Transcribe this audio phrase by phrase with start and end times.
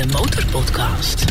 [0.00, 1.24] De Motorpodcast.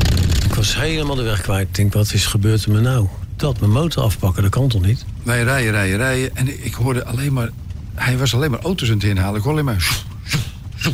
[0.46, 1.68] Ik was helemaal de weg kwijt.
[1.68, 3.08] Ik denk, wat is gebeurd er me nou?
[3.36, 5.06] Dat mijn motor afpakken, dat kan toch niet?
[5.24, 6.36] Wij rijden, rijden, rijden.
[6.36, 7.50] En ik hoorde alleen maar...
[7.96, 9.36] Hij was alleen maar auto's aan het inhalen.
[9.36, 9.82] Ik hoorde alleen maar...
[9.82, 10.42] zoep, zoep,
[10.76, 10.94] zoep.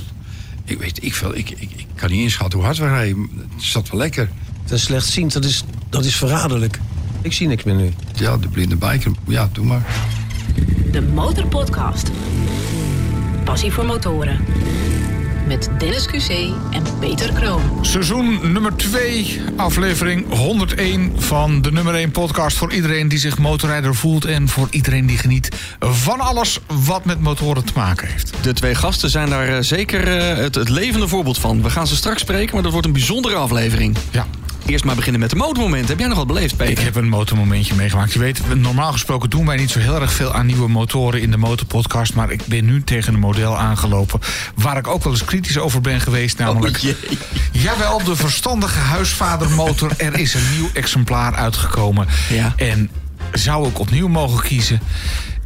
[0.66, 1.36] Ik weet ik veel.
[1.36, 3.30] Ik, ik, ik kan niet inschatten hoe hard we rijden.
[3.56, 4.30] Het zat wel lekker.
[4.64, 6.80] Dat is slechtziend, dat is, dat is verraderlijk.
[7.22, 7.94] Ik zie niks meer nu.
[8.14, 9.12] Ja, de blinde biker.
[9.28, 9.86] Ja, doe maar.
[10.92, 12.12] De Motorpodcast.
[13.44, 14.40] Passie voor motoren.
[15.48, 16.30] Met Dennis QC
[16.72, 17.62] en Peter Kroon.
[17.82, 23.96] Seizoen nummer 2, aflevering 101 van de nummer 1 podcast voor iedereen die zich motorrijder
[23.96, 28.34] voelt en voor iedereen die geniet van alles wat met motoren te maken heeft.
[28.42, 31.62] De twee gasten zijn daar eh, zeker eh, het, het levende voorbeeld van.
[31.62, 33.98] We gaan ze straks spreken, maar dat wordt een bijzondere aflevering.
[34.12, 34.26] Ja,
[34.66, 35.88] Eerst maar beginnen met de motormoment.
[35.88, 36.78] Heb jij nog wat beleefd, Peter?
[36.78, 38.14] ik heb een motormomentje meegemaakt.
[38.14, 41.32] Je weet, normaal gesproken doen wij niet zo heel erg veel aan nieuwe motoren in
[41.32, 42.14] de motorpodcast.
[42.14, 44.20] Maar ik ben nu tegen een model aangelopen
[44.56, 46.38] waar ik ook wel eens kritisch over ben geweest.
[46.38, 46.92] Namelijk, Oh,
[47.52, 49.92] jawel, de verstandige huisvadermotor.
[49.98, 52.08] Er is een nieuw exemplaar uitgekomen.
[52.30, 52.54] Ja.
[52.56, 52.90] En
[53.34, 54.80] zou ik opnieuw mogen kiezen?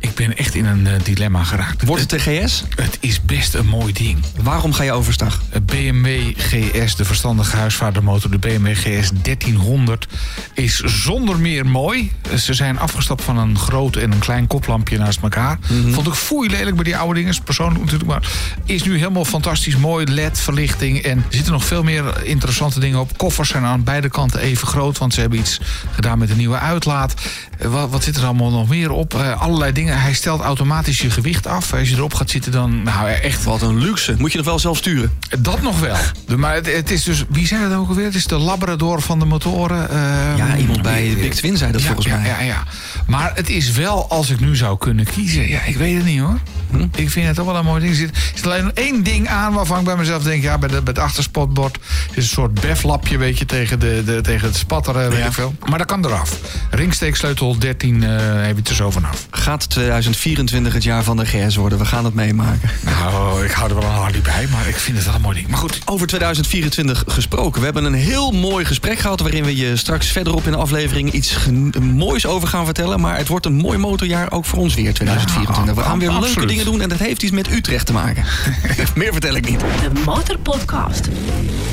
[0.02, 1.86] Ik ben echt in een eh, dilemma geraakt.
[1.86, 2.64] Wordt het de GS?
[2.76, 4.18] Het is best een mooi ding.
[4.42, 5.42] Waarom ga je overstag?
[5.52, 10.08] De BMW GS, de verstandige huisvadermotor, de BMW GS 1300,
[10.54, 12.12] is zonder meer mooi.
[12.38, 15.58] Ze zijn afgestapt van een groot en een klein koplampje naast elkaar.
[15.92, 18.10] Vond ik foei lelijk bij die oude dingen, persoonlijk natuurlijk.
[18.10, 18.30] Maar
[18.66, 20.06] is nu helemaal fantastisch mooi.
[20.06, 23.18] LED-verlichting en er zitten nog veel meer interessante dingen op.
[23.18, 25.60] Koffers zijn aan beide kanten even groot, want ze hebben iets
[25.92, 27.14] gedaan met een nieuwe uitlaat.
[27.58, 29.14] Eh, Wat, wat zit er allemaal nog meer op?
[29.14, 29.89] Eh, allerlei dingen.
[29.98, 31.74] Hij stelt automatisch je gewicht af.
[31.74, 34.16] Als je erop gaat zitten, dan nou echt Wat een luxe.
[34.18, 35.18] Moet je nog wel zelf sturen?
[35.40, 35.96] dat nog wel.
[36.38, 38.06] Maar het, het is dus, wie zei dat ook alweer?
[38.06, 39.90] Het is de Labrador van de motoren.
[39.90, 42.28] ehm, Ja, iemand bij Big Twin zei dat ja, volgens ja, mij.
[42.28, 42.64] Ja, ja.
[43.10, 45.48] Maar het is wel, als ik nu zou kunnen kiezen.
[45.50, 46.40] Ja, ik weet het niet hoor.
[46.72, 46.86] Hm?
[46.96, 47.92] Ik vind het toch wel een mooi ding.
[47.92, 50.44] Er zit, zit alleen één ding aan waarvan ik bij mezelf denk...
[50.44, 51.78] ja, bij, de, bij het achterspotbord
[52.12, 53.46] is een soort beflapje, weet je...
[53.46, 55.26] tegen, de, de, tegen het spatteren, weet Ja.
[55.26, 55.54] ik veel.
[55.70, 56.38] Maar dat kan eraf.
[56.70, 59.28] Ringsteeksleutel 13 eh, heb je het er zo vanaf.
[59.32, 61.78] Gaat 2024 het jaar van de GS worden?
[61.80, 62.70] We gaan het meemaken.
[62.86, 65.36] Nou, ik hou er wel een Harley bij, maar ik vind het wel een mooi
[65.36, 65.48] ding.
[65.48, 67.60] Maar goed, Over 2024 gesproken.
[67.60, 69.20] We hebben een heel mooi gesprek gehad...
[69.20, 71.38] waarin we je straks verderop in de aflevering iets
[71.82, 72.99] moois over gaan vertellen.
[73.00, 75.76] Maar het wordt een mooi motorjaar ook voor ons weer, 2024.
[75.76, 78.24] We gaan weer leuke dingen doen en dat heeft iets met Utrecht te maken.
[78.96, 79.60] Meer vertel ik niet.
[79.60, 81.08] De Motorpodcast.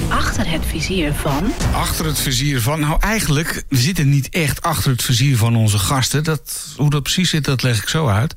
[0.09, 1.53] Achter het vizier van...
[1.75, 2.81] Achter het vizier van.
[2.81, 6.25] Nou, eigenlijk, we zitten niet echt achter het vizier van onze gasten.
[6.25, 8.35] Dat, hoe dat precies zit, dat leg ik zo uit.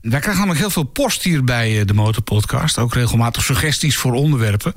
[0.00, 2.78] Wij krijgen namelijk heel veel post hier bij eh, de Motorpodcast.
[2.78, 4.74] Ook regelmatig suggesties voor onderwerpen.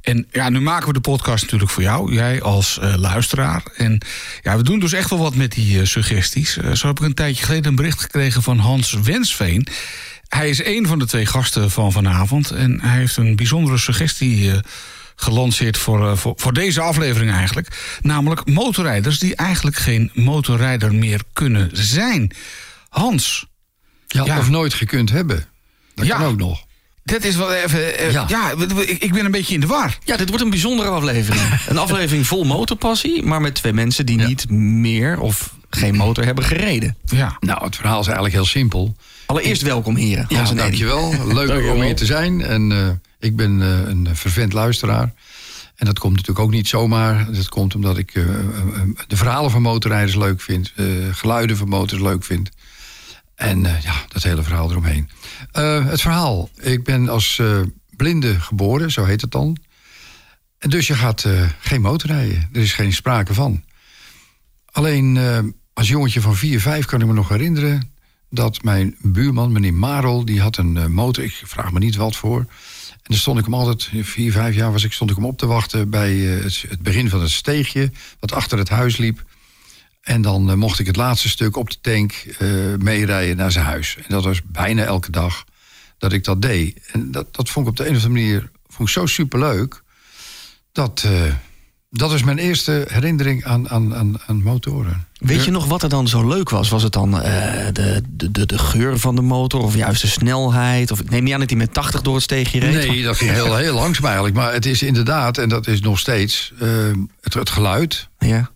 [0.00, 3.62] En ja, nu maken we de podcast natuurlijk voor jou, jij als eh, luisteraar.
[3.76, 3.98] En
[4.42, 6.56] ja, we doen dus echt wel wat met die eh, suggesties.
[6.56, 9.66] Eh, zo heb ik een tijdje geleden een bericht gekregen van Hans Wensveen.
[10.28, 12.50] Hij is een van de twee gasten van vanavond.
[12.50, 14.50] En hij heeft een bijzondere suggestie
[15.16, 17.98] gelanceerd voor, voor, voor deze aflevering eigenlijk.
[18.02, 22.32] Namelijk motorrijders die eigenlijk geen motorrijder meer kunnen zijn.
[22.88, 23.46] Hans,
[24.06, 24.38] Ja, Ja.
[24.38, 25.44] Of nooit gekund hebben.
[25.94, 26.16] Dat Ja.
[26.16, 26.64] kan ook nog.
[27.04, 27.98] Dit is wel even...
[27.98, 28.50] eh, ja, Ja.
[28.80, 29.98] ik, ik ben een beetje in de war.
[30.04, 31.42] Ja, dit wordt een bijzondere aflevering.
[31.68, 34.26] Een aflevering vol motorpassie, maar met twee mensen die Ja.
[34.26, 36.96] niet meer of geen motor hebben gereden.
[37.04, 37.36] Ja.
[37.40, 38.96] Nou, het verhaal is eigenlijk heel simpel.
[39.26, 40.26] Allereerst welkom heren.
[40.28, 41.14] Ja, dankjewel.
[41.34, 42.40] Leuk om hier te zijn.
[42.42, 42.88] En eh,
[43.28, 45.12] ik ben eh, een vervent luisteraar.
[45.76, 47.32] En dat komt natuurlijk ook niet zomaar.
[47.32, 48.12] Dat komt omdat ik
[49.06, 50.72] de verhalen van motorrijders leuk vind.
[50.76, 52.50] eh, geluiden van motors leuk vind.
[53.40, 55.10] En eh, ja, dat hele verhaal eromheen.
[55.52, 56.50] Eh, het verhaal.
[56.56, 57.60] Ik ben als eh,
[57.96, 59.56] blinde geboren, zo heet het dan.
[60.58, 61.26] En dus je gaat
[61.60, 62.48] geen motorrijden.
[62.52, 63.64] Er is geen sprake van.
[64.70, 65.18] Alleen
[65.72, 67.92] als jongetje van 4, 5 kan ik me nog herinneren
[68.30, 71.24] dat mijn buurman, meneer Marel, die had een motor.
[71.24, 72.38] Ik vraag me niet wat voor.
[72.38, 72.46] En
[73.02, 75.46] dan stond ik hem altijd, vier, vijf jaar was ik, stond ik hem op te
[75.46, 79.24] wachten bij het begin van het steegje, wat achter het huis liep.
[80.00, 83.64] En dan eh, mocht ik het laatste stuk op de tank eh, meerijden naar zijn
[83.64, 83.96] huis.
[83.96, 85.44] En dat was bijna elke dag
[85.98, 86.80] dat ik dat deed.
[86.92, 89.82] En dat, dat vond ik op de een of andere manier vond ik zo superleuk.
[90.72, 91.32] Dat, eh,
[91.90, 95.06] dat is mijn eerste herinnering aan, aan, aan, aan motoren.
[95.18, 96.68] Weet je nog wat er dan zo leuk was?
[96.68, 100.90] Was het dan de, de, de, de geur van de motor of juist de snelheid?
[100.90, 102.88] Of ik neem niet aan dat hij met 80 door het steegje reed.
[102.88, 104.34] Nee, dat ging heel, heel langzaam eigenlijk.
[104.34, 106.52] Maar het is inderdaad, en dat is nog steeds,
[107.20, 108.08] het, het geluid.
[108.18, 108.50] Ja.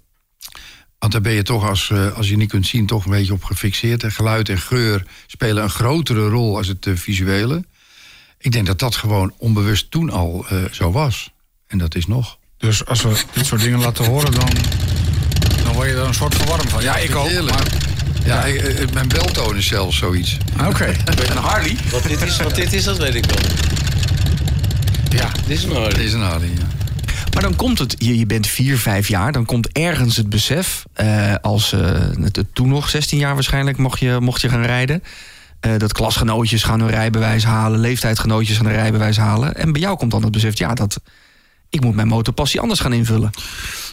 [1.05, 3.33] Want daar ben je toch, als, eh, als je niet kunt zien, toch een beetje
[3.33, 4.03] op gefixeerd.
[4.03, 7.65] En geluid en geur spelen een grotere rol als het eh, visuele.
[8.39, 11.33] Ik denk dat dat gewoon onbewust toen al eh, zo was.
[11.67, 12.39] En dat is nog.
[12.59, 14.49] Dus als we dit soort dingen laten horen, dan,
[15.65, 16.83] dan word je er een soort verwarmd van.
[16.83, 17.29] Ja, ik ook.
[17.29, 17.57] Heerlijk.
[17.57, 17.67] Maar,
[18.25, 18.45] Ja,
[18.93, 20.37] mijn beltoon is zelfs zoiets.
[20.67, 20.87] Oké,
[21.31, 21.77] Een Harley?
[21.91, 23.39] Wat dit is, wat dit is, dat weet ik wel.
[25.09, 25.33] ja.
[25.47, 26.05] Dit is een Het Harley.
[26.05, 26.84] is een Harley, ja.
[27.35, 30.85] Maar dan komt het, je, je bent vier, vijf jaar, dan komt ergens het besef,
[30.93, 31.81] eh, als eh,
[32.21, 35.03] het, toen nog 16 jaar waarschijnlijk mocht je, mocht je gaan rijden.
[35.61, 39.55] eh, dat klasgenootjes gaan hun rijbewijs halen, leeftijdsgenootjes gaan hun rijbewijs halen.
[39.55, 41.01] En bij jou komt dan het besef, ja, dat
[41.69, 43.31] ik moet mijn motorpassie anders gaan invullen.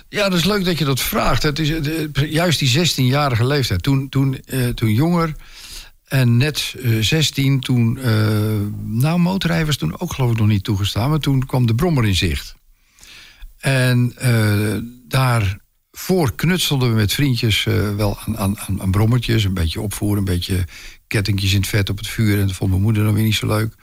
[0.09, 1.43] Ja, dat is leuk dat je dat vraagt.
[1.43, 3.83] Het is eh, juist die 16-jarige leeftijd.
[3.83, 4.39] Toen, toen,
[4.75, 5.35] toen jonger
[6.07, 7.99] en net eh, 16, toen...
[8.83, 11.09] nou, motorrijden was toen ook geloof ik nog niet toegestaan.
[11.09, 12.59] Maar toen kwam de brommer in zicht.
[13.61, 14.77] En eh
[15.07, 19.43] daarvoor knutselden we met vriendjes eh, wel aan, aan, aan, brommertjes.
[19.43, 20.65] Een beetje opvoeren, een beetje
[21.07, 22.39] kettingjes in het vet op het vuur.
[22.39, 23.73] En dat vond mijn moeder dan weer niet zo leuk.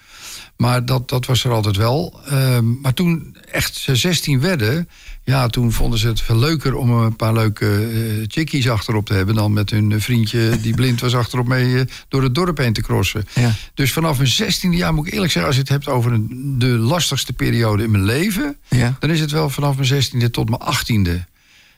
[0.59, 2.21] Maar dat, dat was er altijd wel.
[2.27, 4.89] Ehm, maar toen echt ze 16 werden...
[5.25, 9.15] ja, toen vonden ze het veel leuker om een paar leuke eh chickies achterop te
[9.15, 9.35] hebben...
[9.35, 12.83] dan met hun vriendje die blind was achterop mee eh, door het dorp heen te
[12.83, 13.27] crossen.
[13.35, 13.55] Ja.
[13.75, 15.51] Dus vanaf mijn 16e jaar moet ik eerlijk zeggen...
[15.51, 18.57] als je het hebt over een, de lastigste periode in mijn leven...
[18.69, 18.97] Ja.
[19.01, 21.25] dan is het wel vanaf mijn 16e tot mijn 18e.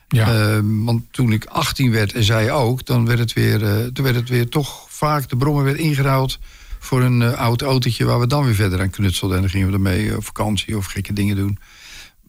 [0.07, 0.33] Ja.
[0.33, 4.03] Ehm, want toen ik 18 werd en zij ook, dan werd het weer, eh, toen
[4.03, 6.39] werd het weer toch vaak de brommer werd ingeruild
[6.83, 9.35] voor een eh, oud autootje waar we dan weer verder aan knutselden.
[9.35, 11.59] En dan gingen we ermee eh, op vakantie of gekke dingen doen.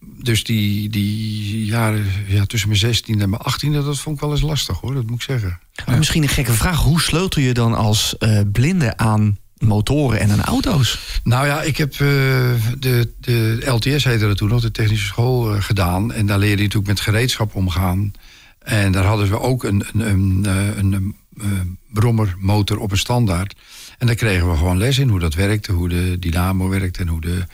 [0.00, 4.30] Dus die, die jaren ja, tussen mijn 16 en mijn 18e, dat vond ik wel
[4.30, 5.58] eens lastig hoor, dat moet ik zeggen.
[5.86, 10.30] Maar misschien een gekke vraag, hoe sleutel je dan als eh, blinde aan motoren en
[10.30, 11.20] aan auto's?
[11.24, 16.12] Nou ja, ik heb de, de LTS heette dat toen nog, de technische school gedaan.
[16.12, 18.12] En daar leerde je natuurlijk met gereedschap omgaan.
[18.58, 20.44] En daar hadden we ook een, een, een,
[20.78, 23.54] een, een, brommermotor op een standaard.
[24.02, 27.08] En daar kregen we gewoon les in hoe dat werkte, hoe de dynamo werkte en
[27.08, 27.44] hoe de,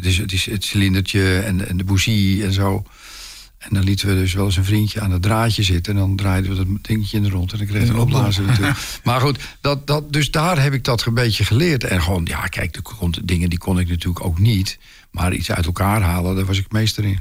[0.00, 2.82] dus het, cilindertje en, en de bougie en zo.
[3.58, 5.92] En dan lieten we dus wel eens een vriendje aan het draadje zitten.
[5.92, 7.52] En dan draaiden we dat dingetje in de rond.
[7.52, 8.78] En dan kreeg je een opblazer natuurlijk.
[9.04, 11.84] Maar goed, dat, dat, dus daar heb ik dat een beetje geleerd.
[11.84, 12.72] En gewoon, ja, kijk,
[13.10, 14.78] de dingen die kon ik natuurlijk ook niet.
[15.10, 17.20] Maar iets uit elkaar halen, daar was ik meester in.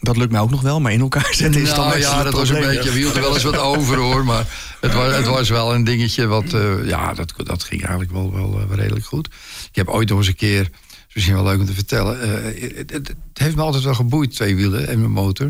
[0.00, 2.32] Dat lukt mij ook nog wel, maar in elkaar zetten is dan Nou ja, dat
[2.32, 4.24] was een beetje, we hielden wel eens wat over hoor.
[4.24, 4.46] Maar
[4.80, 8.32] het was, het was wel een dingetje wat, eh, ja, dat, dat ging eigenlijk wel,
[8.32, 9.26] wel, eh, wel redelijk goed.
[9.68, 10.60] Ik heb ooit nog eens een keer,
[11.08, 12.20] is misschien wel leuk om te vertellen.
[12.20, 15.46] eh, het, heeft me altijd wel geboeid, twee wielen en mijn motor.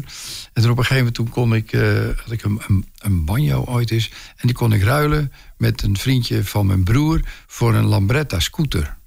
[0.52, 1.70] En toen op een gegeven moment toen kon ik,
[2.22, 4.10] had ik een, een, een banjo ooit eens.
[4.36, 8.98] En die kon ik ruilen met een vriendje van mijn broer voor een Lambretta scooter.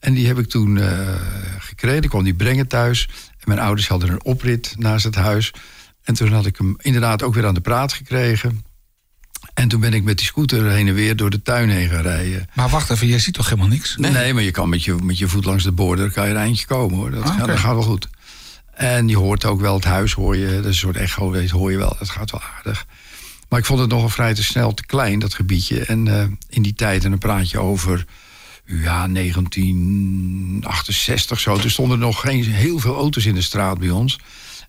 [0.00, 0.78] En die heb ik toen
[1.58, 2.02] gekregen.
[2.02, 3.08] Ik kon die brengen thuis.
[3.46, 5.52] Mijn ouders hadden een oprit naast het huis.
[6.02, 8.64] En toen had ik hem inderdaad ook weer aan de praat gekregen.
[9.54, 12.02] En toen ben ik met die scooter heen en weer door de tuin heen gaan
[12.02, 12.48] rijden.
[12.54, 13.96] Maar wacht even, jij ziet toch helemaal niks?
[13.96, 16.36] Nee, maar je kan met je, met je voet langs de border kan je een
[16.36, 17.10] eindje komen hoor.
[17.10, 18.08] Dat, Ah, gaat, dat gaat wel goed.
[18.74, 20.46] En je hoort ook wel het huis, hoor je.
[20.46, 21.96] Dat is een soort echo, weet, hoor je wel.
[21.98, 22.86] Dat gaat wel aardig.
[23.48, 25.80] Maar ik vond het nogal vrij te snel, te klein, dat gebiedje.
[25.84, 28.04] En eh, in die tijd, en dan praat je over
[28.64, 31.56] ja, 1968 zo.
[31.56, 34.18] Toen stonden er nog geen heel veel auto's in de straat bij ons.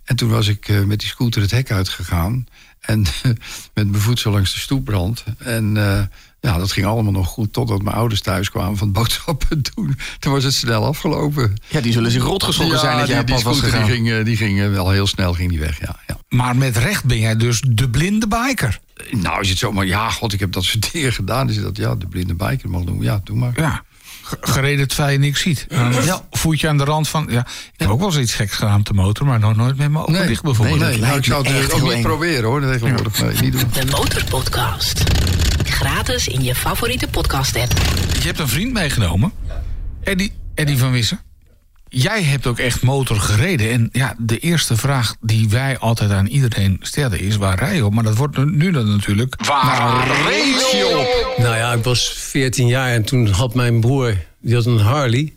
[0.03, 2.47] En toen was ik eh, met die scooter het hek uitgegaan.
[2.79, 3.05] En
[3.73, 5.23] met mijn voet zo langs de stoepbrand.
[5.37, 6.03] En eh,
[6.45, 7.53] ja, dat ging allemaal nog goed.
[7.53, 9.97] Totdat mijn ouders thuis kwamen van het boodschappen doen.
[10.19, 11.53] Toen was het snel afgelopen.
[11.67, 13.91] Ja, die zullen zich rotgeschrokken zijn dat die, jij die pas was scooter gegaan.
[13.91, 15.99] die ging, eh, die ging eh, wel heel snel ging die weg, ja.
[16.07, 16.17] ja.
[16.29, 18.79] Maar met recht ben jij dus de blinde biker.
[19.11, 21.47] Nou, is het zo, maar ja, god, ik heb dat soort dingen gedaan.
[21.47, 23.01] Dus dat, ja, de blinde biker mag doen.
[23.01, 23.51] Ja, doe maar.
[23.55, 23.83] Ja.
[24.41, 25.65] Gereden terwijl je niks ziet.
[25.69, 26.25] Dan Ja.
[26.31, 27.27] voet je aan de rand van...
[27.29, 27.39] Ja,
[27.73, 29.25] ik heb ook wel eens iets geks gedaan op de motor...
[29.25, 30.79] maar nog nooit met mijn ogen dicht bijvoorbeeld.
[30.79, 32.61] Nee, nee, nou, ik zou het ook echt niet proberen hoor.
[32.61, 33.21] Dat tegenwoordig.
[33.21, 33.69] Nee, niet doen.
[33.73, 35.03] De Motorpodcast.
[35.63, 37.71] Gratis in je favoriete podcast-app.
[38.19, 39.31] Je hebt een vriend meegenomen.
[40.03, 41.19] Eddie, Eddie van Wissen.
[41.97, 43.69] Jij hebt ook echt motor gereden.
[43.71, 47.35] En ja, de eerste vraag die wij altijd aan iedereen stellen is...
[47.35, 47.93] waar rij je op?
[47.93, 49.35] Maar dat wordt nu- dan natuurlijk...
[49.45, 51.43] Waar race je op?
[51.43, 55.33] Nou ja, ik was 14 jaar en toen had mijn broer, die had een Harley.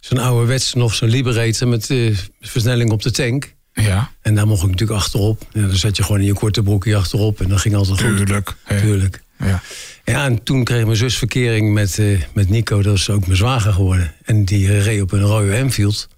[0.00, 3.54] Zo'n ouderwetse nog zo'n Liberator met eh, versnelling op de tank.
[3.72, 5.46] Ja, En daar mocht ik natuurlijk achterop.
[5.52, 8.16] Ja, dan zat je gewoon in je korte broekje achterop en dat ging altijd goed.
[8.16, 8.54] tuurlijk.
[8.80, 9.22] Tuurlijk.
[9.40, 9.62] Ja.
[10.04, 13.36] Ja, en toen kreeg mijn zus verkering met, eh, met Nico, dat is ook mijn
[13.36, 14.14] zwager geworden.
[14.24, 16.08] En die eh, reed op een rode Enfield.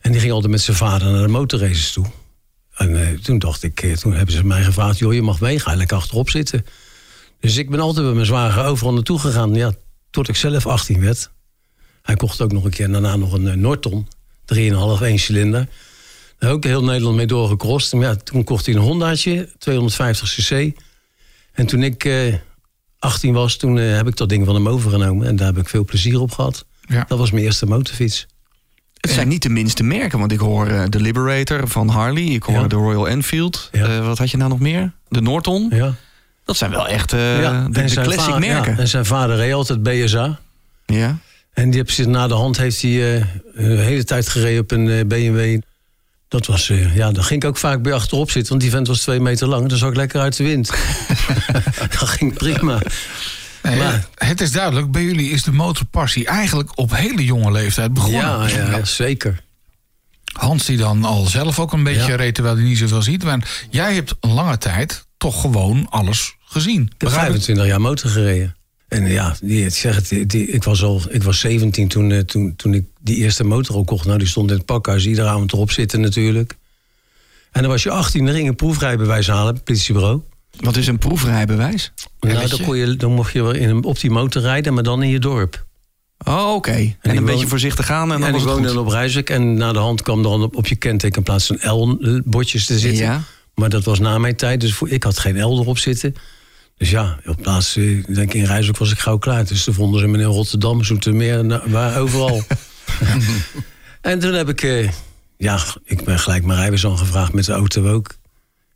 [0.00, 2.06] En die ging altijd met zijn vader naar de motorraces toe.
[2.74, 5.74] En eh, toen dacht ik, toen hebben ze mij gevraagd, joh, je mag mee, ga
[5.74, 6.66] lekker achterop zitten.
[7.40, 9.72] Dus ik ben altijd met mijn zwager overal naartoe gegaan, ja,
[10.10, 11.30] tot ik zelf 18 werd.
[12.02, 14.08] Hij kocht ook nog een keer daarna nog een Norton,
[14.54, 15.68] 3,5, 1 cilinder.
[16.38, 17.92] Daar ook heel Nederland mee doorgecrossed.
[17.92, 20.72] Maar ja, toen kocht hij een Hondaatje, 250 cc.
[21.54, 22.34] En toen ik eh
[22.98, 25.26] 18 was, toen eh, heb ik dat ding van hem overgenomen.
[25.26, 26.64] En daar heb ik veel plezier op gehad.
[26.88, 27.04] Ja.
[27.08, 28.26] Dat was mijn eerste motorfiets.
[29.00, 32.22] Het zijn niet de minste merken, want ik hoor eh, de Liberator van Harley.
[32.24, 32.66] Ik hoor Ja.
[32.66, 33.68] de Royal Enfield.
[33.72, 33.86] Ja.
[33.86, 34.92] Eh, wat had je nou nog meer?
[35.08, 35.66] De Norton.
[35.70, 35.94] Ja.
[36.44, 37.68] Dat zijn wel echt eh, ja.
[37.70, 38.72] de, de classic merken.
[38.72, 40.38] ja, en zijn vader reed altijd BSA.
[40.86, 41.18] Ja.
[41.52, 44.70] En die heb ze na de hand heeft hij eh, een hele tijd gereden op
[44.70, 45.60] een eh, BMW.
[46.34, 48.86] Dat was, eh, ja, daar ging ik ook vaak bij achterop zitten, want die vent
[48.86, 49.68] was twee meter lang.
[49.68, 50.70] Dan zag ik lekker uit de wind.
[51.98, 52.78] dat ging prima.
[53.62, 57.92] Nee, Maar- het is duidelijk, bij jullie is de motorpassie eigenlijk op hele jonge leeftijd
[57.94, 58.20] begonnen.
[58.20, 59.42] Ja, ja, zeker.
[60.32, 62.16] Hans die dan al zelf ook een beetje Ja.
[62.16, 63.24] reed terwijl hij niet zoveel ziet.
[63.24, 66.82] Maar jij hebt een lange tijd toch gewoon alles gezien.
[66.82, 67.30] Ik heb Begrijp ik?
[67.30, 68.56] 25 jaar motor gereden.
[68.94, 72.18] En ja, die, ik zeg het, die, ik, was al, ik was 17 toen, eh,
[72.18, 74.06] toen, toen ik die eerste motor ook kocht.
[74.06, 76.56] Nou, die stond in het pakhuis, iedere avond erop zitten natuurlijk.
[77.52, 80.20] En dan was je 18, dan ging een proefrijbewijs halen, het politiebureau.
[80.60, 81.92] Wat is een proefrijbewijs?
[82.20, 82.64] Nou, weet dan, je?
[82.64, 85.08] kon je, dan mocht je wel in een, op die motor rijden, maar dan in
[85.08, 85.64] je dorp.
[86.24, 86.70] Oh, oké.
[86.70, 88.64] En, een woon- beetje voorzichtig gaan en dan en was het goed.
[88.64, 91.46] dan op Rijswijk en na de hand kwam dan op, op je kenteken in plaats
[91.46, 93.04] van L-bordjes te zitten.
[93.04, 93.22] Ja.
[93.54, 96.14] Maar dat was na mijn tijd, dus voor, ik had geen L erop zitten.
[96.76, 99.44] Dus ja, op plaats, ik denk in Rijswijk was ik gauw klaar.
[99.46, 102.42] Dus toen vonden ze me in Rotterdam, Zoetermeer, nou, waar, overal.
[104.00, 104.90] en toen heb ik, eh,
[105.36, 108.14] ja, ik ben gelijk mijn rijbewijs aangevraagd met de auto ook.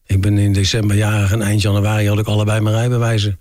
[0.07, 3.39] Ik ben in december jarig en eind januari had ik allebei mijn rijbewijzen.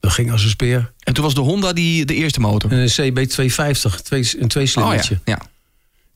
[0.00, 0.92] Dat ging als een speer.
[0.98, 2.70] En toen was de Honda die, de eerste motor.
[2.70, 5.20] En een CB250, twee, een Oh tweeslingertje.
[5.24, 5.32] ja.
[5.38, 5.50] ja.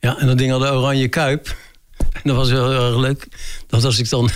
[0.01, 1.57] Ja, en dat ding had een oranje kuip.
[1.97, 3.29] En dat was wel heel erg leuk.
[3.67, 4.31] Dat als ik dan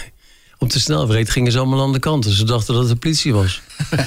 [0.61, 2.25] op de snelweg reed, gingen ze allemaal aan de kant.
[2.25, 3.61] Dus ze dachten dat het de politie was.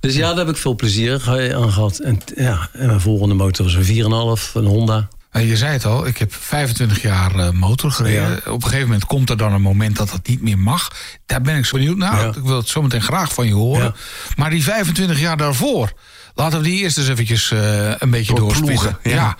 [0.00, 1.12] dus ja, daar heb ik veel plezier
[1.54, 1.98] aan gehad.
[1.98, 5.08] En, ja, en mijn volgende motor was een 4,5, een Honda.
[5.30, 8.36] En je zei het al, ik heb 25 jaar eh, motor gereden.
[8.36, 10.90] Op een gegeven moment komt er dan een moment dat dat niet meer mag.
[11.26, 12.20] Daar ben ik zo benieuwd naar.
[12.20, 12.28] Ja.
[12.28, 13.84] Ik wil het zometeen graag van je horen.
[13.84, 13.94] Ja.
[14.36, 15.92] Maar die 25 jaar daarvoor,
[16.34, 19.10] laten we die eerst eens eventjes eh, een beetje Doorploegen, doorspitten.
[19.10, 19.16] ja.
[19.16, 19.36] Ja.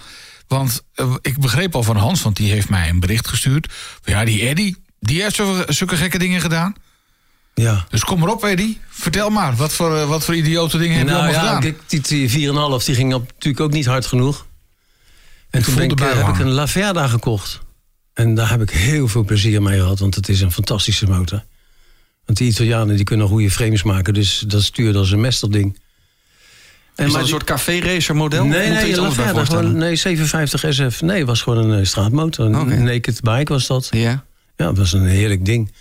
[0.48, 3.72] Want eh, ik begreep al van Hans, want die heeft mij een bericht gestuurd.
[4.02, 6.74] Van, ja, die Eddy, die heeft zulke gekke dingen gedaan.
[7.54, 7.86] Ja.
[7.90, 8.76] Dus kom maar op, Eddy.
[8.88, 11.60] Vertel maar, wat voor, eh, wat voor idiote dingen heb je Nou allemaal ja, gedaan?
[11.60, 12.28] kijk, die, die
[12.80, 14.46] 4,5 die ging op, natuurlijk ook niet hard genoeg.
[15.50, 17.58] En toen ben ik, eh, heb ik een Laverda gekocht.
[18.14, 21.44] En daar heb ik heel veel plezier mee gehad, want het is een fantastische motor.
[22.24, 25.52] Want die Italianen die kunnen goede frames maken, dus dat stuurde als een mes dat
[25.52, 25.78] ding.
[26.94, 28.44] En Is dat een die- soort café-racer model?
[28.44, 31.00] Nee, nee, Laverda, gewoon, nee, 750 SF.
[31.02, 32.46] Nee, was gewoon een eh, straatmotor.
[32.46, 33.88] Een naked bike was dat.
[33.90, 34.24] Ja.
[34.60, 35.72] Ja, dat was een heerlijk ding.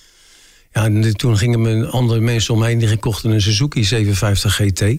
[0.73, 4.79] Ja, en toen gingen me andere mensen omheen die kochten een Suzuki 750 GT.
[4.79, 4.97] Dat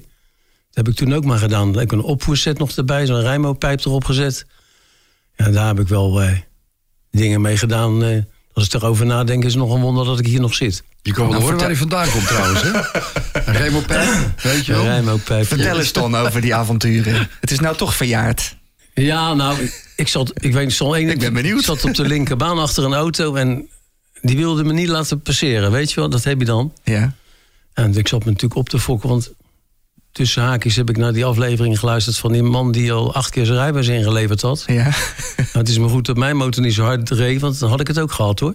[0.72, 1.68] heb ik toen ook maar gedaan.
[1.68, 4.46] Ik heb een opvoerset nog erbij, zo'n rijmo-pijp erop gezet.
[5.36, 6.32] Ja, daar heb ik wel eh,
[7.10, 8.02] dingen mee gedaan.
[8.04, 8.22] eh.
[8.52, 10.82] als ik erover nadenk, is het nog een wonder dat ik hier nog zit.
[11.02, 12.62] Je kan wel Nou, horen waar hij vandaan komt trouwens.
[12.62, 12.68] Hè?
[13.46, 14.86] Een Remo-pijp, weet je Een wel.
[14.88, 15.46] rijmo-pijp.
[15.46, 17.28] Vertel eens dan over die avonturen.
[17.40, 18.56] Het is nou toch verjaard.
[18.94, 21.58] Ja, nou, ik, ik zat, ik weet, zal één, Ik ben benieuwd.
[21.58, 23.68] Ik zat op de linkerbaan achter een auto en
[24.22, 25.70] die wilde me niet laten passeren.
[25.70, 26.72] Weet je wel, dat heb je dan.
[26.84, 27.14] Ja.
[27.72, 29.32] En ik zat me natuurlijk op te fokken, want
[30.12, 33.44] tussen haakjes heb ik naar die aflevering geluisterd van die man die al acht keer
[33.46, 34.64] zijn rijbewijs ingeleverd had.
[34.66, 34.90] Ja.
[35.36, 37.80] Nou, het is me goed dat mijn motor niet zo hard reed, want dan had
[37.80, 38.54] ik het ook gehad hoor.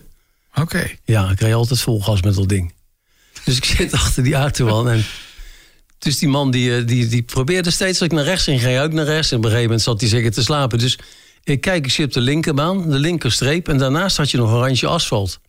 [0.56, 0.92] Oké.
[1.04, 2.74] Ja, ik reed altijd vol gas met dat ding.
[3.44, 5.06] Dus ik zit achter die auto aan en
[6.06, 8.74] dus die man die, eh, die, die probeerde steeds dat ik naar rechts ging, ging
[8.74, 9.32] hij ook naar rechts.
[9.32, 10.80] En op een gegeven moment zat hij zeker te slapen.
[10.80, 10.98] Dus
[11.44, 14.60] ik kijk, ik zit op de linkerbaan, de linkerstreep en daarnaast had je nog een
[14.60, 15.40] randje asfalt.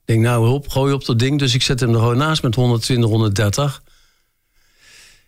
[0.00, 1.38] Ik denk, nou hop, gooi op dat ding.
[1.38, 3.82] Dus ik zet hem er gewoon naast met 120, 130.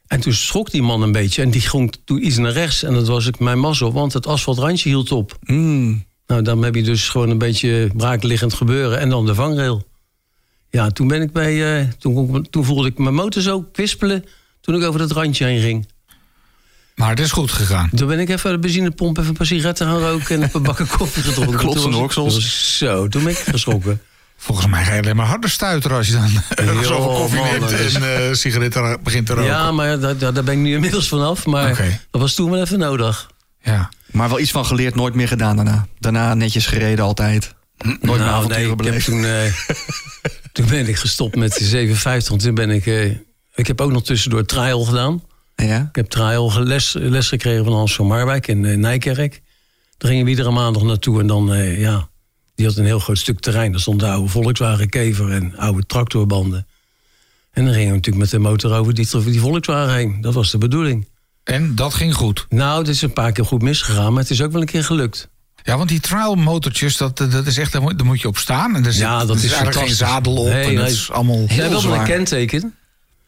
[0.07, 2.83] En toen schrok die man een beetje en die ging toen iets naar rechts.
[2.83, 5.37] En dat was ik mijn mazzel, want het asfaltrandje hield op.
[5.41, 6.05] Mm.
[6.27, 9.87] Nou, dan heb je dus gewoon een beetje braakliggend gebeuren en dan de vangrail.
[10.71, 11.81] Ja, toen ben ik bij.
[11.81, 14.25] eh, toen, toen voelde ik mijn motor zo kwispelen
[14.63, 15.89] toen ik over dat randje heen ging.
[16.95, 17.91] Maar het is goed gegaan.
[17.95, 20.63] Toen ben ik even de benzinepomp, even een paar sigaretten gaan roken en een paar
[20.63, 21.55] bakken koffie gedronken.
[21.61, 22.15] Ik- oksels.
[22.15, 24.01] toen was- Zo, toen ben ik geschrokken.
[24.37, 26.29] Volgens mij ga je alleen maar harder stuiteren als je dan
[26.85, 29.51] zoveel koffie man, neemt is- en eh, sigaretten begint te roken.
[29.51, 31.47] Ja, maar daar, ben ik nu inmiddels vanaf.
[31.47, 33.31] Maar dat was toen wel even nodig.
[33.63, 33.89] Ja.
[34.11, 35.87] Maar wel iets van geleerd, nooit meer gedaan daarna.
[35.99, 37.55] Daarna netjes gereden altijd.
[37.79, 39.05] Nooit meer nou, avonturen nee, beleefd.
[39.05, 39.53] toen, eh,
[40.53, 42.29] toen ben ik gestopt met de 57.
[42.29, 42.87] Want toen ben ik.
[42.87, 43.11] eh,
[43.55, 45.23] ik heb ook nog tussendoor trial gedaan.
[45.57, 45.81] Ja?
[45.89, 49.43] Ik heb trial les, les gekregen van Hans van Marwijk in eh, Nijkerk.
[49.99, 51.21] Daar gingen we iedere maandag naartoe.
[51.21, 52.09] En dan, eh, ja,
[52.55, 53.73] die had een heel groot stuk terrein.
[53.73, 56.67] Daar stonden oude Volkswagen Kever en oude tractorbanden.
[57.53, 60.21] En dan gingen we natuurlijk met de motor over die, die Volkswagen heen.
[60.21, 61.09] Dat was de bedoeling.
[61.45, 62.47] En dat ging goed.
[62.49, 64.85] Nou, het is een paar keer goed misgegaan, maar het is ook wel een keer
[64.85, 65.29] gelukt.
[65.63, 68.37] Ja, want die trial motortjes, dat, dat is echt, daar moet, daar moet je op
[68.37, 68.77] staan.
[68.77, 70.47] En er zit, Ja, dat er is eigenlijk geen zadel op.
[70.47, 70.93] Nee, en dat nee.
[70.93, 71.99] is allemaal heel hebben wel zwaar.
[71.99, 72.75] een kenteken.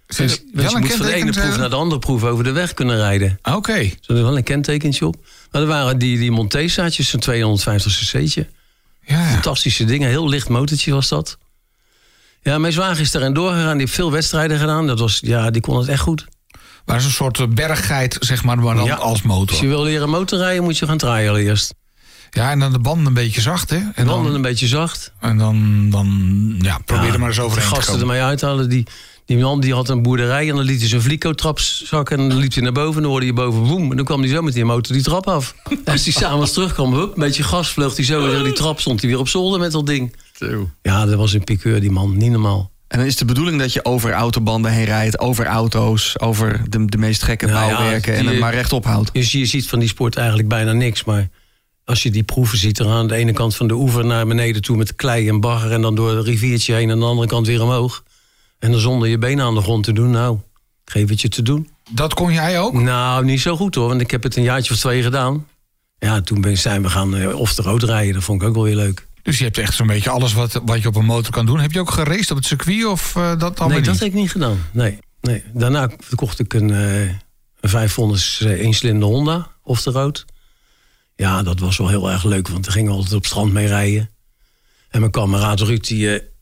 [0.07, 2.45] Dus, wel dus je een moet van de ene proef naar de andere proef over
[2.45, 3.39] de weg kunnen rijden.
[3.43, 3.73] Oké.
[3.73, 5.17] Er zit wel een kentekentje op.
[5.51, 8.47] Maar er waren die, die Montesaatjes, een 250 cc'tje.
[9.07, 9.25] Ja.
[9.31, 11.39] Fantastische dingen, heel licht motortje was dat.
[12.43, 13.71] Ja, mijn zwager is daarin doorgegaan.
[13.73, 14.87] Die heeft veel wedstrijden gedaan.
[14.87, 16.27] Dat was, ja, die kon het echt goed.
[16.85, 18.95] Waar is een soort berggeit, zeg maar, maar dan Ja.
[18.95, 19.49] als motor.
[19.51, 21.75] Als je wil leren motorrijden, moet je gaan trialen eerst.
[22.31, 23.77] Ja, en dan de banden een beetje zacht, hè?
[23.77, 25.13] En En dan, dan een beetje zacht.
[25.21, 26.09] en dan, dan
[26.61, 28.09] ja, probeer Ja, er maar eens de overheen te gasten komen.
[28.09, 28.69] ermee uithalen.
[28.69, 28.87] Die,
[29.25, 32.19] die man die had een boerderij en dan liet hij zijn vlico-trap zakken.
[32.19, 33.91] En dan liep hij naar boven en dan hoorde je boven boem.
[33.91, 35.55] En dan kwam hij zo met die motor die trap af.
[35.85, 38.81] En als hij s'avonds terugkwam, hup, een beetje gas, vloog hij zo weer die trap.
[38.81, 40.17] Stond hij weer op zolder met dat ding.
[40.33, 40.71] Zo.
[40.83, 42.17] Ja, dat was een piqueur, die man.
[42.17, 42.73] Niet normaal.
[42.89, 46.85] En dan is de bedoeling dat je over autobanden heen rijdt, over auto's, over de,
[46.85, 49.13] de meest gekke Nou ja, bouwwerken en het maar rechtop houdt.
[49.13, 51.05] Dus je ziet van die sport eigenlijk bijna niks.
[51.05, 51.29] Maar
[51.85, 54.63] als je die proeven ziet, er aan de ene kant van de oever naar beneden
[54.63, 55.73] toe met klei en bagger.
[55.73, 58.03] En dan door het riviertje heen en aan de andere kant weer omhoog.
[58.65, 60.11] En dan zonder je benen aan de grond te doen.
[60.11, 60.39] Nou,
[60.85, 61.71] geef het je te doen.
[61.91, 62.73] Dat kon jij ook?
[62.73, 65.47] Nou, niet zo goed hoor, want ik heb het een jaartje of twee gedaan.
[65.99, 68.15] Ja, toen ben, zijn we gaan eh, off the road rijden.
[68.15, 69.07] Dat vond ik ook wel weer leuk.
[69.23, 71.61] Dus je hebt echt zo'n beetje alles wat, wat je op een motor kan doen.
[71.61, 74.01] Heb je ook geraced op het circuit of eh, dat dan nee, dat niet?
[74.01, 74.59] heb ik niet gedaan.
[74.73, 75.43] Nee, nee.
[75.53, 77.01] Daarna kocht ik een, eh
[77.61, 80.25] een 500 eencilinder Honda off the road.
[81.17, 83.67] Ja, dat was wel heel erg leuk, want we gingen altijd op het strand mee
[83.67, 84.11] rijden.
[84.89, 86.33] En mijn kameraad Ruud, die,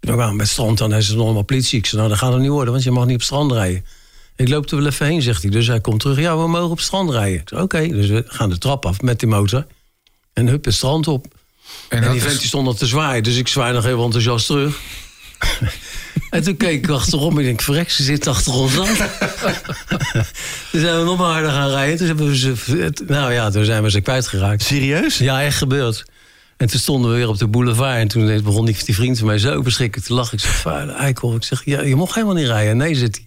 [0.00, 0.90] we kwamen bij het strand aan.
[0.90, 1.78] Hij zei, nog allemaal politie.
[1.78, 3.52] Ik zei, nou, dat gaat het niet worden, want je mag niet op het strand
[3.52, 3.84] rijden.
[4.36, 5.50] Ik loop er wel even heen, zegt hij.
[5.50, 6.18] Dus hij komt terug.
[6.18, 7.40] Ja, we mogen op het strand rijden.
[7.40, 7.88] Ik zei, oké.
[7.88, 9.66] Dus we gaan de trap af met die motor.
[10.32, 11.26] En hup, het strand op.
[11.88, 14.78] En En, die vent stond al te zwaaien, dus ik zwaai nog heel enthousiast terug.
[16.30, 18.86] en toen keek ik achterom en ik denk, verrek, ze zit achter ons aan.
[20.70, 21.96] toen zijn we nog maar harder gaan rijden.
[21.96, 22.54] Toen, hebben we ze,
[23.06, 24.62] nou ja, toen zijn we ze kwijtgeraakt.
[24.62, 25.18] Serieus?
[25.18, 26.04] Ja, echt gebeurd.
[26.58, 27.96] En toen stonden we weer op de boulevard.
[27.98, 30.32] En toen begon die, die vriend van mij zo verschrikkelijk te lachen.
[30.38, 31.34] Ik zeg, vuile eikel.
[31.34, 32.76] Ik zeg, ja, je mocht helemaal niet rijden.
[32.76, 33.26] Nee, zit hij.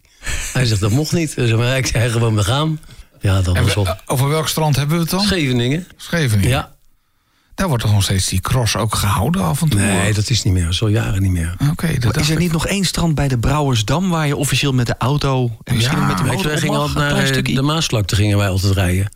[0.53, 1.35] Hij zegt, dat mocht niet.
[1.35, 2.79] Dus maar ik zei gewoon, we gaan.
[3.21, 3.95] Ja, dat En was we- wel...
[4.05, 5.21] over welk strand hebben we het dan?
[5.21, 5.87] Scheveningen.
[5.97, 6.49] Scheveningen.
[6.49, 6.71] Ja.
[7.55, 9.79] Daar wordt toch nog steeds die cross ook gehouden af en toe?
[9.79, 10.63] Nee, dat is niet meer.
[10.63, 11.55] Dat is al jaren niet meer.
[11.71, 12.37] Oké, is er ik.
[12.37, 15.97] niet nog één strand bij de Brouwersdam waar je officieel met de auto en misschien
[15.97, 16.87] Ja, met de Weet je, motor wij op gingen mag?
[16.95, 17.55] altijd naar eh, stukje.
[17.55, 19.11] de Maasvlakte gingen wij altijd rijden.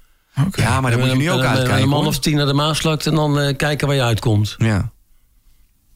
[0.56, 1.84] Ja, maar daar moet je nu ook En dan, uitkijken.
[1.84, 2.08] Een man hoor.
[2.08, 4.56] of tien naar de Maasvlakte en dan eh, kijken waar je uitkomt.
[4.58, 4.92] Ja.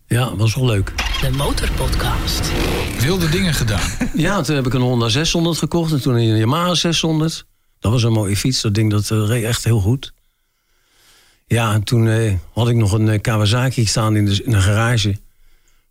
[0.08, 0.93] Ja, dat was wel leuk.
[1.22, 2.52] De Motorpodcast.
[2.99, 3.89] Wilde dingen gedaan.
[4.15, 7.45] Ja, toen heb ik een Honda 600 gekocht en toen een Yamaha 600.
[7.80, 10.13] Dat was een mooie fiets, dat ding dat eh, reed echt heel goed.
[11.45, 15.17] Ja, en toen eh, had ik nog een Kawasaki staan in de, in de garage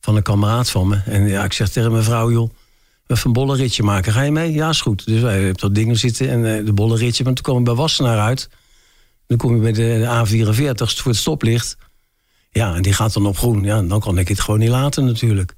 [0.01, 1.01] van een kameraad van me.
[1.05, 2.51] En ja, ik zeg tegen mijn vrouw, joh,
[3.09, 4.13] een bolle ritje maken.
[4.13, 4.53] Ga je mee?
[4.53, 5.07] Ja, is goed.
[5.07, 7.25] Dus wij hebben dat ding zitten en eh, de bolle ritje.
[7.25, 8.49] Maar toen kwam ik bij Wassenaar uit.
[9.27, 11.77] Dan kom je bij de A44 voor het stoplicht.
[12.51, 13.65] Ja, en die gaat dan op groen.
[13.65, 15.55] Ja, dan kan ik het gewoon niet laten natuurlijk.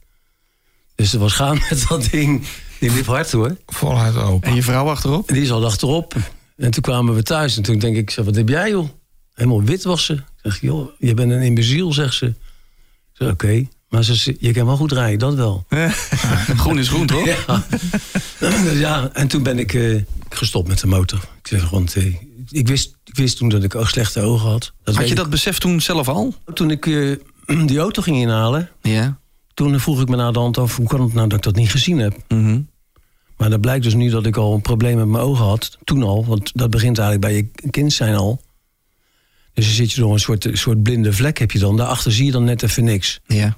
[0.94, 2.46] Dus er was gaan met dat ding.
[2.78, 3.56] Die liep hard hoor.
[3.66, 4.48] Voluit open.
[4.48, 5.28] En je vrouw achterop?
[5.28, 6.14] Die zat achterop.
[6.56, 7.56] En toen kwamen we thuis.
[7.56, 8.88] En toen denk ik, wat heb jij joh?
[9.34, 10.12] Helemaal wit was ze.
[10.12, 12.26] Ik zeg, joh, je bent een imbeziel, zegt ze.
[12.26, 12.36] Ik
[13.12, 13.68] zeg, oké.
[13.90, 15.64] Maar ze, je kan wel goed rijden, dat wel.
[16.62, 17.24] groen is groen, toch?
[17.26, 17.64] Ja.
[18.74, 21.18] Ja, en toen ben ik eh, gestopt met de motor.
[21.18, 22.14] Ik zeg, want eh,
[22.48, 24.72] ik, wist, ik wist toen dat ik ook slechte ogen had.
[24.84, 25.16] Dat Had je ik.
[25.16, 26.34] dat besef toen zelf al?
[26.54, 27.16] Toen ik eh,
[27.66, 29.18] die auto ging inhalen, Ja.
[29.54, 30.76] toen vroeg ik me na de hand af...
[30.76, 32.16] hoe kan het nou dat ik dat niet gezien heb?
[32.28, 32.60] Mhm.
[33.36, 35.78] Maar dat blijkt dus nu dat ik al een probleem met mijn ogen had.
[35.84, 38.40] Toen al, want dat begint eigenlijk bij je kind zijn al.
[39.54, 41.76] Dus dan zit je door een soort, soort blinde vlek heb je dan.
[41.76, 43.20] Daarachter zie je dan net even niks.
[43.26, 43.56] Ja.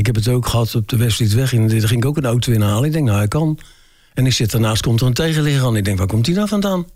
[0.00, 1.52] Ik heb het ook gehad op de Westfriedweg.
[1.52, 2.84] En daar ging ik ook een auto inhalen.
[2.84, 3.58] Ik denk, nou, hij kan.
[4.14, 5.76] En ik zit daarnaast, komt er een tegenligger aan.
[5.76, 6.86] Ik denk, waar komt die nou vandaan?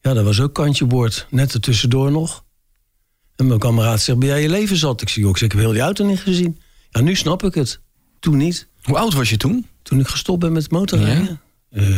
[0.00, 1.26] Ja, dat was ook kantje boord.
[1.30, 2.44] Net er tussendoor nog.
[3.36, 5.02] En mijn kameraad zegt, ben jij je leven zat?
[5.02, 6.60] Ik zie ook, ik zeg, ik heb heel die auto niet gezien.
[6.90, 7.80] Ja, nu snap ik het.
[8.20, 8.68] Toen niet.
[8.82, 9.66] Hoe oud was je toen?
[9.82, 11.40] Toen ik gestopt ben met motorrijden.
[11.70, 11.88] Eh,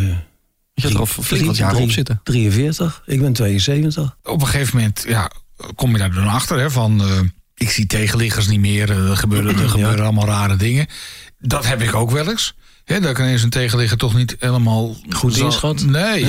[0.74, 2.20] Je had er al flink wat jaren op zitten.
[2.24, 3.02] 43.
[3.06, 4.16] Ik ben 72.
[4.22, 5.30] Op een gegeven moment ja,
[5.74, 6.58] kom je daar dan achter.
[6.58, 7.20] Hè, van, eh,
[7.60, 8.90] ik zie tegenliggers niet meer.
[8.90, 10.86] eh, Er gebeuren, er gebeuren allemaal rare dingen.
[11.38, 12.54] Dat heb ik ook wel eens.
[12.84, 14.96] Hè, dat ik ineens een tegenligger toch niet helemaal...
[15.10, 15.84] Goed inschat.
[15.84, 16.24] Nee,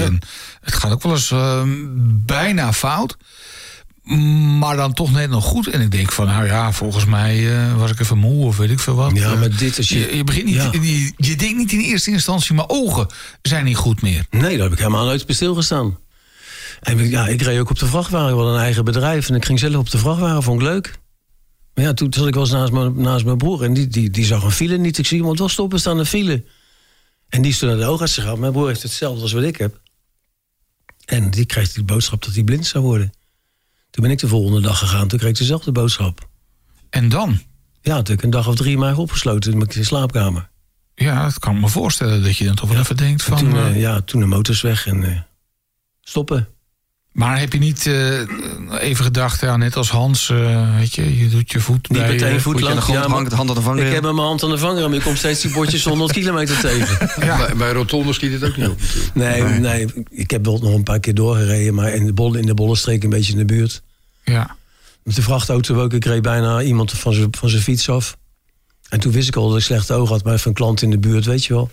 [0.61, 1.61] het gaat ook wel eens eh,
[2.25, 3.17] bijna fout.
[4.59, 5.67] Maar dan toch net nog goed.
[5.67, 8.69] En ik denk van, nou ja, volgens mij eh, was ik even moe of weet
[8.69, 9.11] ik veel wat.
[9.13, 10.69] Ja, Eh, maar dit is je- Je, je, begint niet, Ja.
[10.71, 13.07] je, je denkt niet in eerste instantie, mijn ogen
[13.41, 14.25] zijn niet goed meer.
[14.29, 15.97] Nee, daar heb ik helemaal nooit bij stilgestaan.
[16.81, 18.29] En ja, ik reed ook op de vrachtwagen.
[18.29, 20.43] Ik had een eigen bedrijf en ik ging zelf op de vrachtwagen.
[20.43, 20.99] Vond ik leuk.
[21.73, 23.63] Maar ja, toen zat ik wel eens naast mijn, naast mijn broer.
[23.63, 24.97] En die, die, die zag een file niet.
[24.97, 26.43] Ik zie iemand wel stoppen staan een file.
[27.29, 28.39] En die is toen naar de oogarts gegaan.
[28.39, 29.81] Mijn broer heeft hetzelfde als wat ik heb.
[31.05, 33.13] En die kreeg die boodschap dat hij blind zou worden.
[33.89, 35.07] Toen ben ik de volgende dag gegaan.
[35.07, 36.29] Toen kreeg ik dezelfde boodschap.
[36.89, 37.41] En dan?
[37.81, 40.49] Ja, toen ik een dag of drie maar opgesloten in mijn slaapkamer.
[40.95, 43.37] Ja, dat kan ik me voorstellen dat je dan toch wel even denkt van...
[43.37, 45.19] toen, eh, eh, ja, toen de motors weg en eh,
[46.01, 46.47] stoppen.
[47.11, 48.19] Maar heb je niet eh,
[48.79, 52.11] even gedacht, ja, net als Hans, eh, weet je, je doet je voet Niet bij...
[52.11, 52.83] met één eh, voet Voetje aan de lang.
[52.83, 53.87] grond Ja, maar hangt, hand aan de vangrail.
[53.87, 56.59] ik heb mijn hand aan de vanger, maar je komt steeds die bordjes 100 kilometer
[56.59, 57.09] tegen.
[57.19, 58.79] Bij, bij Rotonde schiet het ook niet op.
[58.79, 59.15] natuurlijk.
[59.15, 62.45] Nee, nee, ik heb wel nog een paar keer doorgereden, maar in de, bolle, in
[62.45, 63.81] de bollenstreek een beetje in de buurt.
[64.23, 64.55] Ja.
[65.03, 68.17] Met de vrachtauto ook, ik reed bijna iemand van zijn van zijn fiets af.
[68.89, 70.89] En toen wist ik al dat ik slechte ogen had, maar even een klant in
[70.89, 71.69] de buurt, weet je wel.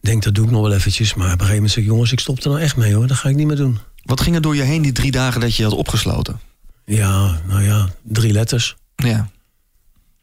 [0.00, 1.14] Denk, dat doe ik nog wel eventjes.
[1.14, 3.06] Maar op een gegeven moment zeg ik, jongens, ik stop er nou echt mee hoor.
[3.06, 3.78] Dat ga ik niet meer doen.
[4.04, 6.40] Wat ging er door je heen die drie dagen dat je had opgesloten?
[6.84, 8.76] Ja, nou ja, drie letters.
[8.96, 9.28] Ja.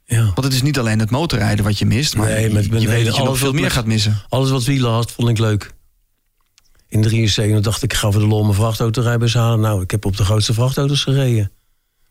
[0.05, 0.23] Ja.
[0.23, 2.81] Want het is niet alleen het motorrijden wat je mist, maar Nee, met- je, met
[2.81, 4.21] je weet dat je nog alles veel meer met- gaat missen.
[4.29, 5.73] Alles wat wielen had, vond ik leuk.
[6.87, 9.59] In 73 dacht ik, ik ga voor de lol mijn vrachtautorijbewijs halen.
[9.59, 11.51] Nou, ik heb op de grootste vrachtauto's gereden.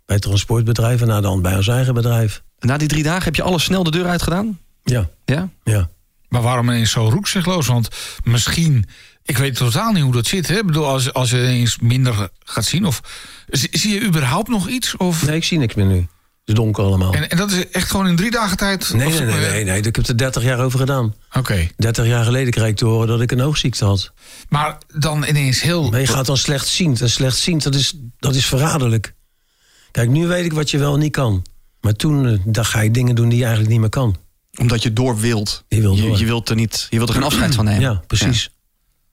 [0.07, 2.43] Bij transportbedrijven, na de hand bij ons eigen bedrijf.
[2.59, 4.59] Na die drie dagen heb je alles snel de deur uitgedaan?
[4.83, 5.49] Ja, Ja?
[5.65, 5.91] ja.
[6.35, 7.67] Maar waarom ineens zo roekzichtloos?
[7.67, 7.89] Want
[8.25, 8.85] misschien,
[9.23, 10.49] ik weet totaal niet hoe dat zit.
[10.49, 10.59] Hè?
[10.59, 12.85] Ik bedoel, als, als je ineens minder gaat zien.
[12.85, 13.01] Of,
[13.51, 14.97] zie, je überhaupt nog iets?
[14.97, 15.97] Of, Nee, ik zie niks meer nu.
[15.97, 16.09] Het
[16.45, 17.13] is donker allemaal.
[17.13, 18.93] en, en dat is echt gewoon in drie dagen tijd?
[18.93, 19.83] Nee, nee, nee, nee, nee.
[19.83, 21.15] Ik heb er 30 jaar over gedaan.
[21.33, 24.13] Oké, 30 jaar geleden kreeg ik te horen dat ik een oogziekte had.
[24.49, 25.91] maar dan ineens heel...
[25.91, 26.97] Maar je gaat dan slecht zien.
[27.01, 29.15] En slecht zien, dat is, dat is verraderlijk.
[29.91, 31.45] Kijk, nu weet ik wat je wel niet kan.
[31.81, 34.17] Maar toen eh, dan ga je dingen doen die je eigenlijk niet meer kan.
[34.57, 35.65] Omdat je door wilt.
[35.69, 36.19] Je wil je, door.
[36.19, 37.81] je wilt er niet, je wilt er geen afscheid van nemen.
[37.81, 38.43] Ja, precies.
[38.43, 38.49] Ja.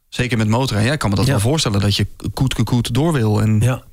[0.09, 0.87] Zeker met motorrijden.
[0.87, 1.31] Ja, ik kan me dat Ja.
[1.31, 3.41] wel voorstellen dat je koet koet door wil.
[3.41, 3.83] En Ja,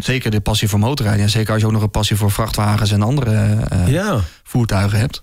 [0.00, 1.22] zeker de passie voor motorrijden.
[1.24, 3.30] En zeker als je ook nog een passie voor vrachtwagens en andere
[3.70, 4.20] eh, ja.
[4.42, 5.22] voertuigen hebt.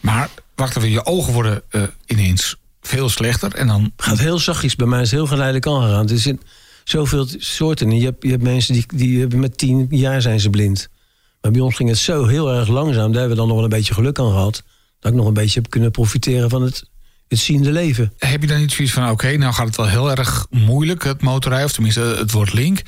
[0.00, 3.54] Maar wacht even, je ogen worden eh, ineens veel slechter.
[3.54, 3.92] En dan...
[3.96, 4.76] gaat heel zachtjes.
[4.76, 6.08] Bij mij is het heel geleidelijk aangegaan.
[6.08, 6.40] Er zijn
[6.84, 7.88] zoveel soorten.
[7.90, 10.88] En Je hebt, je hebt mensen die, die hebben met tien jaar zijn ze blind.
[11.40, 13.12] Maar bij ons ging het zo heel erg langzaam.
[13.12, 14.62] Daar hebben we dan nog wel een beetje geluk aan gehad.
[15.04, 16.84] Dat ik nog een beetje heb kunnen profiteren van het,
[17.28, 18.12] het ziende leven.
[18.18, 21.22] Heb je dan niet zoiets van, oké, nou gaat het wel heel erg moeilijk, het
[21.22, 21.66] motorrijden.
[21.66, 22.82] Of tenminste, het wordt link.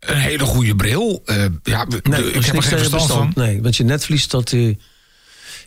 [0.00, 1.22] Een hele goede bril.
[1.24, 3.32] eh, ja, Nee, ik heb er geen verstand van.
[3.34, 4.74] Nee, want je netvlies, dat, eh,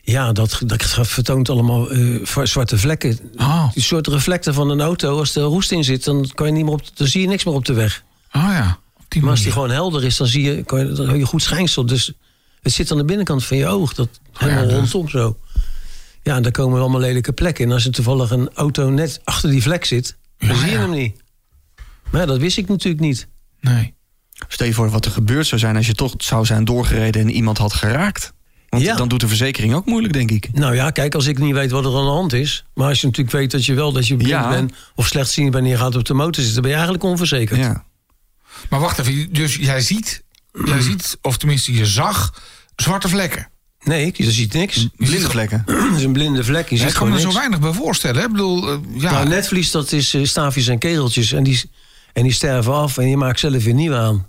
[0.02, 3.20] ja, dat, dat vertoont allemaal eh, zwarte vlekken.
[3.38, 6.54] Oh, Die soort reflecten van een auto, als er roest in zit, dan, kan je
[6.54, 8.04] niet meer op, dan zie je niks meer op de weg.
[8.34, 8.80] oh ja.
[9.08, 11.42] Die Maar als die gewoon helder is, dan zie je, kan je, dan je goed
[11.42, 11.86] schijnsel.
[11.86, 12.12] Dus
[12.62, 13.94] het zit aan de binnenkant van je oog.
[13.94, 15.38] Dat helemaal ja, dus- rondom zo.
[16.28, 17.66] Ja, en daar komen allemaal lelijke plekken.
[17.66, 20.72] En als er toevallig een auto net achter die vlek zit, dan Ja, zie je
[20.74, 20.80] ja.
[20.80, 21.22] hem niet.
[22.12, 23.28] Maar ja, dat wist ik natuurlijk niet.
[23.62, 23.94] Nee.
[24.48, 27.30] Stel je voor wat er gebeurd zou zijn als je toch zou zijn doorgereden en
[27.30, 28.34] iemand had geraakt.
[28.70, 28.96] Want Ja.
[28.96, 30.54] dan doet de verzekering ook moeilijk, denk ik.
[30.54, 32.66] Nou ja, kijk, als ik niet weet wat er aan de hand is.
[32.74, 34.50] Maar als je natuurlijk weet dat je wel dat je blind Ja.
[34.50, 37.04] bent of slechtziend bent en je gaat op de motor zitten, dan ben je eigenlijk
[37.04, 37.60] onverzekerd.
[37.60, 37.86] Ja.
[38.70, 40.24] Maar wacht even, dus jij ziet,
[40.66, 42.42] jij ziet, of tenminste je zag,
[42.76, 43.50] zwarte vlekken.
[43.88, 44.88] Nee, je ziet niks.
[44.96, 45.64] Blinde vlekken.
[45.90, 46.70] Het is een blinde vlek.
[46.70, 48.18] Je Ja, ziet ik kan me er zo weinig bij voorstellen.
[48.18, 48.26] Hè?
[48.26, 51.32] Ik bedoel, eh, ja, Nou, netvlies, dat is eh, staafjes en kegeltjes.
[51.32, 51.62] En die,
[52.14, 54.28] en die sterven af en je maakt zelf weer nieuwe aan.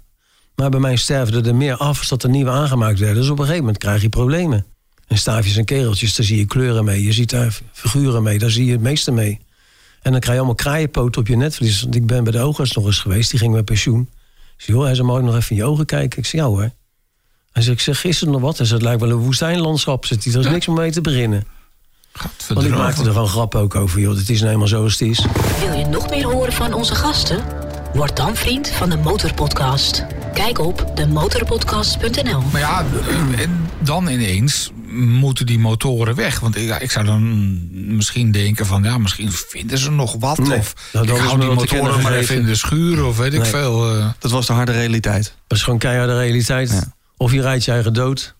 [0.54, 3.16] Maar bij mij sterven er meer af als dat er nieuwe aangemaakt werden.
[3.16, 4.66] Dus op een gegeven moment krijg je problemen.
[5.06, 7.02] En staafjes en kegeltjes, daar zie je kleuren mee.
[7.02, 9.38] Je ziet daar figuren mee, daar zie je het meeste mee.
[10.02, 11.82] En dan krijg je allemaal kraaienpoten op je netvlies.
[11.82, 14.00] Want ik ben bij de oogarts nog eens geweest, die ging met pensioen.
[14.56, 16.18] Ik zei, joh, hij zei, mag ik nog even in je ogen kijken?
[16.18, 16.70] Ik zei, ja hoor.
[17.58, 18.56] Hij zei, ik zeg, is er nog wat?
[18.56, 20.06] Hij zei, het lijkt wel een woestijnlandschap.
[20.06, 21.44] Zegt hij, er is niks om mee te beginnen.
[22.48, 24.16] Want ik maakte er gewoon grap ook over, joh.
[24.16, 25.24] Het is nou eenmaal zo als het is.
[25.64, 27.42] Wil je nog meer horen van onze gasten?
[27.94, 30.04] Word dan vriend van de Motorpodcast.
[30.34, 32.42] Kijk op demotorpodcast.nl.
[32.52, 36.40] Maar ja, eh, en dan ineens moeten die motoren weg.
[36.40, 37.58] Want ja, ik zou dan
[37.96, 38.82] misschien denken van...
[38.82, 40.38] ja, misschien vinden ze nog wat.
[40.38, 43.44] Nee, of nou, ik hou die motoren maar even in de schuur of weet ik
[43.44, 43.96] veel.
[43.98, 44.06] eh.
[44.18, 45.34] Dat was de harde realiteit.
[45.46, 46.70] Dat is gewoon keiharde realiteit.
[46.70, 46.96] Ja.
[47.18, 48.34] Of je rijdt je eigen dood,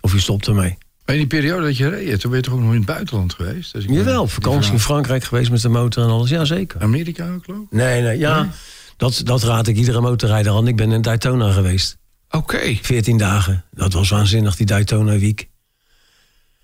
[0.00, 0.78] of je stopt ermee.
[1.04, 2.86] Maar in die periode dat je reed, toen ben je toch ook nog in het
[2.86, 3.72] buitenland geweest?
[3.72, 6.30] Dus ik Jawel, ben- op vakantie in Frankrijk geweest met de motor en alles.
[6.30, 6.80] Ja, zeker.
[6.82, 7.70] Amerika ook, geloof ik?
[7.70, 8.48] Nee, nee, ja.
[8.96, 10.68] Dat, dat raad ik iedere motorrijder aan.
[10.68, 11.96] Ik ben in Daytona geweest.
[12.30, 12.78] Oké.
[12.82, 13.64] 14 dagen.
[13.70, 15.48] Dat was waanzinnig, die Daytona week.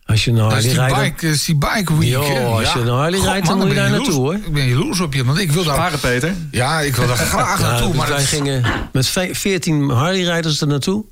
[0.05, 0.94] Als je nou Dat is die rijdt...
[1.01, 2.09] bike, dat is die bike week.
[2.09, 2.20] Jo,
[2.59, 4.35] als je naar Harley God, rijdt, dan moet je daar naartoe, hoor.
[4.35, 5.75] Ik ben jaloers op je, want ik wil daar...
[5.75, 6.35] Sparen, Peter.
[6.51, 7.88] Ja, ik wil daar graag Ja, naartoe.
[7.88, 11.05] dus Maar wij gingen met ve- 14 Harley-rijders er naartoe.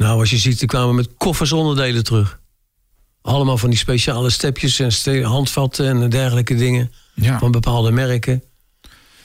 [0.00, 2.40] Nou, als je ziet, die kwamen met koffers onderdelen terug.
[3.22, 6.92] Allemaal van die speciale stepjes en handvatten en dergelijke dingen.
[7.14, 7.38] ja.
[7.38, 8.42] Van bepaalde merken.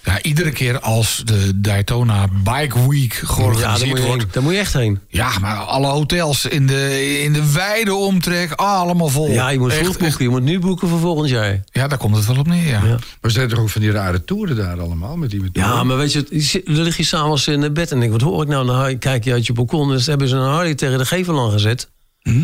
[0.06, 4.22] Ja, iedere keer als de Daytona Bike Week Ja, daar georganiseerd moet, je wordt...
[4.22, 4.32] heen.
[4.32, 5.00] daar moet je echt heen.
[5.08, 9.30] Ja, maar alle hotels in de, in de wijde omtrek, allemaal vol.
[9.30, 10.24] Ja, je moet Echt, vroeg boeken.
[10.24, 11.64] Je moet nu boeken voor volgend jaar.
[11.72, 12.86] Ja, daar komt het wel op neer, ja.
[12.86, 12.98] Ja.
[13.22, 15.18] Maar ze hebben toch ook van die rare toeren daar allemaal?
[15.18, 18.12] Met die met Ja, maar weet je, dan lig je s'avonds in bed en denk,
[18.12, 18.66] wat hoor ik nou?
[18.66, 19.90] Dan kijk je uit je balkon.
[19.90, 21.90] Dus hebben ze een Harley tegen de gevel aan gezet.
[22.22, 22.44] Hm?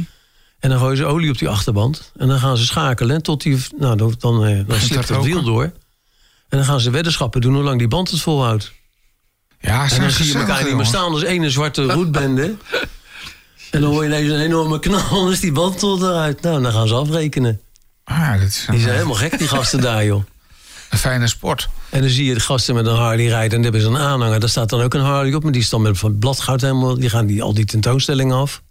[0.60, 2.12] En dan gooien ze olie op die achterband.
[2.18, 3.16] En dan gaan ze schakelen.
[3.16, 5.72] En tot die, nou, dan, dan, eh, dan slipt het wiel door.
[6.52, 8.72] En dan gaan ze weddenschappen doen hoe lang die band het volhoudt.
[9.60, 12.56] Ja, En dan zie je elkaar niet meer staan als ene zwarte roetbende.
[13.72, 16.42] en dan hoor je ineens een enorme knal, dan is die band tot eruit.
[16.42, 17.62] Nou, dan gaan ze afrekenen.
[18.04, 20.24] Ah, dat is Die zijn helemaal gek, die gasten daar, joh.
[20.90, 21.70] een fijne sport.
[21.90, 24.08] En dan zie je de gasten met een Harley rijden en die hebben ze een
[24.12, 24.40] aanhanger.
[24.40, 26.96] Daar staat dan ook een Harley op, maar die is dan met bladgoud helemaal...
[27.00, 28.62] die gaan die, al die tentoonstellingen af.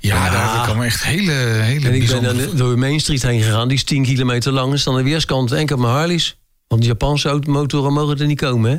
[0.00, 3.68] Ja, daar allemaal echt hele, hele En ik ben dan door Main Street heen gegaan,
[3.68, 4.72] die is 10 kilometer lang.
[4.72, 6.36] is dan de weerskant enkel maar Harleys.
[6.68, 8.76] Want de Japanse automotoren mogen er niet komen, hè?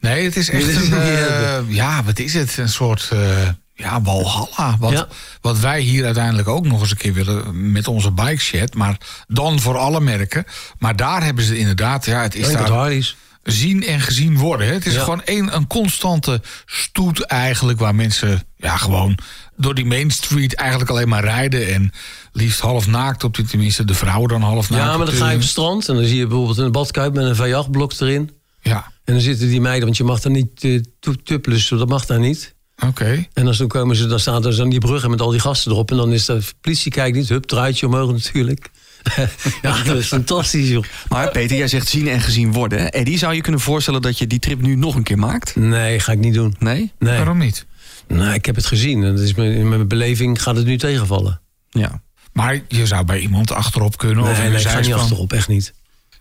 [0.00, 0.90] Nee, het is echt een...
[0.90, 1.74] hebben.
[1.74, 2.56] ja, wat is het?
[2.56, 3.08] Een soort...
[3.12, 4.76] eh, ja, walhalla.
[4.78, 5.08] Wat, Ja.
[5.40, 8.74] wat wij hier uiteindelijk ook nog eens een keer willen met onze bike shed.
[8.74, 8.96] Maar
[9.28, 10.44] dan voor alle merken.
[10.78, 12.06] Maar daar hebben ze inderdaad...
[12.06, 13.16] Ja, het is daar Harleys.
[13.42, 14.66] Zien en gezien worden.
[14.66, 14.72] Hè.
[14.72, 15.02] Het is Ja.
[15.02, 17.78] gewoon een, een constante stoet eigenlijk...
[17.78, 19.18] waar mensen ja, gewoon
[19.56, 21.68] door die Main Street eigenlijk alleen maar rijden...
[21.74, 21.92] en
[22.32, 23.44] liefst half naakt op die...
[23.44, 24.84] tenminste de vrouwen dan half naakt.
[24.84, 27.14] Ja, maar dan ga je op het strand en dan zie je bijvoorbeeld een badkuip
[27.14, 28.30] met een Vajagblok erin.
[28.62, 30.80] Ja, En dan zitten die meiden, want je mag daar niet uh,
[31.24, 32.54] tuppelen, dat mag daar niet.
[32.86, 33.26] oké.
[33.32, 35.72] En als dan komen ze, dan staan er aan die bruggen met al die gasten
[35.72, 35.90] erop.
[35.90, 38.70] En dan is de politie kijkt niet, hup, draait je omhoog natuurlijk.
[39.62, 40.84] ja, dat is fantastisch, joh.
[41.08, 42.90] Maar Peter, jij zegt zien en gezien worden.
[42.92, 45.56] Eddie, zou je kunnen voorstellen dat je die trip nu nog een keer maakt?
[45.56, 46.56] Nee, ga ik niet doen.
[46.58, 46.92] Nee?
[46.98, 47.16] Nee.
[47.16, 47.66] Waarom niet?
[48.08, 49.02] Nou, ik heb het gezien.
[49.04, 51.40] En dat is mijn, in mijn beleving gaat het nu tegenvallen.
[51.70, 52.02] Ja.
[52.32, 54.92] Maar je zou bij iemand achterop kunnen of Nee, in nee, een ik ga niet
[54.92, 55.72] achterop, echt niet.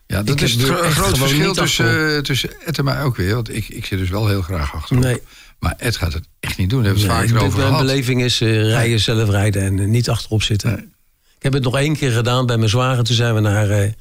[0.08, 3.02] Ja, dat Ik is het gro- echt groot verschil tussen, eh, tussen Ed en mij
[3.04, 3.36] ook weer.
[3.36, 5.04] Want ik, ik zit dus wel heel graag achterop.
[5.04, 5.18] Nee.
[5.60, 6.84] Maar Ed gaat het echt niet doen.
[6.84, 7.86] Daar hebben we het Nee, over mijn gehad.
[7.86, 10.94] beleving is eh, rijden, zelf rijden en eh, niet achterop zitten.
[11.40, 13.04] Ik heb het nog één keer gedaan bij mijn zwager.
[13.04, 13.92] Toen zijn we naar eh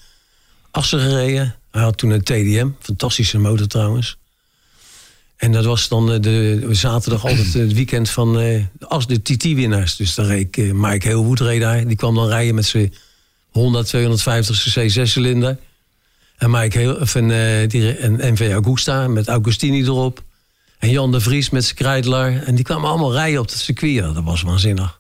[0.70, 1.55] Assen gereden.
[1.70, 4.16] Hij had toen een TDM, fantastische motor trouwens.
[5.37, 8.64] En dat was dan eh, de zaterdag altijd het weekend van eh,
[9.07, 9.96] de TT-winnaars.
[9.96, 11.87] Dus dan reed ik, Mike Heelwood reed daar.
[11.87, 12.94] Die kwam dan rijden met zijn
[13.51, 15.59] 100, 250 cc zescilinder.
[16.37, 20.22] En Mike Heel, of een, die, en MV Augusta met Augustini erop.
[20.79, 22.42] En Jan de Vries met zijn Kreidelaar.
[22.42, 24.14] En die kwamen allemaal rijden op het circuit.
[24.14, 24.97] Dat was waanzinnig.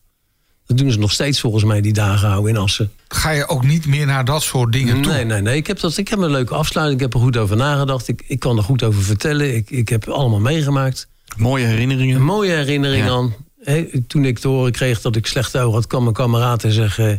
[0.68, 2.90] Dat doen ze nog steeds volgens mij die dagen houden in Assen.
[3.08, 5.12] Ga je ook niet meer naar dat soort dingen toe?
[5.12, 5.56] Nee, nee, nee.
[5.56, 7.00] Ik heb, dat, ik heb een leuke afsluiting.
[7.00, 8.08] Ik heb er goed over nagedacht.
[8.08, 9.54] Ik, ik kan er goed over vertellen.
[9.56, 11.08] Ik, ik heb allemaal meegemaakt.
[11.36, 12.16] Mooie herinneringen.
[12.16, 13.10] Een mooie herinnering Ja.
[13.12, 13.34] aan.
[13.62, 16.72] Hè, toen ik te horen kreeg dat ik slechte ogen had, kwam mijn kameraad en
[16.72, 16.98] zeg...
[16.98, 17.12] eh,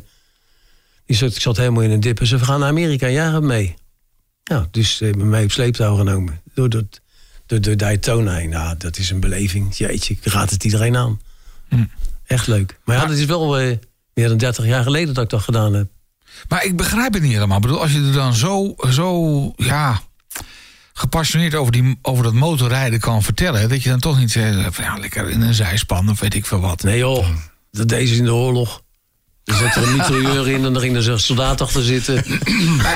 [1.06, 2.20] die zat, ik zat helemaal in een dip.
[2.20, 3.08] En ze gaan naar Amerika.
[3.08, 3.76] Ja, gaat mee.
[4.44, 6.42] Ja, dus eh, met mij op sleeptouw genomen.
[6.54, 6.84] Door, door,
[7.46, 8.50] door, door Daytona heen.
[8.50, 9.76] Nou, dat is een beleving.
[9.78, 11.22] Jeetje, ik raad het iedereen aan.
[11.70, 11.84] Hm.
[12.30, 12.80] Echt leuk.
[12.86, 13.78] Maar ja, dat is wel eh,
[14.14, 15.88] meer dan 30 jaar geleden dat ik dat gedaan heb.
[16.48, 17.56] Maar ik begrijp het niet helemaal.
[17.56, 20.02] Ik bedoel, als je er dan zo, zo ja,
[20.94, 23.70] gepassioneerd over, die, over dat motorrijden kan vertellen...
[23.70, 26.46] dat je dan toch niet zegt, van, ja, lekker in een zijspan of weet ik
[26.46, 26.84] veel wat.
[26.84, 27.28] Nee joh,
[27.72, 28.82] dat deden ze in de oorlog.
[29.50, 32.24] Er zat er een mitrailleur in en dan ging er zo'n soldaat achter zitten.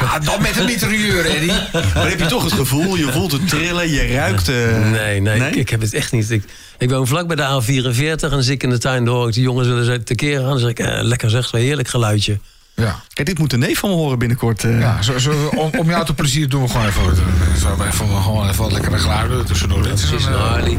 [0.01, 1.51] Ja, dan met een mitrailleur, Eddie.
[1.93, 4.49] Maar heb je toch het gevoel, je voelt het trillen, je ruikt...
[4.49, 6.31] eh, Nee, nee, Ik, ik heb het echt niet.
[6.31, 6.43] Ik,
[6.77, 9.31] ik woon vlak bij de A44 en zit ik in de tuin door.
[9.31, 10.49] De jongens willen ze tekeer gaan.
[10.49, 12.37] Dan zeg ik, eh, lekker zeg, heerlijk geluidje.
[12.75, 14.63] Ja, Kijk, dit moet de neef van me horen binnenkort.
[14.63, 14.79] eh.
[14.79, 18.07] ja zo, zo, om, om jou te plezieren doen we gewoon even, eh, zo even,
[18.21, 19.83] gewoon even wat lekkere geluiden tussendoor.
[19.83, 20.77] Dit is Dit is een, Harley.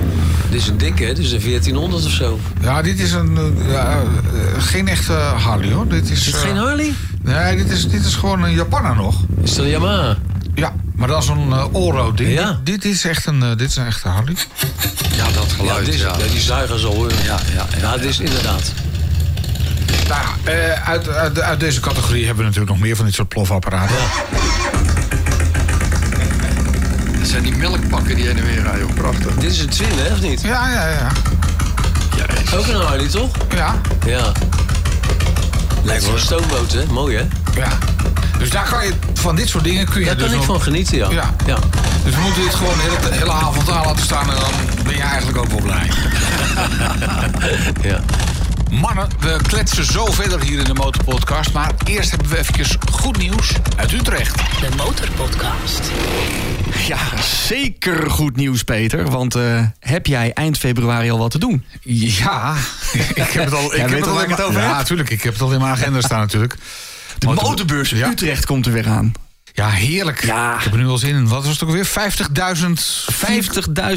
[0.50, 1.14] Dit is een dikke, hè?
[1.14, 2.38] Dit is een 1400 of zo.
[2.60, 4.02] ja, dit is een, ja,
[4.58, 5.88] geen echte Harley hoor.
[5.88, 6.92] Dit is, Is dit eh, geen Harley?
[7.22, 9.20] Nee, dit is, dit is gewoon een Japanner nog.
[9.42, 10.16] Is dat een Yamaha?
[10.54, 12.32] Ja, maar dat is een uh, allroad ding.
[12.32, 12.60] Ja.
[12.64, 14.34] Dit, dit is echt een, dit is een echte Harley.
[15.16, 15.84] Ja, dat Ja, geluid.
[15.84, 17.10] dit is, Ja, ja, die zuigen zo hoor.
[17.24, 18.72] ja, ja, Ja, dit is inderdaad.
[20.08, 23.14] Nou ja, eh, uit, uit, uit deze categorie hebben we natuurlijk nog meer van dit
[23.14, 23.96] soort plofapparaten.
[27.18, 28.94] Dat zijn die melkpakken die heen en weer rijden.
[28.94, 29.34] Prachtig.
[29.34, 30.40] Dit is een Twin, hè, of niet?
[30.42, 31.08] Ja, ja, ja.
[32.56, 33.30] Ook een Harley, toch?
[33.54, 33.74] Ja,
[34.06, 34.32] Ja.
[35.82, 36.84] Lijkt wel een stoomboot, hè?
[36.86, 37.22] Mooi, hè?
[37.60, 37.68] ja.
[38.38, 40.46] Dus daar kan je, van dit soort dingen kun je Daar dus kan ik nog-
[40.56, 41.10] van genieten, ja.
[41.10, 41.34] Ja.
[41.46, 41.56] ja.
[42.04, 44.50] Dus we moeten dit gewoon de hele, de hele avond aan laten staan en dan
[44.84, 45.90] ben je eigenlijk ook wel blij.
[47.90, 48.00] ja.
[48.80, 51.52] Mannen, we kletsen zo verder hier in de Motorpodcast.
[51.52, 54.34] Maar eerst hebben we eventjes goed nieuws uit Utrecht.
[54.36, 55.90] De Motorpodcast.
[56.86, 59.10] Ja, zeker goed nieuws, Peter.
[59.10, 61.64] Want eh, heb jij eind februari al wat te doen?
[61.82, 62.54] Ja,
[63.14, 63.64] ik heb het al.
[63.64, 65.10] Ik Jij heb weet het al al waar in ik het over Ja, natuurlijk.
[65.10, 66.54] Ik heb het al in mijn agenda staan natuurlijk.
[67.18, 68.10] De motorbeurs Ja.
[68.10, 69.12] Utrecht komt er weer aan.
[69.52, 70.24] Ja, heerlijk.
[70.24, 70.56] Ja.
[70.56, 71.28] Ik heb er nu al zin in.
[71.28, 71.86] Wat was het ook weer?
[71.86, 71.90] 50.000...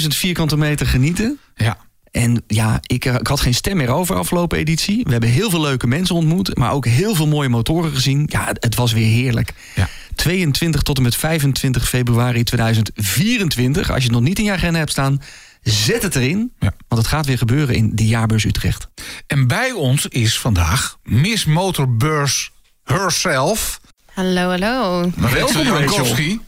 [0.02, 1.40] 50.000 vierkante meter genieten.
[1.56, 1.78] Ja.
[2.12, 5.04] En ja, ik, eh, ik had geen stem meer over afgelopen editie.
[5.04, 8.24] We hebben heel veel leuke mensen ontmoet, maar ook heel veel mooie motoren gezien.
[8.32, 9.54] Ja, het, het was weer heerlijk.
[9.76, 9.90] Ja.
[10.16, 13.90] 22 tot en met 25 februari 2024.
[13.90, 15.22] Als je het nog niet in je agenda hebt staan,
[15.62, 16.52] zet het erin.
[16.60, 16.74] Ja.
[16.88, 18.88] Want het gaat weer gebeuren in de jaarbeurs Utrecht.
[19.28, 22.52] En bij ons is vandaag Miss Motorbeurs
[22.84, 23.80] herself.
[24.14, 25.12] Hallo, hallo.
[25.18, 26.40] Rachel Rachel.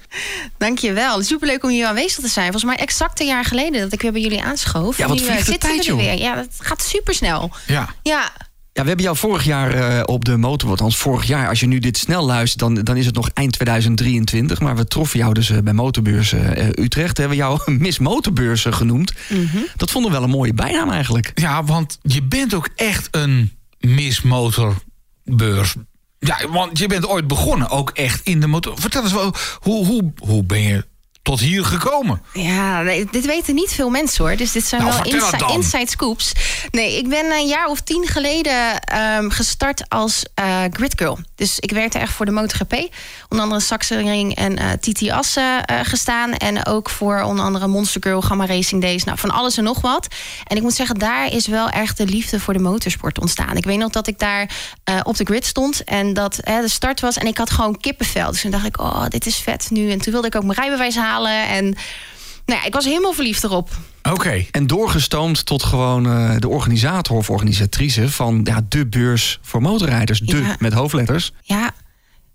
[0.58, 1.24] Dankjewel.
[1.24, 2.52] Superleuk om hier aanwezig te zijn.
[2.52, 4.98] Volgens mij exact een jaar geleden dat ik weer bij jullie aanschoof.
[4.98, 5.98] Ja, wat eh, vliegt tijd, er joh.
[5.98, 6.17] weer.
[6.19, 7.52] Ja, dat gaat supersnel.
[7.67, 7.89] Ja.
[8.04, 8.32] Ja,
[8.74, 11.48] Ja, we hebben jou vorig jaar eh, op de motor, althans vorig jaar.
[11.48, 14.60] Als je nu dit snel luistert, dan, dan is het nog eind 2023.
[14.60, 17.17] Maar we troffen jou dus eh, bij Motorbeurs eh, eh, Utrecht.
[17.17, 19.13] Hebben we jou Miss Motorbeurs eh, genoemd.
[19.76, 21.32] Dat vonden we wel een mooie bijnaam eigenlijk.
[21.34, 25.76] Ja, want je bent ook echt een mismotorbeurs.
[26.20, 28.80] Ja, want je bent ooit begonnen, ook echt in de motor.
[28.80, 30.86] Vertel eens, wel, hoe, hoe, hoe ben je
[31.30, 32.22] tot hier gekomen?
[32.34, 34.36] Ja, dit weten niet veel mensen hoor.
[34.36, 36.32] Dus dit zijn Nou, wel inside, scoops.
[36.72, 41.20] Nee, ik ben een jaar of tien geleden ehm, gestart als eh grid girl.
[41.36, 42.74] Dus ik werkte echt voor de MotoGP.
[43.30, 46.34] Onder andere Saxering en eh TT Assen eh, gestaan.
[46.34, 49.04] En ook voor onder andere Monster Girl, Gamma Racing Days.
[49.04, 50.08] Nou, van alles en nog wat.
[50.44, 53.58] En ik moet zeggen, daar is wel echt de liefde voor de motorsport ontstaan.
[53.58, 54.50] Ik weet nog dat ik daar
[55.04, 55.84] op de grid stond.
[55.84, 57.18] En dat de start was.
[57.18, 58.32] En ik had gewoon kippenvel.
[58.32, 59.92] Dus toen dacht ik, oh, dit is vet nu.
[59.92, 61.19] En toen wilde ik ook mijn rijbewijs halen.
[61.28, 61.64] En
[62.46, 63.70] nou ja, ik was helemaal verliefd erop.
[64.04, 64.46] Oké.
[64.52, 70.20] En doorgestoomd tot gewoon eh, de organisator of organisatrice van ja, de beurs voor motorrijders.
[70.20, 70.56] De Ja.
[70.60, 71.32] met hoofdletters.
[71.42, 71.72] Ja.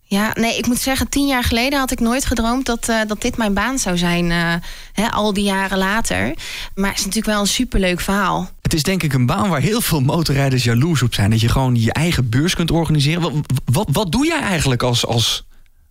[0.07, 3.21] Ja, nee, ik moet zeggen, tien jaar geleden had ik nooit gedroomd dat, eh, dat
[3.23, 4.31] dit mijn baan zou zijn.
[4.31, 4.55] eh,
[4.93, 6.35] hè, al die jaren later.
[6.75, 8.51] Maar het is natuurlijk wel een superleuk verhaal.
[8.63, 11.31] Het is denk ik een baan waar heel veel motorrijders jaloers op zijn.
[11.31, 13.21] Dat je gewoon je eigen beurs kunt organiseren.
[13.23, 13.33] Wat,
[13.65, 15.45] wat, wat doe jij eigenlijk als, als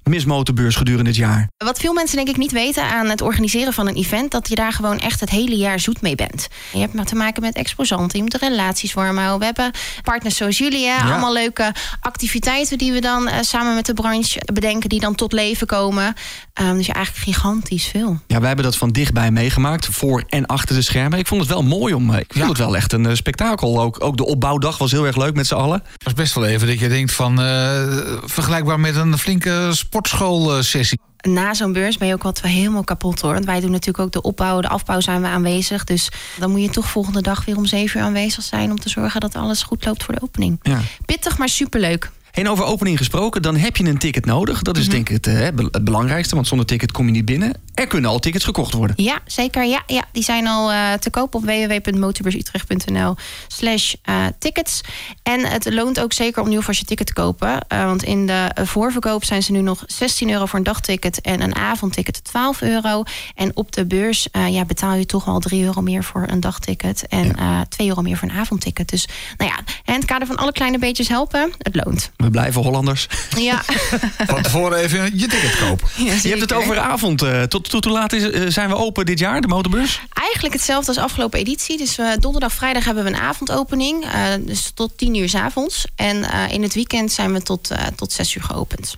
[0.04, 1.48] Miss Motorbeurs gedurende het jaar?
[1.58, 4.32] Wat veel mensen denk ik niet weten aan het organiseren van een event...
[4.32, 6.48] dat je daar gewoon echt het hele jaar zoet mee bent.
[6.74, 9.40] Je hebt maar te maken met exposanten, je moet relaties warm houden.
[9.40, 9.72] We hebben
[10.04, 12.78] partners zoals jullie, allemaal leuke activiteiten...
[12.78, 16.14] die we dan eh, samen met de branche bedenken, die dan tot leven komen.
[16.54, 18.20] Ehm, dus ja, eigenlijk gigantisch veel.
[18.28, 19.86] Ja, wij hebben dat van dichtbij meegemaakt.
[19.86, 21.20] Voor en achter de schermen.
[21.20, 22.10] Ik vond het wel mooi om.
[22.14, 22.50] eh, Ik vond Ja.
[22.50, 23.82] het wel echt een eh, spektakel.
[23.82, 25.84] Ook, ook de opbouwdag was heel erg leuk met z'n allen.
[25.94, 27.42] Het was best wel even dat je denkt van...
[27.42, 27.82] eh,
[28.26, 31.00] vergelijkbaar met een flinke sportschoolsessie.
[31.22, 33.34] na zo'n beurs ben je ook wat wel helemaal kapot hoor.
[33.34, 35.84] Want wij doen natuurlijk ook de opbouw, de afbouw zijn we aanwezig.
[35.84, 38.72] Dus dan moet je toch volgende dag weer om zeven uur aanwezig zijn...
[38.72, 40.60] om te zorgen dat alles goed loopt voor de opening.
[40.62, 40.80] Ja.
[41.06, 42.12] Pittig, maar superleuk.
[42.32, 44.62] En over opening gesproken, dan heb je een ticket nodig.
[44.62, 47.26] Dat is denk ik het, eh, be- het belangrijkste, want zonder ticket kom je niet
[47.26, 47.54] binnen.
[47.74, 48.96] Er kunnen al tickets gekocht worden.
[49.04, 49.66] Ja, zeker.
[49.66, 50.04] Ja, ja.
[50.12, 53.16] Die zijn al eh, te koop op www.motorbeursutrecht.nl
[53.48, 54.82] slash eh, tickets.
[55.24, 57.68] En het loont ook zeker om nu alvast je ticket te kopen.
[57.68, 61.22] Eh, want in de voorverkoop zijn ze nu nog 16 euro voor een dagticket...
[61.22, 63.04] en een avondticket 12 euro.
[63.36, 67.08] En op de beurs ja, betaal je toch wel 3 euro meer voor een dagticket...
[67.08, 68.90] en eh 2 euro meer voor een avondticket.
[68.90, 69.08] Dus
[69.38, 72.12] nou ja, in het kader van alle kleine beetjes helpen, het loont.
[72.16, 73.08] We blijven Hollanders.
[73.38, 73.62] Ja,
[74.34, 75.88] Van tevoren even je ticket kopen.
[75.98, 77.22] Je hebt het over avond.
[77.22, 80.02] eh, tot, tot hoe laat is, eh, zijn we open dit jaar, de motorbeurs?
[80.14, 81.78] Eigenlijk hetzelfde als afgelopen editie.
[81.78, 84.04] Dus eh, donderdag, vrijdag hebben we een avondopening.
[84.06, 85.86] eh, dus tot 10 uur s avonds.
[85.96, 88.98] En eh, in het weekend zijn we tot, eh, tot 6 uur geopend.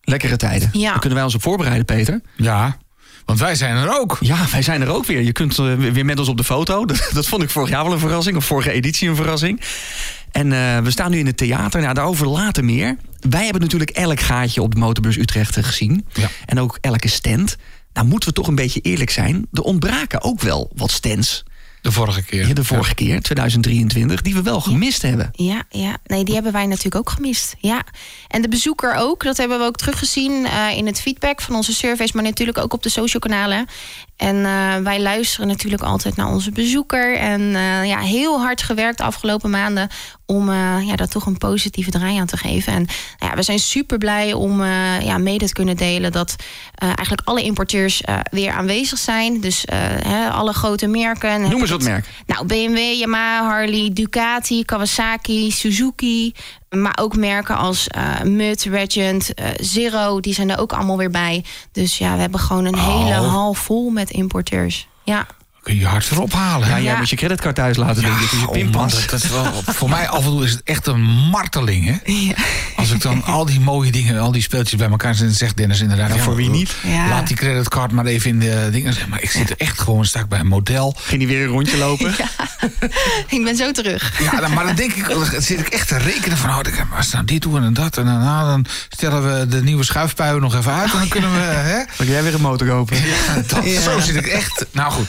[0.00, 0.68] Lekkere tijden.
[0.72, 0.90] Ja.
[0.90, 2.20] Daar kunnen wij ons op voorbereiden, Peter.
[2.36, 2.76] Ja,
[3.24, 4.16] want wij zijn er ook.
[4.20, 5.20] Ja, wij zijn er ook weer.
[5.20, 6.84] Je kunt weer met ons op de foto.
[6.86, 8.36] Dat, dat vond ik vorig jaar wel een verrassing.
[8.36, 9.60] Of vorige editie een verrassing.
[10.32, 11.80] En eh, we staan nu in het theater.
[11.80, 12.96] Nou, daarover later meer.
[13.30, 16.06] Wij hebben natuurlijk elk gaatje op de Motorbeurs Utrecht gezien.
[16.12, 16.28] Ja.
[16.46, 17.56] En ook elke stand.
[17.92, 19.46] Nou moeten we toch een beetje eerlijk zijn.
[19.52, 21.44] Er ontbraken ook wel wat stands.
[21.86, 22.48] De vorige keer.
[22.48, 24.22] Ja, de vorige keer, 2023.
[24.22, 25.28] Die we wel gemist hebben.
[25.32, 27.56] Ja, ja, nee, die hebben wij natuurlijk ook gemist.
[27.58, 27.84] Ja.
[28.28, 29.22] En de bezoeker ook.
[29.22, 32.72] Dat hebben we ook teruggezien eh, in het feedback van onze surveys, maar natuurlijk ook
[32.72, 33.66] op de social kanalen.
[34.16, 37.16] En eh, wij luisteren natuurlijk altijd naar onze bezoeker.
[37.16, 39.88] En eh, ja, heel hard gewerkt de afgelopen maanden
[40.26, 42.72] om eh, ja, daar toch een positieve draai aan te geven.
[42.72, 42.86] En
[43.18, 44.62] ja, we zijn super blij om
[45.02, 46.36] ja, mede te kunnen delen dat
[46.74, 49.40] eigenlijk alle importeurs weer aanwezig zijn.
[49.40, 49.64] Dus
[50.06, 51.40] hè, alle grote merken.
[51.40, 52.10] Noem eens wat merken.
[52.26, 56.32] Nou, BMW, Yamaha, Harley, Ducati, Kawasaki, Suzuki.
[56.70, 61.10] Maar ook merken als eh Mud, Regent, eh, Zero, die zijn er ook allemaal weer
[61.10, 61.44] bij.
[61.72, 64.88] Dus ja, we hebben gewoon een hele hal vol met importeurs.
[65.02, 65.26] Ja,
[65.66, 66.68] Kun je hard erop halen.
[66.68, 66.98] Ja, jij Ja.
[66.98, 68.32] moet je creditcard thuis laten, denk ik.
[68.32, 69.44] in Je oh man, dat, is wel,
[69.78, 71.00] voor mij af en toe is het echt een
[71.30, 71.84] marteling.
[72.02, 72.32] Hè?
[72.76, 75.80] Als ik dan al die mooie dingen, al die speeltjes bij elkaar zet, zegt Dennis
[75.80, 76.14] inderdaad.
[76.14, 76.74] Ja, voor wie niet?
[76.82, 77.08] Ja.
[77.08, 78.94] Laat die creditcard maar even in de dingen.
[79.08, 80.94] Maar ik zit er echt gewoon, sta ik bij een model.
[80.98, 82.14] Ging die weer een rondje lopen?
[83.36, 84.20] ik ben zo terug.
[84.22, 86.84] Ja, dan, maar dan denk ik, dan zit ik echt te rekenen van, oh, ik-
[86.96, 87.96] als nou dit doen en dat.
[87.98, 90.92] En daarna dan stellen we de nieuwe schuifpuien nog even uit.
[90.92, 91.82] En dan kunnen we, hè?
[91.96, 92.96] Dan jij weer een motor kopen.
[92.96, 94.66] Ja, dat, Zo zit ik echt.
[94.70, 95.08] Nou goed.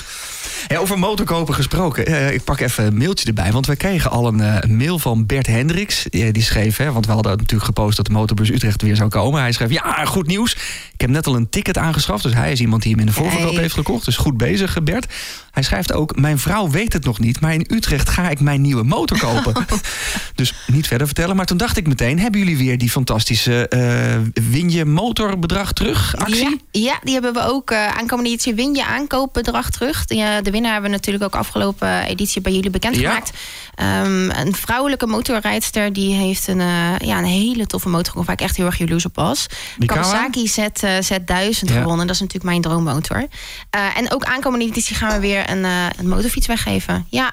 [0.75, 2.33] Over motorkopen gesproken.
[2.33, 3.51] Ik pak even een mailtje erbij.
[3.51, 6.05] Want wij kregen al een, eh, mail van Bert Hendricks.
[6.09, 9.09] Die, die schreef, hè, want we hadden natuurlijk gepost dat de motorbus Utrecht weer zou
[9.09, 9.41] komen.
[9.41, 10.53] Hij schreef, ja, goed nieuws.
[10.93, 12.23] Ik heb net al een ticket aangeschaft.
[12.23, 13.61] Dus hij is iemand die hem in de voorverkoop Hey.
[13.61, 14.05] heeft gekocht.
[14.05, 15.13] Dus goed bezig, Bert.
[15.57, 17.39] Hij schrijft ook, mijn vrouw weet het nog niet.
[17.39, 19.65] Maar in Utrecht ga ik mijn nieuwe motor kopen.
[20.35, 21.35] dus niet verder vertellen.
[21.35, 26.15] Maar toen dacht ik meteen, hebben jullie weer die fantastische eh win je motorbedrag terug
[26.15, 26.49] actie?
[26.49, 30.05] Ja, ja, die hebben we ook eh, aankomende editie win je aankoopbedrag terug.
[30.05, 33.31] De, eh, de winnaar hebben we natuurlijk ook afgelopen editie bij jullie bekendgemaakt.
[33.77, 38.41] Ehm, een vrouwelijke motorrijdster die heeft een, eh, ja, een hele toffe motor waar ik
[38.41, 39.47] echt heel erg jaloers op was.
[39.77, 41.79] Die Kawasaki Z, eh, Z1000 Ja.
[41.81, 42.05] gewonnen.
[42.07, 43.27] Dat is natuurlijk mijn droommotor.
[43.69, 45.63] Eh, en ook aankomende editie gaan we weer een,
[45.97, 47.05] een motorfiets weggeven.
[47.09, 47.29] Ja,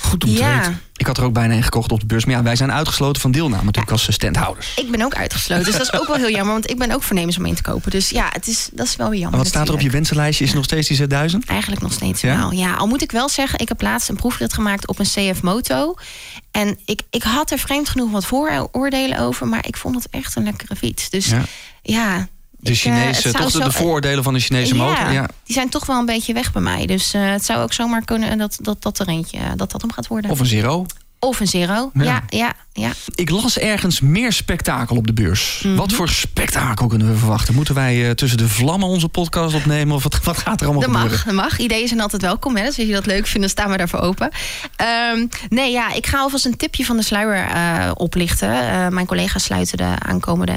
[0.00, 0.56] Goed om te ja.
[0.58, 0.80] weten.
[0.96, 2.24] Ik had er ook bijna een gekocht op de beurs.
[2.24, 4.72] Maar ja, wij zijn uitgesloten van deelname natuurlijk als standhouders.
[4.76, 5.64] ik ben ook uitgesloten.
[5.64, 7.62] Dus dat is ook wel heel jammer, want ik ben ook voornemens om in te
[7.62, 7.90] kopen.
[7.90, 9.38] Dus ja, het is, dat is wel weer jammer.
[9.38, 10.44] Wat staat er op je wensenlijstje?
[10.44, 11.46] Is het nog steeds die Z1000?
[11.46, 12.38] Eigenlijk nog steeds Ja?
[12.38, 12.52] wel.
[12.52, 15.42] Ja, al moet ik wel zeggen, ik heb laatst een proefrit gemaakt op een CF
[15.42, 15.94] Moto.
[16.50, 20.36] En ik, ik had er vreemd genoeg wat vooroordelen over, maar ik vond het echt
[20.36, 21.10] een lekkere fiets.
[21.10, 21.32] Dus
[21.82, 22.28] Ja.
[22.56, 25.12] De eh, Chinese, toch de, de vooroordelen van de Chinese motor?
[25.12, 25.28] Ja.
[25.44, 26.86] die zijn toch wel een beetje weg bij mij.
[26.86, 29.92] Dus eh, het zou ook zomaar kunnen dat dat, dat er eentje dat dat hem
[29.92, 30.30] gaat worden.
[30.30, 30.86] Of een Zero.
[31.26, 31.90] Of een zero.
[31.94, 32.02] Ja.
[32.04, 32.90] Ja, ja, ja.
[33.14, 35.62] Ik las ergens meer spektakel op de beurs.
[35.64, 35.74] Mhm.
[35.74, 37.54] Wat voor spektakel kunnen we verwachten?
[37.54, 39.94] Moeten wij eh, tussen de vlammen onze podcast opnemen?
[39.94, 41.16] Of wat, wat gaat er allemaal Dat gebeuren?
[41.16, 41.58] mag, dat mag.
[41.58, 42.56] Ideeën zijn altijd welkom.
[42.56, 42.64] Hè?
[42.64, 44.30] Dus als je dat leuk vindt, dan staan we daarvoor open.
[44.76, 48.70] Ehm, nee, ja, ik ga alvast een tipje van de sluier eh, oplichten.
[48.70, 50.54] Eh, mijn collega's sluiten de aankomende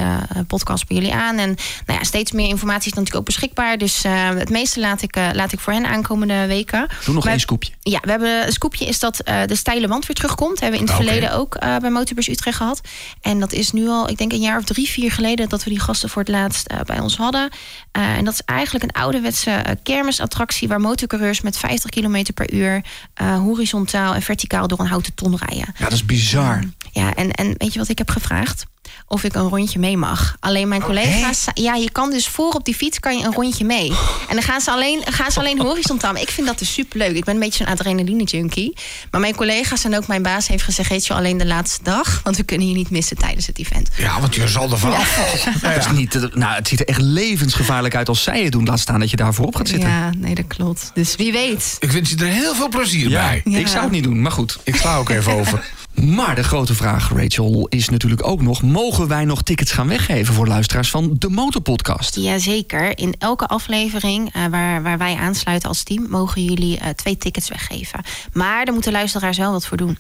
[0.48, 1.38] podcast bij jullie aan.
[1.38, 1.56] En
[1.86, 3.78] nou ja, steeds meer informatie is natuurlijk ook beschikbaar.
[3.78, 4.04] Dus
[4.36, 6.88] het meeste laat ik, laat ik voor hen aankomende weken.
[7.06, 7.72] Doe nog één scoopje.
[7.82, 10.59] Ja, we hebben een scoopje is dat de steile wand weer terugkomt.
[10.60, 11.12] Hebben we in het Oké.
[11.12, 12.82] verleden ook eh, bij Motorbus Utrecht gehad.
[13.22, 15.50] En dat is nu al, ik denk een jaar of drie, vier geleden...
[15.50, 17.50] dat we die gasten voor het laatst eh, bij ons hadden.
[17.92, 20.68] Eh, en dat is eigenlijk een ouderwetse kermisattractie...
[20.68, 22.82] waar motorcoureurs met 50 km per uur...
[23.16, 25.74] horizontaal en verticaal door een houten ton rijden.
[25.78, 26.64] Ja, dat is bizar.
[26.92, 28.66] Ja, en, en weet je wat ik heb gevraagd?
[29.12, 30.36] Of ik een rondje mee mag.
[30.40, 31.46] Alleen mijn collega's.
[31.54, 33.92] Ja, je kan dus voor op die fiets kan je een rondje mee.
[34.28, 36.14] En dan gaan ze alleen, gaan ze alleen horizontaal.
[36.14, 37.16] Maar ik vind dat dus superleuk.
[37.16, 38.78] Ik ben een beetje zo'n adrenaline junkie.
[39.12, 42.20] Maar mijn collega's en ook mijn baas heeft gezegd: weet je alleen de laatste dag.
[42.24, 43.90] Want we kunnen je niet missen tijdens het event.
[43.98, 45.54] Ja, want je zal ervan afvallen.
[45.76, 48.66] Dat is niet, nou, het ziet er echt levensgevaarlijk uit als zij het doen.
[48.66, 49.90] Laat staan dat je daar voorop gaat zitten.
[49.90, 50.92] Ja, nee, dat klopt.
[50.94, 51.78] Dus wie weet.
[51.80, 53.42] Ik wens je er heel veel plezier bij.
[53.46, 53.58] Ja.
[53.58, 54.58] Ik zou het niet doen, maar goed.
[54.64, 55.64] Ik sla ook even over.
[55.94, 58.62] Maar de grote vraag, Rachel, is natuurlijk ook nog...
[58.62, 62.16] mogen wij nog tickets gaan weggeven voor luisteraars van de Motorpodcast?
[62.16, 62.98] Jazeker.
[62.98, 67.50] In elke aflevering eh, waar, waar wij aansluiten als team, mogen jullie eh, twee tickets
[67.50, 68.04] weggeven.
[68.34, 69.98] Maar daar moeten luisteraars wel wat voor doen.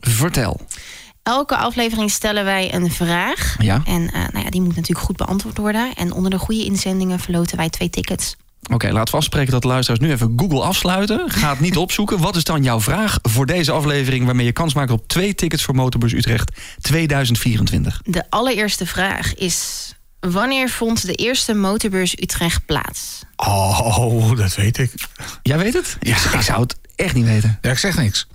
[0.00, 0.60] Vertel.
[1.22, 3.56] Elke aflevering stellen wij een vraag.
[3.58, 3.82] Ja.
[3.84, 5.94] En eh, nou ja, die moet natuurlijk goed beantwoord worden.
[5.94, 8.36] En onder de goede inzendingen verloten wij twee tickets.
[8.72, 11.30] Oké, laten we afspreken dat de luisteraars nu even Google afsluiten.
[11.30, 12.18] Ga het niet opzoeken.
[12.18, 14.24] Wat is dan jouw vraag voor deze aflevering...
[14.24, 18.00] waarmee je kans maakt op twee tickets voor Motorbus Utrecht 2024?
[18.04, 19.90] De allereerste vraag is...
[20.20, 23.22] Wanneer vond de eerste motorbeurs Utrecht plaats?
[23.36, 24.92] Oh, dat weet ik.
[25.42, 25.96] Jij weet het?
[26.00, 27.58] Ik, ik zou het echt niet weten.
[27.60, 28.26] Ja, ik zeg niks.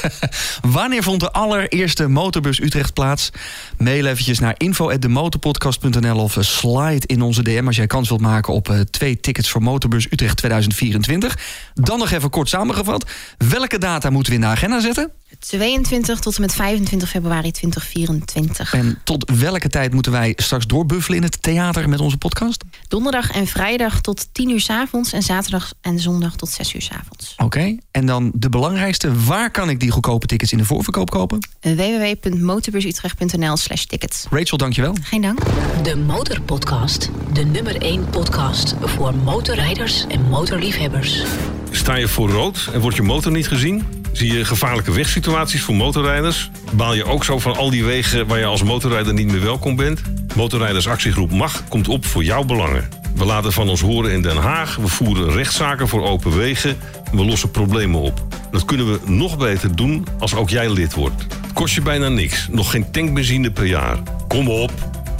[0.78, 3.30] Wanneer vond de allereerste Motorbus Utrecht plaats?
[3.78, 7.66] Mail eventjes naar info.demotorpodcast.nl of eh, slide in onze DM...
[7.66, 11.38] als jij kans wilt maken op eh, twee tickets voor Motorbus Utrecht 2024.
[11.74, 13.10] Dan nog even kort samengevat.
[13.38, 15.10] Welke data moeten we in de agenda zetten?
[15.38, 18.72] 22 tot en met 25 februari 2024.
[18.72, 22.64] En tot welke tijd moeten wij straks doorbuffelen in het theater met onze podcast?
[22.88, 25.12] Donderdag en vrijdag tot 10 uur s avonds.
[25.12, 27.34] En zaterdag en zondag tot 6 uur s avonds.
[27.36, 29.24] Oké, en dan de belangrijkste.
[29.24, 31.48] Waar kan ik die goedkope tickets in de voorverkoop kopen?
[31.60, 34.26] www.motorbursutrecht.nl slash tickets.
[34.30, 34.96] Rachel, dankjewel.
[35.02, 35.38] Geen dank.
[35.82, 37.10] De Motorpodcast.
[37.32, 41.22] De nummer 1 podcast voor motorrijders en motorliefhebbers.
[41.70, 43.84] Sta je voor rood en wordt je motor niet gezien?
[44.12, 46.50] Zie je gevaarlijke wegsituaties voor motorrijders?
[46.72, 49.76] Baal je ook zo van al die wegen waar je als motorrijder niet meer welkom
[49.76, 50.02] bent?
[50.34, 52.88] Motorrijdersactiegroep MAG komt op voor jouw belangen.
[53.14, 56.76] We laten van ons horen in Den Haag, we voeren rechtszaken voor open wegen...
[57.10, 58.26] en we lossen problemen op.
[58.50, 61.22] Dat kunnen we nog beter doen als ook jij lid wordt.
[61.22, 63.98] Het kost je bijna niks, nog geen tankbenzine per jaar.
[64.28, 64.72] Kom op!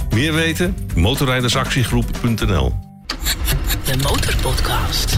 [0.09, 0.75] Meer weten?
[0.95, 2.73] motorrijdersactiegroep.nl
[3.85, 5.15] De Motorpodcast.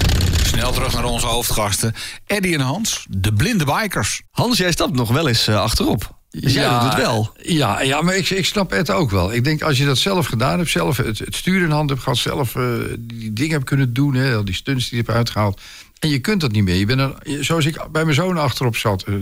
[0.52, 1.93] Snel terug naar onze hoofdgasten.
[2.26, 4.22] Eddie en Hans, de blinde bikers.
[4.32, 6.16] Hans, jij stapt nog wel eens eh, achterop.
[6.30, 7.34] Dus jij doet het wel.
[7.41, 9.34] Ja, ja maar ik, ik snap het ook wel.
[9.34, 12.02] Ik denk als je dat zelf gedaan hebt, zelf het, het stuur in hand hebt
[12.02, 12.64] gehad, zelf eh,
[12.99, 15.62] die dingen hebt kunnen doen, hè, al die stunts die je hebt uitgehaald.
[15.99, 16.76] En je kunt dat niet meer.
[16.76, 19.16] Je bent er, zoals ik bij mijn zoon achterop zat, eh,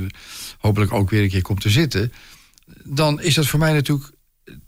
[0.60, 2.14] hopelijk ook weer een keer komt te zitten.
[2.84, 4.12] Dan is dat voor mij natuurlijk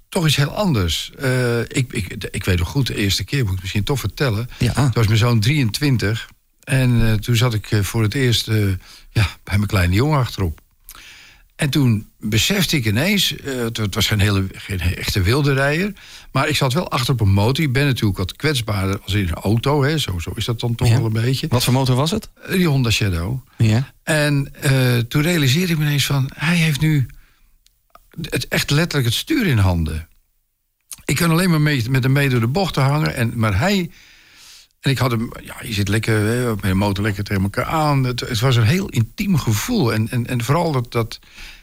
[0.09, 1.11] toch iets heel anders.
[1.19, 4.49] Eh, ik, ik, ik weet nog goed, de eerste keer moet ik misschien toch vertellen.
[4.57, 4.73] Ja.
[4.73, 6.29] Toen was mijn zoon 23.
[6.71, 8.67] En eh, toen zat ik eh, voor het eerst eh,
[9.09, 10.61] ja, bij mijn kleine jongen achterop.
[11.55, 15.93] En toen besefte ik ineens, het, was geen, hele, geen echte wilde rijder...
[16.31, 17.63] maar ik zat wel achter op een motor.
[17.63, 19.83] Ik ben natuurlijk wat kwetsbaarder als in een auto.
[19.83, 19.97] Hè.
[19.97, 20.95] Zo, zo is dat dan toch Ja.
[20.95, 21.47] wel een beetje.
[21.47, 22.29] Wat voor motor was het?
[22.49, 23.39] Die Honda Shadow.
[23.57, 23.93] Ja.
[24.03, 24.53] En
[25.07, 26.29] toen realiseerde ik me ineens van...
[26.35, 27.07] hij heeft nu
[28.29, 30.07] het, echt letterlijk het stuur in handen.
[31.05, 33.15] Ik kan alleen maar mee, met hem mee door de bochten hangen.
[33.15, 33.91] En, maar hij...
[34.81, 35.31] En ik had hem...
[35.43, 38.03] Ja, je zit lekker hè, met de motor lekker tegen elkaar aan.
[38.03, 39.93] Het, het was een heel intiem gevoel.
[39.93, 41.19] En, en, en vooral dat, dat,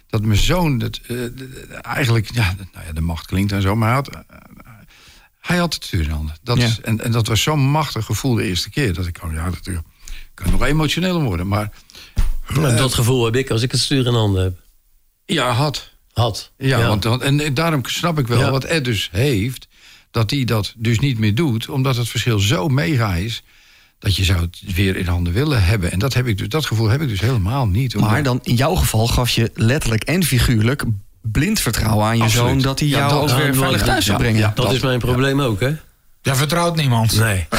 [0.08, 0.78] dat mijn zoon...
[0.78, 1.16] Dat, eh,
[1.82, 2.34] eigenlijk...
[2.34, 3.76] Ja, nou ja, de macht klinkt en zo.
[3.76, 4.18] Maar hij had, eh,
[5.40, 6.34] hij had het stuur in handen.
[6.42, 6.64] Dat Ja.
[6.64, 8.94] is, en, en dat was zo'n machtig gevoel de eerste keer.
[8.94, 9.18] Dat ik...
[9.24, 9.80] Oh ja, dat ik
[10.34, 11.48] kan nog emotioneler worden.
[11.48, 11.70] Maar
[12.54, 14.60] Nou, dat gevoel heb ik als ik het stuur in handen heb.
[15.24, 15.90] ja, had.
[16.12, 16.52] Had.
[16.56, 18.50] Ja, Want, want- en daarom snap ik wel Ja.
[18.50, 19.67] wat Ed dus heeft.
[20.18, 21.68] Dat hij dat dus niet meer doet.
[21.68, 23.42] Omdat het verschil zo mega is.
[23.98, 25.92] Dat je zou het weer in handen willen hebben.
[25.92, 27.94] En dat, heb ik dus, dat gevoel heb ik dus helemaal niet.
[27.94, 30.84] Omdat- Maar dan in jouw geval gaf je letterlijk en figuurlijk
[31.22, 32.48] blind vertrouwen aan je Absoluut.
[32.48, 34.40] zoon dat hij Ja, jou dat- ook ja, weer dat- veilig thuis zou ja, brengen.
[34.40, 34.52] ja.
[34.54, 35.72] Dat, Dat- is mijn probleem ook, hè?
[36.22, 37.18] Jij vertrouwt niemand.
[37.18, 37.46] Nee.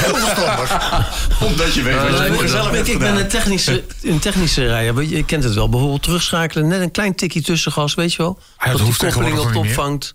[1.48, 4.94] Omdat je weet ik, ik, ik ben een technische, een technische rijder.
[4.94, 5.68] Weet Je je kent het wel.
[5.68, 6.68] Bijvoorbeeld terugschakelen.
[6.68, 8.38] Net een klein tikje tussengas, weet je wel.
[8.38, 10.14] Ah, dat dat die hoeft koppeling op opvangt.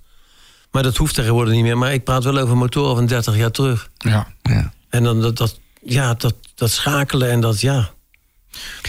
[0.76, 1.78] Maar dat hoeft tegenwoordig niet meer.
[1.78, 3.90] Maar ik praat wel over motoren van 30 jaar terug.
[3.98, 4.28] Ja.
[4.42, 4.74] Ja.
[4.90, 7.90] En dan dat, dat, ja, dat, dat schakelen en dat, ja.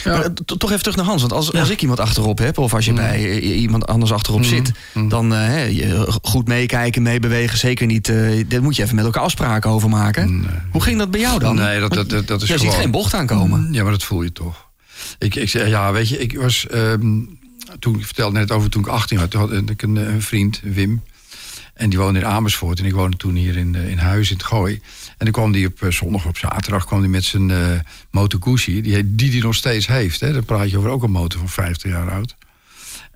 [0.04, 1.20] Maar, eh, to- toch even terug naar Hans.
[1.20, 4.44] Want als, als ik iemand achterop heb, of als je bij eh, iemand anders achterop
[4.44, 4.72] zit,
[5.08, 7.58] dan eh, hè, je, goed meekijken, meebewegen.
[7.58, 8.08] Zeker niet.
[8.08, 10.46] eh daar moet je even met elkaar afspraken over maken.
[10.70, 11.54] Hoe ging dat bij jou dan?
[11.54, 13.68] Nee, dat- dat- dat- dat is gewoon- ziet geen bocht aankomen.
[13.72, 14.66] Ja, maar dat voel je toch.
[15.18, 16.66] Ik, ik zeg, ja, weet je, ik was.
[16.66, 17.20] ehm,
[17.78, 20.60] toen ik vertelde net over toen ik 18 was, toen had ik een, een vriend,
[20.62, 21.02] Wim.
[21.76, 22.78] En die woonde in Amersfoort.
[22.78, 24.74] En ik woonde toen hier in, eh, in huis in het Gooi.
[25.08, 27.82] En dan kwam die op eh, zondag op zaterdag kwam die met zijn
[28.40, 28.80] Guzzi.
[28.80, 30.20] Die hij die, die nog steeds heeft.
[30.20, 30.32] Hè.
[30.32, 32.36] Dan praat je over ook een motor van 50 jaar oud.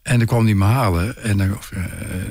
[0.02, 1.22] En dan kwam die me halen.
[1.22, 1.70] En dan, of,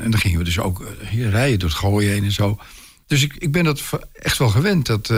[0.01, 2.59] en dan gingen we dus ook hier rijden door het Gooi heen en zo.
[3.07, 3.81] Dus ik, ik ben dat
[4.13, 4.85] echt wel gewend.
[4.85, 5.09] Dat,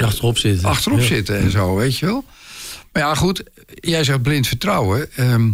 [0.00, 0.68] Achterop zitten.
[0.68, 1.04] achterop Ja.
[1.04, 2.24] zitten en zo, weet je wel.
[2.92, 3.42] Maar ja, goed,
[3.74, 5.12] jij zegt blind vertrouwen.
[5.16, 5.50] Ehm,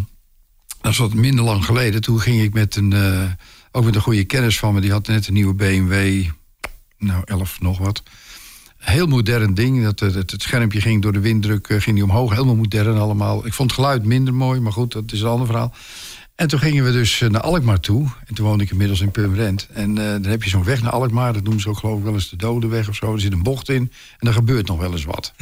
[0.81, 2.01] dat is wat minder lang geleden.
[2.01, 2.93] Toen ging ik met een,
[3.73, 4.81] ook met een goede kennis van me.
[4.81, 6.25] Die had net een nieuwe BMW,
[6.99, 8.03] nou 11 nog wat.
[8.77, 9.85] Heel modern ding.
[9.85, 12.31] Dat, het, het, het schermpje ging door de winddruk eh, ging die omhoog.
[12.31, 13.47] Helemaal modern allemaal.
[13.47, 15.75] Ik vond het geluid minder mooi, maar goed, dat is een ander verhaal.
[16.35, 18.09] En toen gingen we dus eh, naar Alkmaar toe.
[18.27, 19.69] En toen woonde ik inmiddels in Purmerend.
[19.73, 21.33] En eh, dan heb je zo'n weg naar Alkmaar.
[21.33, 23.13] Dat noemen ze ook geloof ik wel eens de Dodenweg of zo.
[23.13, 23.93] Er zit een bocht in.
[24.19, 25.33] En er gebeurt nog wel eens wat.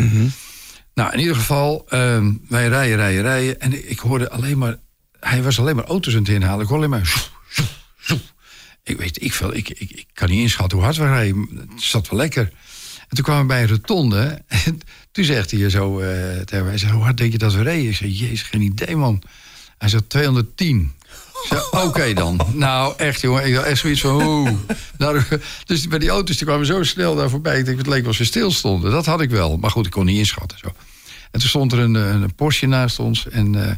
[0.95, 3.61] Nou, in ieder geval, ehm, wij rijden, rijden, rijden.
[3.61, 4.77] En ik, ik hoorde alleen maar...
[5.21, 6.63] Hij was alleen maar auto's aan het inhalen.
[6.63, 7.31] Ik hoorde alleen maar...
[8.09, 8.21] zoef.
[8.83, 9.55] Ik weet ik veel.
[9.55, 11.69] Ik, ik, ik kan niet inschatten hoe hard we rijden.
[11.71, 12.53] Het zat wel lekker.
[13.09, 14.43] En toen kwamen we bij een rotonde.
[14.47, 14.81] En
[15.13, 16.81] toen zegt hij zo eh tegen mij...
[16.91, 17.91] Hoe hard denk je dat we reden?
[17.91, 19.23] Ik zei, jezus, geen idee, man.
[19.79, 20.93] Hij zegt, 210.
[21.43, 22.41] Ik zei, Oké dan.
[22.53, 23.47] Nou, echt, jongen.
[23.47, 24.23] Ik had echt zoiets van...
[24.23, 24.51] Oeh.
[24.99, 25.23] Nou,
[25.65, 27.59] dus bij die auto's die kwamen zo snel daar voorbij.
[27.59, 28.91] Ik denk, het leek wel of ze stilstonden.
[28.91, 29.57] Dat had ik wel.
[29.57, 30.59] Maar goed, ik kon niet inschatten.
[30.59, 30.73] Zo.
[31.31, 33.29] En toen stond er een, eh, een Porsche naast ons.
[33.29, 33.75] En eh,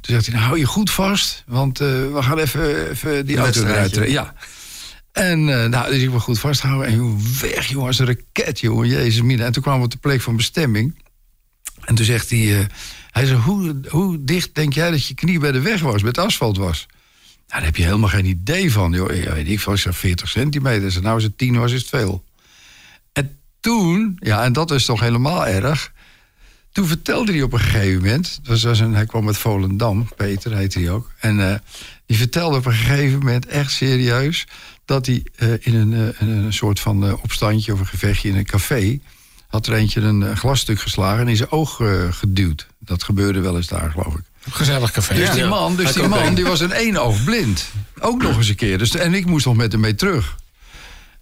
[0.00, 1.44] toen zegt hij, nou, hou je goed vast.
[1.46, 4.14] Want eh, we gaan even, even die auto eruit trekken.
[4.14, 4.34] Ja.
[5.12, 6.86] En eh, nou, dus ik me goed vasthouden.
[6.86, 8.88] En joh, weg, jongen, als een raket, jongen.
[8.88, 9.44] Jezus, mina.
[9.44, 11.02] En toen kwamen we op de plek van bestemming.
[11.84, 12.58] En toen zegt hij...
[12.58, 12.66] eh,
[13.10, 16.18] hij zei, hoe, hoe dicht denk jij dat je knie bij de weg was, met
[16.18, 16.86] asfalt was?
[16.88, 18.92] Nou, daar heb je helemaal geen idee van.
[18.92, 19.22] Joh.
[19.22, 20.96] Ja, weet ik veel, ik zeg 40 centimeter.
[20.96, 22.24] Ik nou, als het 10 was, is het veel.
[23.12, 25.92] En toen, ja, en dat is toch helemaal erg.
[26.78, 28.40] Toen vertelde hij op een gegeven moment.
[28.42, 31.10] Het was, een, hij kwam uit Volendam, Peter heette hij ook.
[31.18, 31.58] En eh,
[32.06, 34.46] die vertelde op een gegeven moment echt serieus.
[34.84, 38.36] dat hij eh, in een, eh, een, een soort van opstandje of een gevechtje in
[38.36, 39.00] een café.
[39.48, 42.66] had er eentje een, glasstuk geslagen en in zijn oog geduwd.
[42.78, 44.22] Dat gebeurde wel eens daar, geloof ik.
[44.50, 45.14] Gezellig café.
[45.14, 47.70] Dus die man, dus die man die was in één oog blind.
[47.98, 48.78] Ook nog eens een keer.
[48.78, 50.36] Dus, en ik moest nog met hem mee terug.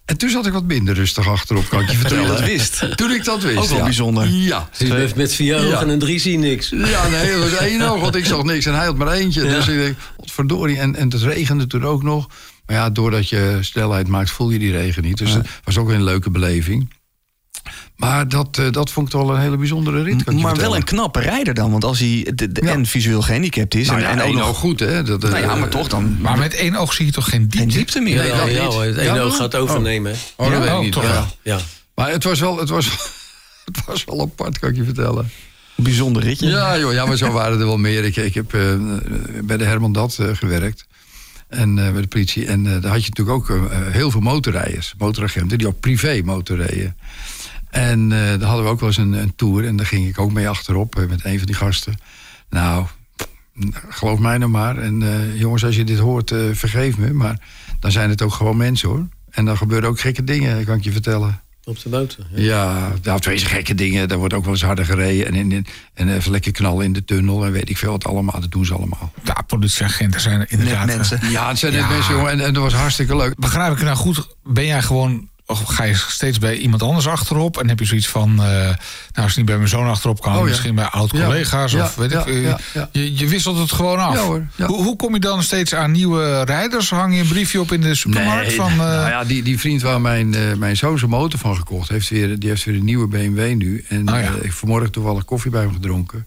[0.07, 2.27] En toen zat ik wat minder rustig achterop, kan ik je vertellen.
[2.27, 2.97] dat wist.
[2.97, 3.57] Toen ik dat wist.
[3.59, 3.85] Ook wel ja.
[3.85, 4.29] bijzonder.
[4.29, 4.69] Ja.
[4.79, 5.75] Dus met vier Ja.
[5.75, 6.69] ogen en drie zie niks.
[6.69, 9.43] Ja, nee, dat was één oog, want ik zag niks en hij had maar eentje.
[9.43, 10.79] Dus ik denk, verdorie.
[10.79, 12.27] En, en het regende toen ook nog.
[12.67, 15.19] Maar ja, doordat je snelheid maakt, voel je die regen niet.
[15.19, 16.91] Dus het was ook weer een leuke beleving.
[17.97, 20.25] Maar dat, eh, dat vond ik toch wel een hele bijzondere rit.
[20.25, 21.71] kan ik je Maar wel een knappe rijder dan.
[21.71, 22.71] Want als hij de, de- Ja.
[22.73, 23.87] en visueel gehandicapt is.
[23.87, 24.49] Nou en, ja, en ook één nog.
[24.49, 25.03] oog goed, hè?
[25.03, 26.17] Dat, eh, Nou ja, maar toch dan.
[26.21, 28.01] Maar met één oog zie je toch geen geen diepte?
[28.01, 28.15] meer.
[28.27, 30.13] Ja, Nee, ja, het maar- oog gaat overnemen.
[30.13, 30.19] hè.
[30.37, 30.93] Oh, dat Ja, weet ik oh, niet.
[30.93, 31.13] toch ja.
[31.13, 31.27] wel.
[31.43, 31.59] Ja.
[31.95, 32.87] Maar het was wel, het was,
[33.65, 35.31] het was wel apart, kan ik je vertellen.
[35.75, 36.47] Bijzonder ritje.
[36.49, 38.05] Ja, joh, ja, maar zo waren er wel meer.
[38.05, 38.61] Ik, ik heb eh,
[39.45, 40.87] bij de Herman Dat eh, gewerkt.
[41.49, 42.47] En eh, bij de politie.
[42.47, 46.21] En eh, daar had je natuurlijk ook eh, heel veel motorrijders, motoragenten, die ook privé
[46.25, 46.97] motorrijden.
[47.71, 49.67] En uh, daar hadden we ook wel eens een, een, tour.
[49.67, 51.95] En daar ging ik ook mee achterop uh, met een van die gasten.
[52.51, 52.87] Nou,
[53.89, 54.79] geloof mij nou maar.
[54.79, 57.13] En uh, jongens, als je dit hoort, vergeef me.
[57.13, 57.41] Maar
[57.81, 59.07] dan zijn het ook gewoon mensen hoor.
[59.31, 61.41] En dan gebeuren ook gekke dingen, kan ik je vertellen.
[61.69, 62.07] Op de?
[62.31, 64.09] Ja, ja nou, twee gekke dingen.
[64.09, 65.27] Daar wordt ook wel eens harder gereden.
[65.27, 67.45] En, in, en even lekker knallen in de tunnel.
[67.45, 68.41] En weet ik veel wat allemaal.
[68.41, 69.13] Dat doen ze allemaal.
[69.25, 70.87] Ja, politieagenten zijn inderdaad...
[70.87, 71.31] Net mensen.
[71.31, 72.31] Ja, het zijn net mensen, jongen.
[72.31, 73.35] En, en dat was hartstikke leuk.
[73.37, 74.37] Begrijp ik nou goed?
[74.45, 78.31] Ben jij gewoon ga je steeds bij iemand anders achterop en heb je zoiets van,
[78.31, 78.77] uh, nou
[79.15, 82.25] als het niet bij mijn zoon achterop kan, oh, misschien bij oud-collega's of weet ik.
[82.93, 84.19] Je, je, wisselt het gewoon af.
[84.27, 86.91] Hoe, hoe, kom je dan steeds aan nieuwe rijders?
[86.91, 88.47] Hang je een briefje op in de supermarkt?
[88.47, 88.79] Nee, van, uh...
[88.79, 92.39] nou ja, die, die vriend waar mijn, mijn zoon zijn motor van gekocht heeft, weer,
[92.39, 93.85] die heeft weer een nieuwe BMW nu.
[93.89, 96.27] En oh, ik vanmorgen toevallig koffie bij hem gedronken.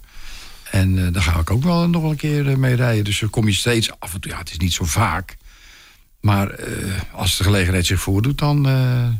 [0.71, 3.03] En daar ga ik ook wel nog een keer mee rijden.
[3.03, 4.31] Dus dan kom je steeds af en toe.
[4.31, 5.37] Ja, het is niet zo vaak.
[6.19, 6.65] Maar uh,
[7.13, 8.73] als de gelegenheid zich voordoet, dan, uh,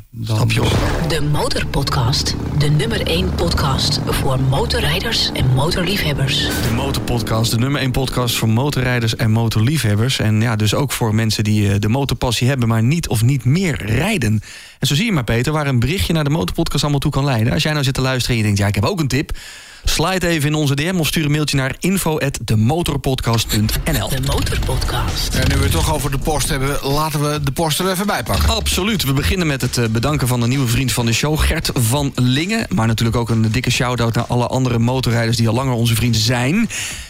[0.10, 0.36] dan...
[0.36, 0.78] Stap je op.
[1.08, 2.36] De Motorpodcast.
[2.58, 6.38] De nummer 1 podcast voor motorrijders en motorliefhebbers.
[6.38, 10.20] De Motorpodcast, de nummer 1 podcast voor motorrijders en motorliefhebbers.
[10.20, 13.46] En ja, dus ook voor mensen die uh, de motorpassie hebben, maar niet of niet
[13.46, 14.42] meer rijden.
[14.80, 17.26] En zo zie je maar, Peter, waar een berichtje naar de Motorpodcast allemaal toe kan
[17.26, 17.54] leiden.
[17.54, 19.38] Als jij nou zit te luisteren en je denkt, ja, ik heb ook een tip...
[19.84, 24.10] Slide even in onze DM of stuur een mailtje naar info@demotorpodcast.nl.
[24.10, 25.36] De Motorpodcast.
[25.36, 28.08] En nu we het toch over de post hebben, laten we de post er even
[28.08, 28.50] bij pakken.
[28.50, 29.04] Absoluut.
[29.04, 32.12] We beginnen met het eh, bedanken van een nieuwe vriend van de show, Gert van
[32.16, 32.66] Lingen.
[32.70, 36.22] Maar natuurlijk ook een dikke shout-out naar alle andere motorrijders die al langer onze vrienden
[36.22, 36.70] zijn.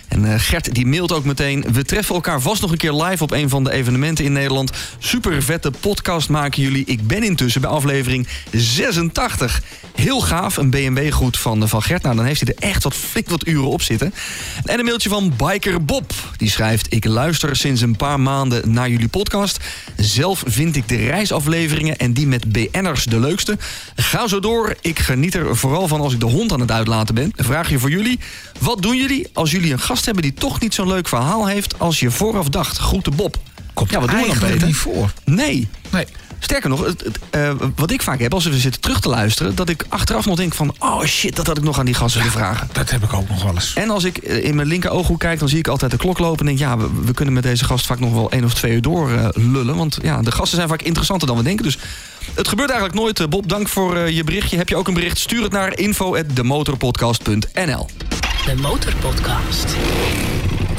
[0.09, 1.65] En uh, Gert die mailt ook meteen...
[1.71, 4.71] we treffen elkaar vast nog een keer live op een van de evenementen in Nederland.
[4.99, 6.85] Super vette podcast maken jullie.
[6.85, 9.61] Ik ben intussen bij aflevering 86.
[9.95, 12.03] Heel gaaf, een BMW goed van, van Gert.
[12.03, 14.13] Nou, dan heeft hij er echt wat flink wat uren op zitten.
[14.63, 16.13] En een mailtje van Biker Bob.
[16.37, 16.93] Die schrijft...
[16.93, 19.59] Ik luister sinds een paar maanden naar jullie podcast.
[19.97, 23.57] Zelf vind ik de reisafleveringen en die met BN'ers de leukste.
[23.95, 24.75] Ga zo door.
[24.81, 27.31] Ik geniet er vooral van als ik de hond aan het uitlaten ben.
[27.35, 28.19] Een vraagje voor jullie.
[28.59, 31.79] Wat doen jullie als jullie een gast hebben die toch niet zo'n leuk verhaal heeft
[31.79, 32.77] als je vooraf dacht?
[32.77, 33.37] Groete Bob.
[33.73, 34.67] Komt ja, wat doen we dan beter?
[34.67, 35.13] niet voor.
[35.25, 35.69] Nee.
[35.89, 36.05] Nee.
[36.39, 37.03] Sterker nog, het,
[37.35, 39.55] uh, wat ik vaak heb als we zitten terug te luisteren...
[39.55, 40.75] dat ik achteraf nog denk van...
[40.79, 42.69] oh shit, dat had ik nog aan die gasten willen vragen.
[42.71, 43.73] Dat heb ik ook nog wel eens.
[43.73, 45.39] En als ik eh, in mijn linker ooghoek kijk...
[45.39, 46.59] dan zie ik altijd de klok lopen en denk...
[46.59, 49.09] ja, we, we kunnen met deze gast vaak nog wel één of twee uur door
[49.09, 49.75] uh, lullen.
[49.75, 51.63] Want ja, de gasten zijn vaak interessanter dan we denken.
[51.63, 51.77] Dus
[52.33, 53.29] het gebeurt eigenlijk nooit.
[53.29, 54.57] Bob, dank voor je berichtje.
[54.57, 55.17] Heb je ook een bericht?
[55.17, 57.87] Stuur het naar info.demotorpodcast.nl
[58.45, 59.75] De Motorpodcast.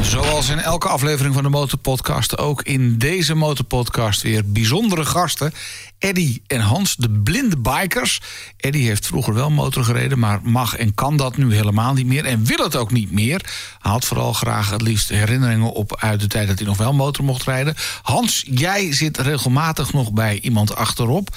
[0.01, 5.53] Zoals in elke aflevering van de Motorpodcast, ook in deze Motorpodcast weer bijzondere gasten.
[5.99, 8.21] Eddy en Hans, de blinde bikers.
[8.57, 12.25] Eddy heeft vroeger wel motor gereden, maar mag en kan dat nu helemaal niet meer.
[12.25, 13.51] En wil het ook niet meer.
[13.79, 17.25] Had vooral graag het liefst herinneringen op uit de tijd dat hij nog wel motor
[17.25, 17.75] mocht rijden.
[18.03, 21.37] Hans, jij zit regelmatig nog bij iemand achterop.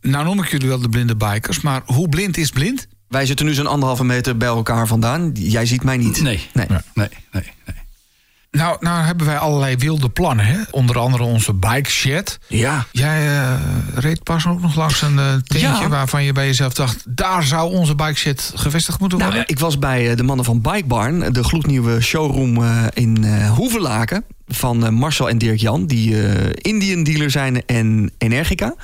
[0.00, 2.86] Nou noem ik jullie wel de blinde bikers, maar hoe blind is blind?
[3.12, 5.30] Wij zitten nu zo'n anderhalve meter bij elkaar vandaan.
[5.34, 6.22] Jij ziet mij niet.
[6.22, 7.08] Nee, nee, nee, nee.
[7.32, 7.44] nee.
[8.50, 10.44] Nou, nou hebben wij allerlei wilde plannen.
[10.44, 10.58] Hè?
[10.70, 12.38] Onder andere onze bike shed.
[12.48, 12.86] Ja.
[12.92, 13.60] Jij uh,
[13.94, 17.04] reed pas ook nog langs een uh, tentje waarvan je bij jezelf dacht...
[17.08, 19.48] daar zou onze bike shed gevestigd moeten nou, worden.
[19.48, 21.32] Nou, ik was bij uh, de mannen van Bike Barn.
[21.32, 24.24] De gloednieuwe showroom in Hoevelaken.
[24.48, 25.86] Van Marcel en Dirk Jan.
[25.86, 26.14] Die
[26.54, 28.74] Indian dealer zijn en Energica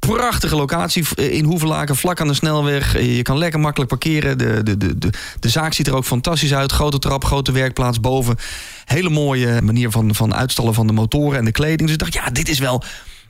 [0.00, 3.00] prachtige locatie in Hoevelaken, vlak aan de snelweg.
[3.00, 4.38] Je kan lekker makkelijk parkeren.
[4.38, 6.72] De, de, de, de, de zaak ziet er ook fantastisch uit.
[6.72, 8.36] Grote trap, grote werkplaats boven.
[8.84, 11.80] Hele mooie manier van, van uitstallen van de motoren en de kleding.
[11.80, 12.82] Dus ik dacht, ja, dit is wel...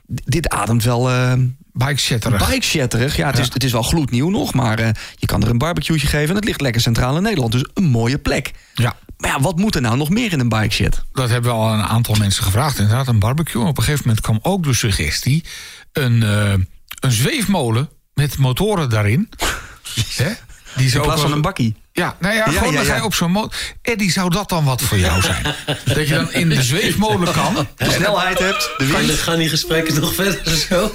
[0.05, 1.11] Dit ademt wel...
[1.11, 1.33] Uh,
[1.73, 2.49] Bike-shatterig.
[2.49, 5.57] Bike-shatterig, ja, het, Is, het is wel gloednieuw nog, maar uh, je kan er een
[5.57, 6.29] barbecue'tje geven...
[6.29, 8.51] en het ligt lekker centraal in Nederland, dus een mooie plek.
[8.73, 8.95] Ja.
[9.17, 11.03] Maar ja, wat moet er nou nog meer in een bike shed?
[11.13, 12.79] Dat hebben we al een aantal mensen gevraagd.
[12.79, 13.61] Inderdaad, een barbecue.
[13.61, 15.43] op een gegeven moment kwam ook de suggestie...
[15.93, 16.53] een, uh,
[16.99, 19.29] een zweefmolen met motoren daarin.
[20.15, 20.31] Hè?
[20.75, 21.75] Die in plaats van een bakkie.
[21.93, 23.53] Ja, nou ja, gewoon ja, ja, op zo'n motor.
[23.81, 25.43] Eddie, zou dat dan wat voor jou zijn?
[25.95, 27.67] dat je dan in de zweefmolen kan.
[27.75, 29.11] De snelheid hebt, de wind.
[29.11, 30.91] gaan die gesprekken nog verder zo?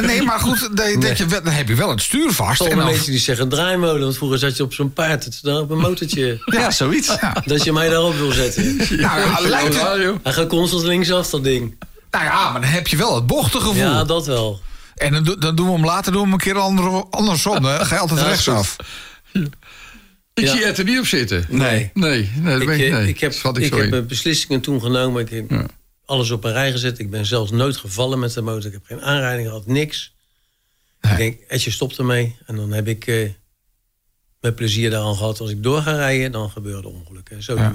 [0.00, 2.56] nee, maar goed, dat, dat je, dan heb je wel het stuur vast.
[2.56, 4.00] Sommige en mensen die zeggen draaimolen.
[4.00, 5.24] Want vroeger zat je op zo'n paard.
[5.24, 6.38] Het dan op een motortje.
[6.56, 7.16] Ja, zoiets.
[7.44, 8.76] Dat je mij daarop wil zetten.
[8.76, 10.14] Nou ja, lijkt het.
[10.22, 11.76] Hij gaat constant linksaf, dat ding.
[12.10, 13.74] Nou ja, maar dan heb je wel het bochtengevoel.
[13.74, 14.60] Ja, dat wel.
[14.94, 17.64] En dan, dan doen we hem later doen we hem een keer andersom.
[17.64, 17.76] Hè?
[17.76, 18.76] Dan ga je altijd ja, rechtsaf.
[20.34, 21.46] Ik zie het er niet op zitten.
[21.48, 21.90] Nee.
[21.94, 23.08] Nee, nee dat ik, ik, nee.
[23.08, 25.22] ik heb, ik, ik heb beslissingen toen genomen.
[25.22, 25.70] Ik heb
[26.06, 26.98] alles op een rij gezet.
[26.98, 28.66] Ik ben zelfs nooit gevallen met de motor.
[28.66, 30.14] Ik heb geen aanrijding gehad, niks.
[31.00, 31.12] Nee.
[31.12, 32.36] Ik denk, Etje stopt ermee.
[32.46, 33.30] En dan heb ik uh,
[34.40, 35.40] met plezier daar al gehad.
[35.40, 37.42] Als ik door ga rijden, dan gebeuren ongelukken.
[37.42, 37.72] Zo ja.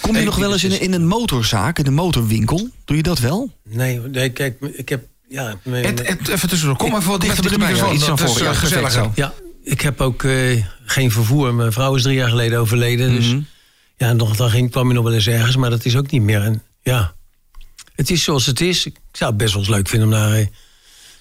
[0.00, 2.68] Kom je nog wel eens in, in een motorzaak, in een motorwinkel?
[2.84, 3.50] Doe je dat wel?
[3.62, 5.04] Nee, nee kijk, ik heb...
[5.28, 7.94] Ja, even tussendoor, kom even wat dichter bij de microfoon.
[7.94, 9.08] Iets van voor, ja, gezellig.
[9.14, 9.32] Ja,
[9.62, 11.54] ik heb ook eh, geen vervoer.
[11.54, 13.14] Mijn vrouw is drie jaar geleden overleden.
[13.14, 13.40] Dus Mhm.
[13.96, 16.22] ja, nog, dan ging, kwam je nog wel eens ergens, maar dat is ook niet
[16.22, 16.42] meer.
[16.42, 17.14] En ja,
[17.94, 18.86] het is zoals het is.
[18.86, 20.46] Ik zou het best wel eens leuk vinden om naar, eh,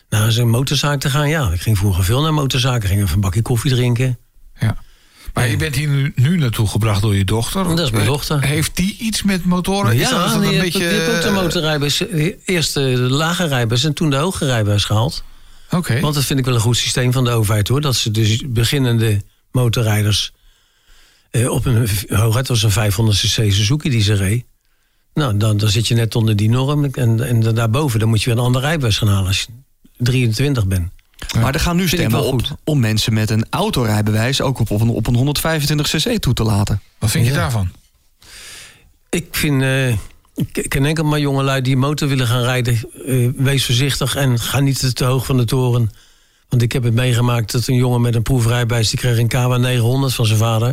[0.10, 1.30] naar zo'n motorzaak te gaan.
[1.30, 2.90] Ja, ik ging vroeger veel naar motorzaken.
[2.90, 4.18] Ging even een bakje koffie drinken.
[4.60, 4.78] Ja.
[5.34, 7.64] Maar je bent hier nu, nu naartoe gebracht door je dochter.
[7.64, 8.44] Dat is mijn Eh, dochter.
[8.44, 9.96] Heeft die iets met motoren?
[9.98, 10.80] ja, dat, die, een heeft- beetje...
[10.80, 12.08] die heeft ook de motorrijbewijs.
[12.08, 15.24] eh, Eerst de lage rijbewijs en toen de hoge rijbewijs gehaald.
[15.70, 16.00] Oké.
[16.00, 17.82] Want dat vind ik wel een goed systeem van de overheid hoor.
[17.82, 19.22] Dat ze dus beginnende
[19.52, 20.32] motorrijders
[21.32, 24.44] eh, op een hoogheid, was een 500 cc Suzuki die ze reed.
[25.14, 26.86] Nou, dan, dan zit je net onder die norm.
[26.86, 29.46] En, en daarboven dan moet je weer een andere rijbewijs gaan halen als je
[29.98, 30.92] 23 bent.
[31.40, 32.52] Maar er gaan nu stemmen wel op goed.
[32.64, 36.44] om mensen met een autorijbewijs ook op, op, een, op een 125 cc toe te
[36.44, 36.82] laten.
[37.00, 37.38] Wat vind je Ja.
[37.38, 37.70] daarvan?
[39.10, 39.90] Ik vind, eh,
[40.36, 42.80] ik ken enkel maar jongelui die motor willen gaan rijden.
[43.08, 45.92] eh, wees voorzichtig en ga niet te hoog van de toren.
[46.50, 48.90] Want ik heb het meegemaakt dat een jongen met een proefrijbewijs...
[48.90, 50.68] die kreeg een KW 900 van zijn vader.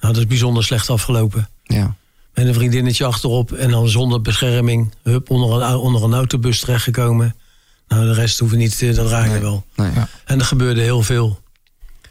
[0.00, 1.48] Nou, dat is bijzonder slecht afgelopen.
[1.62, 1.94] Ja.
[2.34, 4.92] Met een vriendinnetje achterop en dan zonder bescherming...
[5.02, 7.34] Hup, onder een, onder een autobus terechtgekomen.
[7.88, 9.64] Nou, de rest hoeven niet, eh, dat raken wel.
[9.76, 9.90] Nee.
[9.94, 10.08] Ja.
[10.24, 11.40] En er gebeurde heel veel.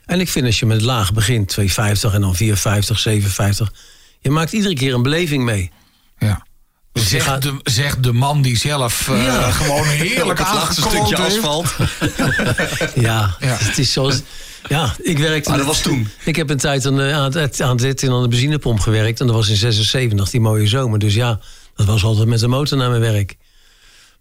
[0.05, 3.71] En ik vind als je met laag begint, 250 en dan 450, 750...
[4.19, 5.71] je maakt iedere keer een beleving mee.
[6.19, 6.45] Ja.
[6.93, 9.51] je Zegt, gaat- de, zegt de man die zelf eh, Ja.
[9.51, 11.36] gewoon heerlijk het laatste stukje heeft.
[11.38, 11.76] asfalt.
[13.07, 13.57] Ja, Ja.
[13.59, 14.21] het is zoals...
[14.69, 15.49] Ja, ik werkte...
[15.49, 16.07] Maar dat was toen.
[16.23, 19.19] Ik heb een tijd aan, de- aan het, aan het aan de benzinepomp gewerkt.
[19.19, 20.99] En dat was in 76, die mooie zomer.
[20.99, 21.39] Dus ja,
[21.76, 23.36] dat was altijd met de motor naar mijn werk.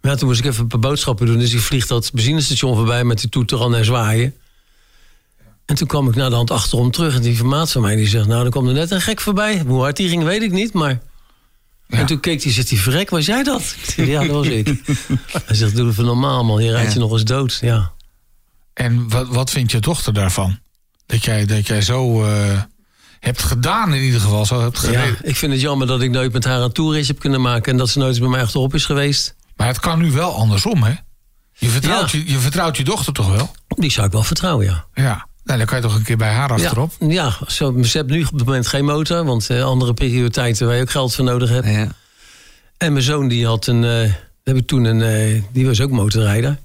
[0.04, 1.38] Ja, toen moest ik even een paar boodschappen doen.
[1.38, 4.34] Dus ik vlieg dat benzinestation voorbij met die toeter al en zwaaien.
[5.66, 7.14] En toen kwam ik naar de hand achterom terug.
[7.14, 8.26] En die vermaat van mij die zegt...
[8.26, 9.62] Nou, er kwam er net een gek voorbij.
[9.66, 11.00] Hoe hard die ging, weet ik niet, maar...
[11.88, 11.98] Ja.
[11.98, 13.76] En toen keek hij, zegt hij, verrek, was jij dat?
[13.96, 14.66] Ik ja, dat was ik.
[15.46, 16.64] Hij zegt, doe even normaal, man.
[16.64, 17.58] Je rijdt je nog eens dood.
[17.60, 17.92] Ja.
[18.74, 20.58] En wat, wat vindt je dochter daarvan?
[21.06, 22.62] Dat jij, dat jij zo eh,
[23.20, 24.46] hebt gedaan in ieder geval.
[24.46, 25.04] Zo hebt ja.
[25.22, 27.72] Ik vind het jammer dat ik nooit met haar een toerritje heb kunnen maken...
[27.72, 29.34] en dat ze nooit bij mij achterop is geweest.
[29.56, 30.92] Maar het kan nu wel andersom, hè?
[31.52, 32.18] Je vertrouwt, Ja.
[32.18, 33.54] je, je vertrouwt je dochter toch wel?
[33.68, 34.84] Die zou ik wel vertrouwen, ja.
[34.94, 35.26] Ja.
[35.44, 36.92] Nou, dan kan je toch een keer bij haar achterop?
[37.00, 40.66] Ja, ja zo, ze hebben nu op het moment geen motor, want eh, andere prioriteiten
[40.66, 41.66] waar je ook geld voor nodig hebt.
[41.66, 41.88] Ja.
[42.76, 44.12] En mijn zoon die had een, eh
[44.44, 46.58] heb ik toen een, eh, die was ook motorrijder.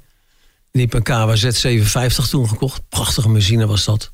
[0.72, 2.82] Die heeft een KWZ 750 toen gekocht.
[2.90, 4.12] Prachtige machine was dat.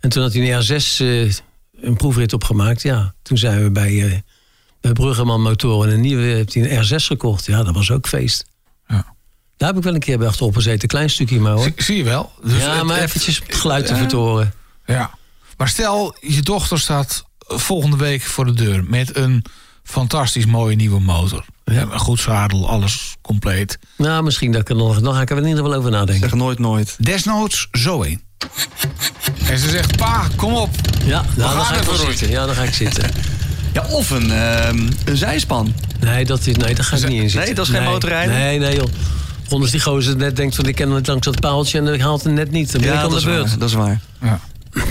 [0.00, 1.32] En toen had hij een R6 eh,
[1.86, 2.82] een proefrit opgemaakt.
[2.82, 4.22] Ja, toen zijn we bij, eh bij
[4.92, 7.46] Bruggeman Motoren een nieuwe, heeft hij een R6 gekocht.
[7.46, 8.44] Ja, dat was ook feest.
[8.88, 9.14] Ja.
[9.56, 11.62] Daar heb ik wel een keer bij achterop gezeten, een klein stukje maar hoor.
[11.62, 12.32] Zie, zie je wel?
[12.44, 14.52] Dus ja, het- maar eventjes het geluid te vertoren.
[14.86, 15.10] Ja.
[15.56, 19.44] Maar stel, je dochter staat volgende week voor de deur met een
[19.82, 21.44] fantastisch mooie nieuwe motor.
[21.64, 21.80] Ja.
[21.82, 23.78] Een goed zadel, alles compleet.
[23.96, 26.28] Nou, misschien dat ik er nog, nog ga ik er in ieder geval over nadenken.
[26.28, 26.96] Zeg nooit nooit.
[26.98, 28.22] Desnoods zo een.
[29.46, 30.70] En ze zegt, pa, kom op.
[31.04, 32.28] Ja, nou, dan ga ik zitten.
[32.30, 33.10] Ja, dan ga ik zitten.
[33.76, 35.74] Ja, of een, ehm, een zijspan.
[36.00, 37.40] Nee, dat is, nee, daar ga ik niet in zitten.
[37.40, 38.34] Nee, dat is geen nee, motorrijden?
[38.34, 38.88] Nee, nee, joh.
[39.48, 42.24] Anders die gozer net denkt van ik ken het langs dat paaltje en dan haalt
[42.24, 42.72] het net niet.
[42.72, 43.48] Dan ben ik aan dat de is, beurt.
[43.48, 44.00] waar, dat is waar.
[44.22, 44.40] Ja.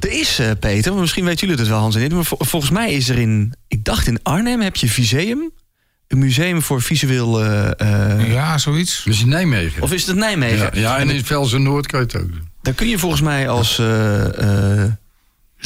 [0.00, 2.12] Er is, eh, Peter, maar misschien weten jullie het wel, Hans en ik.
[2.12, 5.50] Maar vol- volgens mij is er in, ik dacht in Arnhem, heb je Viseum.
[6.08, 7.44] Een museum voor visueel...
[7.44, 7.70] eh,
[8.20, 9.02] eh, ja, zoiets.
[9.04, 9.82] Dus in Nijmegen.
[9.82, 10.70] Of is het Nijmegen?
[10.72, 12.48] ja, ja, en in Velsen Noord kan je het ook doen.
[12.62, 14.92] Daar kun je volgens mij als eh, eh,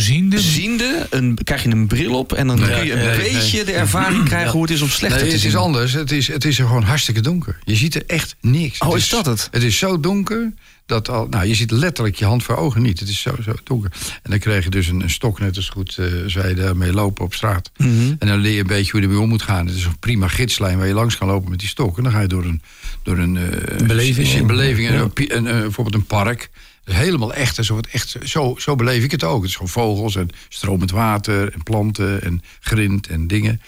[0.01, 0.41] Ziende.
[0.41, 2.33] ziende, een, krijg je een bril op...
[2.33, 4.89] en dan Nee, kun je een nee, beetje de ervaring krijgen hoe het is om
[4.89, 5.51] slechter Nee, te het zien.
[5.51, 5.93] is anders.
[5.93, 7.59] Het is, het is er gewoon hartstikke donker.
[7.65, 8.79] Je ziet er echt niks.
[8.79, 9.49] Oh, Het is dat het?
[9.51, 10.53] Het is zo donker
[10.87, 13.01] dat al, nou, je ziet letterlijk je hand voor ogen niet.
[13.01, 13.91] Het is zo, zo donker.
[14.23, 16.93] En dan krijg je dus een, een stok, net als goed eh zou je daarmee
[16.93, 17.71] lopen op straat.
[17.77, 17.91] Mhm.
[18.19, 19.67] En dan leer je een beetje hoe je ermee om moet gaan.
[19.67, 21.97] Het is een prima gidslijn waar je langs kan lopen met die stok.
[21.97, 22.63] En dan ga je door een,
[23.03, 24.35] door een, eh, beleving.
[24.35, 25.35] een beleving en Ja.
[25.51, 26.51] eh, bijvoorbeeld een park.
[26.93, 27.59] Helemaal echt.
[27.59, 29.41] en Zo, echt zo, zo beleef ik het ook.
[29.41, 33.61] Het is gewoon vogels en stromend water en planten en grind en dingen.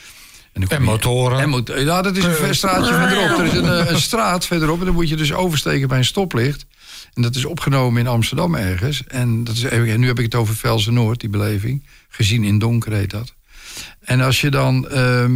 [0.69, 1.39] En motoren.
[1.39, 3.39] En ja, dat is een straatje verderop.
[3.39, 6.05] Er is een, eh, een straat verderop en dan moet je dus oversteken bij een
[6.05, 6.67] stoplicht.
[7.15, 9.07] En dat is opgenomen in Amsterdam ergens.
[9.07, 11.87] En, dat is, en nu heb ik het over Velsen Noord, die beleving.
[12.09, 13.35] Gezien in donker heet dat.
[14.01, 15.31] En als je dan ehm,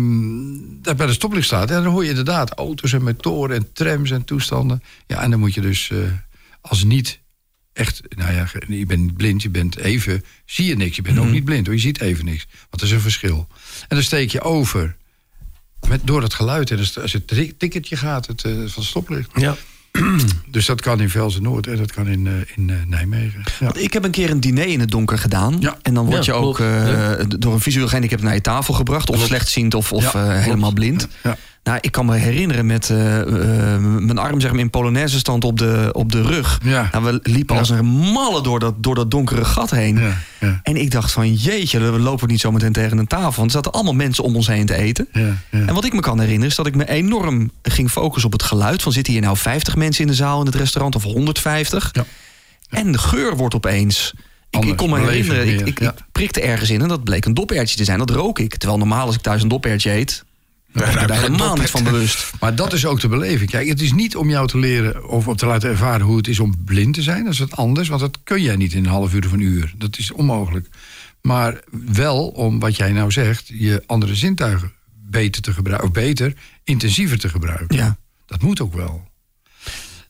[0.82, 1.68] daar bij de stoplicht staat...
[1.68, 4.82] Dan hoor je inderdaad auto's en motoren en trams en toestanden.
[5.06, 5.98] Ja, en dan moet je dus eh,
[6.60, 7.20] als niet
[7.76, 8.02] echt...
[8.08, 10.24] Nou ja, je bent blind, je bent even...
[10.44, 12.46] Zie je niks, je bent ook niet blind hoor, je ziet even niks.
[12.70, 13.48] Want er is een verschil.
[13.80, 14.96] En dan steek je over
[15.88, 16.70] met, door het geluid.
[16.70, 19.30] En als het ticketje gaat, het, eh, van stoplicht.
[19.34, 19.56] Ja.
[20.50, 23.42] Dus dat kan in Velsen Noord en dat kan in, eh, in eh, Nijmegen.
[23.60, 23.74] Ja.
[23.74, 25.56] Ik heb een keer een diner in het donker gedaan.
[25.60, 25.78] Ja.
[25.82, 29.10] En dan word Ja, je ook eh, door een visueel gehandicapt naar je tafel gebracht.
[29.10, 31.08] Of slechtziend of, of helemaal blind.
[31.66, 35.44] Nou, ik kan me herinneren met eh, eh, mijn arm zeg maar, in Polonaise stand
[35.44, 36.60] op de, op de rug.
[36.64, 36.88] Ja.
[36.92, 37.60] Nou, we liepen Ja.
[37.60, 39.98] als een malle door dat, door dat donkere gat heen.
[39.98, 40.60] Ja, ja.
[40.62, 43.30] En ik dacht van jeetje, we lopen niet zo meteen tegen een tafel.
[43.32, 45.08] Want er zaten allemaal mensen om ons heen te eten.
[45.12, 45.34] Ja, ja.
[45.50, 48.48] En wat ik me kan herinneren is dat ik me enorm ging focussen op het
[48.48, 48.82] geluid.
[48.82, 51.88] Van zitten hier nou 50 mensen in de zaal in het restaurant of 150?
[51.92, 52.04] Ja.
[52.68, 54.14] En de geur wordt opeens...
[54.50, 57.34] Ik, ik kon me herinneren, ik, ik, ik prikte ergens in en dat bleek een
[57.34, 57.98] dopertje te zijn.
[57.98, 58.56] Dat rook ik.
[58.56, 60.24] Terwijl normaal als ik thuis een dopertje eet...
[60.76, 62.32] geen helemaal niet van bewust.
[62.40, 63.50] Maar dat is ook de beleving.
[63.50, 66.28] Kijk, het is niet om jou te leren of om te laten ervaren hoe het
[66.28, 67.24] is om blind te zijn.
[67.24, 69.40] Dat is wat anders, want dat kun jij niet in een half uur of een
[69.40, 69.74] uur.
[69.76, 70.68] Dat is onmogelijk.
[71.22, 76.34] Maar wel om wat jij nou zegt, je andere zintuigen beter te gebruiken, of beter,
[76.64, 77.76] intensiever te gebruiken.
[77.76, 77.96] Ja.
[78.26, 79.08] Dat moet ook wel.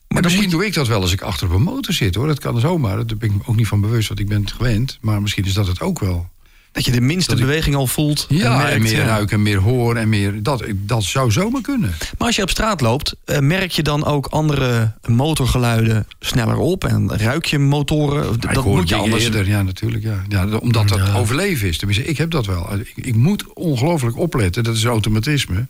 [0.07, 2.27] Maar misschien moet doe ik dat wel als ik achter op een motor zit hoor.
[2.27, 2.95] Dat kan zomaar.
[2.95, 4.97] Daar ben ik me ook niet van bewust, want ik ben het gewend.
[5.01, 6.29] Maar misschien is dat het ook wel.
[6.77, 8.25] Dat je de minste Dat ik- beweging al voelt.
[8.29, 9.05] Ja, en merkt, en meer ja.
[9.05, 10.43] ruiken en meer horen en meer.
[10.43, 11.89] Dat, dat zou zomaar kunnen.
[12.17, 16.83] Maar als je op straat loopt, eh, merk je dan ook andere motorgeluiden sneller op?
[16.85, 18.39] En ruik je motoren?
[18.39, 19.23] Dat hoor moet je anders.
[19.23, 20.03] eerder, ja, natuurlijk.
[20.03, 20.23] Ja.
[20.27, 21.77] Ja, omdat dat overleven is.
[21.77, 22.69] Tenminste, ik heb dat wel.
[22.79, 24.63] Ik, ik moet ongelooflijk opletten.
[24.63, 25.67] Dat is automatisme.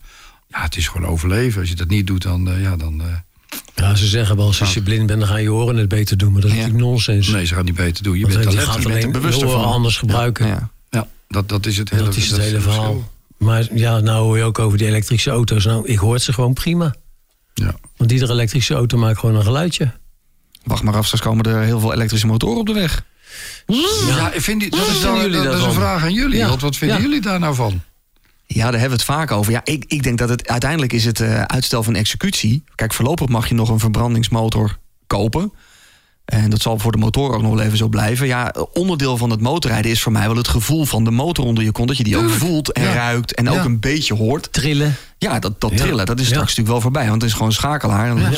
[0.49, 1.59] Ja, het is gewoon overleven.
[1.59, 2.49] Als je dat niet doet, dan.
[2.49, 3.07] eh, ja, dan eh,
[3.75, 6.31] Ja, ze zeggen wel, als je blind bent, dan ga je horen het beter doen.
[6.31, 6.61] Maar dat is Ja.
[6.63, 7.27] natuurlijk nonsens.
[7.27, 8.15] nee, ze gaan niet beter doen.
[8.17, 9.63] Je Want bent je gaat Je bent alleen er bewust van.
[9.65, 10.47] anders gebruiken.
[10.47, 10.53] Ja.
[10.53, 10.69] Ja,
[11.27, 12.83] dat, dat is het hele, dat is het dat hele verschil.
[12.83, 13.11] verhaal.
[13.37, 15.65] Maar ja, nou hoor je ook over die elektrische auto's.
[15.65, 16.95] Nou, ik hoor ze gewoon prima.
[17.53, 17.75] Ja.
[17.97, 19.91] Want iedere elektrische auto maakt gewoon een geluidje.
[20.63, 23.03] Wacht maar af, straks komen er heel veel elektrische motoren op de weg.
[24.07, 26.37] Ja, ik vind die, dat, is dan, dat, dat is een vraag aan jullie.
[26.37, 26.47] Ja.
[26.47, 27.03] Want wat vinden Ja.
[27.03, 27.81] jullie daar nou van?
[28.45, 29.51] Ja, daar hebben we het vaak over.
[29.51, 32.63] Ja, ik, ik denk dat het uiteindelijk is het eh, uitstel van executie.
[32.75, 35.53] Kijk, voorlopig mag je nog een verbrandingsmotor kopen.
[36.27, 38.27] En dat zal voor de motor ook nog wel even zo blijven.
[38.27, 41.63] Ja, onderdeel van het motorrijden is voor mij wel het gevoel van de motor onder
[41.63, 41.87] je kont.
[41.87, 42.93] Dat je die ook voelt en Ja.
[42.93, 44.53] ruikt en ook een beetje hoort.
[44.53, 44.95] Trillen.
[45.17, 47.07] Ja, dat, dat trillen, dat is straks natuurlijk wel voorbij.
[47.09, 48.09] Want het is gewoon een schakelaar.
[48.09, 48.31] En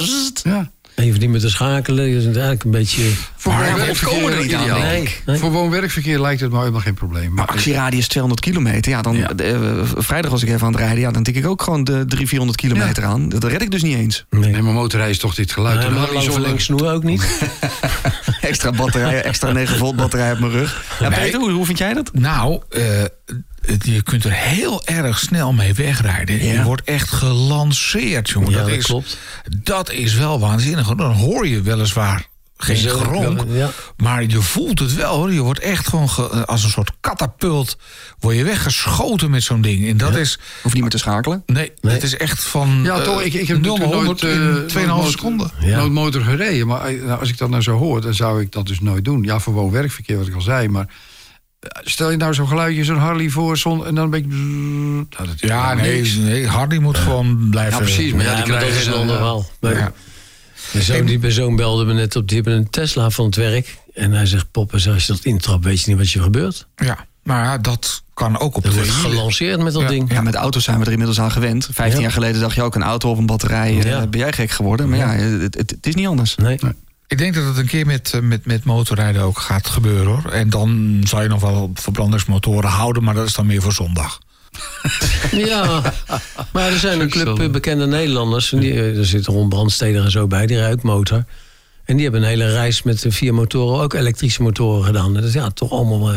[0.44, 0.72] Ja.
[1.00, 2.06] En je hoeft niet meer te schakelen.
[2.06, 3.04] Je is eigenlijk een beetje...
[3.36, 4.80] Voor woon-werkverkeer er niet aan, ideaal.
[4.80, 5.22] denk ik.
[5.26, 5.38] Nee.
[5.38, 7.34] Voor woon-werkverkeer lijkt het me helemaal geen probleem.
[7.34, 8.92] Maar actieradius 200 kilometer.
[8.92, 9.30] Ja, dan, Ja.
[9.36, 9.56] eh,
[9.98, 11.00] vrijdag was ik even aan het rijden.
[11.00, 13.30] Ja, dan tik ik ook gewoon de 300, 400 kilometer aan.
[13.30, 14.26] Dat red ik dus niet eens.
[14.30, 14.52] Nee.
[14.52, 15.78] Nee, maar motorrijden is toch dit geluid.
[15.78, 17.28] Nee, En maar lang zonder- verlengsnoer ook niet.
[18.42, 20.84] extra batterij, extra 9 volt batterij op mijn rug.
[21.00, 21.20] Ja, Nee.
[21.20, 22.10] Peter, hoe, hoe vind jij dat?
[22.14, 23.14] Nou, eh, het-
[23.84, 26.44] je kunt er heel erg snel mee wegrijden.
[26.46, 26.54] Ja.
[26.54, 28.50] Je wordt echt gelanceerd, jongen.
[28.52, 29.18] Ja, dat, dat is, klopt.
[29.64, 30.88] dat is wel waanzinnig.
[30.96, 33.42] Dan hoor je weliswaar geen Zo, gronk.
[33.50, 33.70] ja.
[33.98, 35.34] Maar je voelt het wel hoor.
[35.34, 37.78] Je wordt echt gewoon ge- als een soort katapult.
[38.20, 39.88] Word je weggeschoten met zo'n ding.
[39.88, 40.40] En dat is.
[40.62, 41.44] Hoef niet meer te schakelen.
[41.46, 41.94] Nee, Nee.
[41.94, 42.80] het is echt van.
[42.84, 43.22] Ja, eh, toch?
[43.22, 45.52] Ik, ik heb 0 naar natuurlijk 100 nooit, in eh, 2,5 nooit seconden.
[45.60, 45.78] Ja.
[45.78, 46.68] Nooit motor gereden.
[46.68, 49.06] Maar eh, nou, als ik dat nou zo hoor, dan zou ik dat dus nooit
[49.06, 49.24] doen.
[49.24, 50.68] Ja, voor woon-werkverkeer, wat ik al zei.
[50.68, 50.88] Maar
[51.84, 54.28] stel je nou zo'n geluidje, zo'n Harley voor, zon, en dan een beetje...
[54.30, 57.72] Nou, dat Ja, nee, nee, Hardy moet gewoon blijven.
[57.78, 58.14] Ja, precies.
[58.14, 59.50] Maar ja, die maar dat krijgen is een ze, ander verhaal.
[59.60, 59.92] Maar Ja.
[60.74, 63.78] Mijn zoon, die, zoon belde me net op, die hebben een Tesla van het werk.
[63.94, 66.68] En hij zegt, pop, als je dat intrapt, weet je niet wat je gebeurt.
[66.76, 68.94] Ja, maar ja, dat het ook op wordt wielen.
[68.94, 69.88] gelanceerd met dat Ja.
[69.88, 70.12] ding.
[70.12, 71.68] Ja, met auto's zijn we er inmiddels aan gewend.
[71.72, 72.02] Vijftien Ja.
[72.06, 73.70] jaar geleden dacht je ook een auto op een batterij.
[73.78, 74.08] eh, Ja.
[74.08, 74.90] Ben jij gek geworden?
[74.90, 76.36] Maar ja, het, het, het is niet anders.
[76.36, 76.60] Nee.
[77.10, 80.32] Ik denk dat het een keer met, eh, met, met motorrijden ook gaat gebeuren hoor.
[80.32, 84.20] En dan zou je nog wel verbrandingsmotoren houden, maar dat is dan meer voor zondag.
[85.32, 85.94] Ja,
[86.52, 88.54] maar er zijn een club eh, bekende Nederlanders.
[88.54, 91.24] En die, eh, er zit Ron Brandsteder en zo bij, die rijdt motor.
[91.86, 95.24] En die hebben een hele reis met vier motoren, ook elektrische motoren gedaan.
[95.24, 96.14] Is ja, toch allemaal,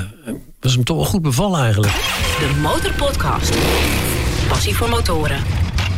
[0.61, 1.93] was hem toch wel goed bevallen eigenlijk.
[1.93, 3.55] De Motorpodcast.
[4.49, 5.43] Passie voor motoren.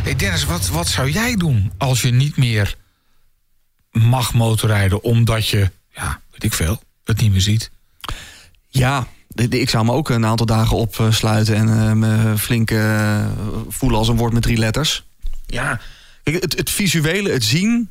[0.03, 2.75] Hey Dennis, wat, wat zou jij doen als je niet meer
[4.03, 7.71] mag motorrijden omdat je, ja, weet ik veel, het niet meer ziet?
[8.69, 12.71] Ja, de- de- ik zou me ook een aantal dagen opsluiten en eh, me flink
[12.71, 13.25] eh,
[13.69, 15.03] voelen als een woord met drie letters.
[15.45, 15.79] Ja,
[16.23, 17.89] kijk, het, het visuele, het zien,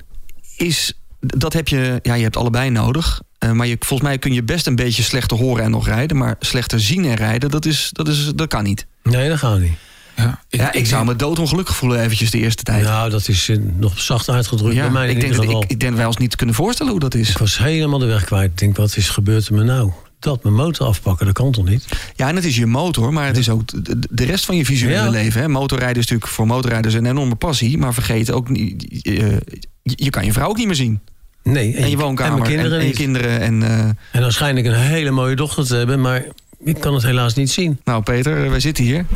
[0.56, 3.20] is, dat heb je, ja, je hebt allebei nodig.
[3.38, 6.16] Eh, maar je, volgens mij kun je best een beetje slechter horen en nog rijden.
[6.16, 8.86] Maar slechter zien en rijden, dat, is, dat, is, dat kan niet.
[9.02, 9.72] Nee, dat gaat niet.
[10.16, 12.84] Ja, Ja, ik zou me doodongelukkig voelen eventjes de eerste tijd.
[12.84, 15.80] Nou, dat is eh, nog zacht uitgedrukt Ja, bij mij ik, denk dat, ik, ik
[15.80, 17.30] denk wij ons niet kunnen voorstellen hoe dat is.
[17.30, 18.50] Ik was helemaal de weg kwijt.
[18.50, 19.90] Ik denk, wat is gebeurd er me nou?
[20.18, 21.86] Dat mijn motor afpakken, dat kan toch niet?
[22.16, 23.62] Ja, en het is je motor, maar het is ook
[24.10, 25.08] de, rest van je visuele Ja.
[25.10, 25.40] leven.
[25.40, 25.48] Hè.
[25.48, 27.78] Motorrijden is natuurlijk voor motorrijders een enorme passie.
[27.78, 29.36] Maar vergeet ook niet, eh, je,
[29.82, 31.00] je kan je vrouw ook niet meer zien.
[31.42, 33.40] Nee, En, je woonkamer En mijn kinderen en, en je kinderen.
[33.40, 33.78] En, eh,
[34.10, 36.24] En dan schijn ik een hele mooie dochter te hebben, maar
[36.64, 37.80] ik kan het helaas niet zien.
[37.84, 38.96] nou, Peter, eh, wij zitten hier.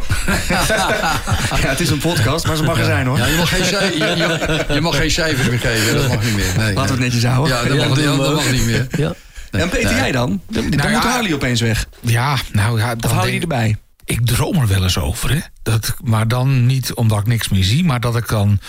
[0.49, 3.19] ja, het is een podcast, maar ze mag er zijn hoor.
[3.19, 5.95] Ja, je mag, geen cijfer, je, je- je mag geen cijfers meer geven.
[5.95, 6.53] Dat mag niet meer.
[6.57, 7.57] Nee, Laten we het netjes houden.
[7.57, 8.87] Ja, dat, Ja, mag, dat mag niet meer.
[8.97, 9.15] Ja.
[9.51, 10.29] en Peter, jij dan?
[10.51, 11.09] Dan, dan Nou moet ja.
[11.11, 11.87] Harley opeens weg.
[12.01, 13.77] Ja, nou ja, Of dan hou je erbij?
[14.09, 15.31] Ik droom er wel eens over.
[15.31, 15.41] Hè?
[15.63, 18.61] Dat, maar dan niet omdat ik niks meer zie, maar dat ik dan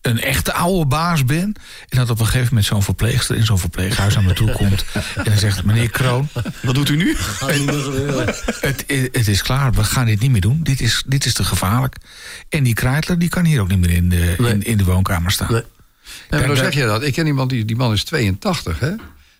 [0.00, 1.54] een echte oude baas ben.
[1.88, 4.84] En dat op een gegeven moment zo'n verpleegster in zo'n verpleeghuis naar me toe komt.
[5.14, 6.28] En dan zegt meneer Kroon.
[6.62, 7.16] Wat doet u nu?
[8.60, 10.62] het, het, is klaar, we gaan dit niet meer doen.
[10.62, 11.96] Dit is, dit is te gevaarlijk.
[12.48, 15.30] En die Kreitler die kan hier ook niet meer in de, in, in, de woonkamer
[15.30, 15.52] staan.
[15.52, 15.62] Nee.
[16.30, 17.02] maar dan zeg je dat.
[17.02, 18.94] Ik ken iemand, die, die man is 82, hè?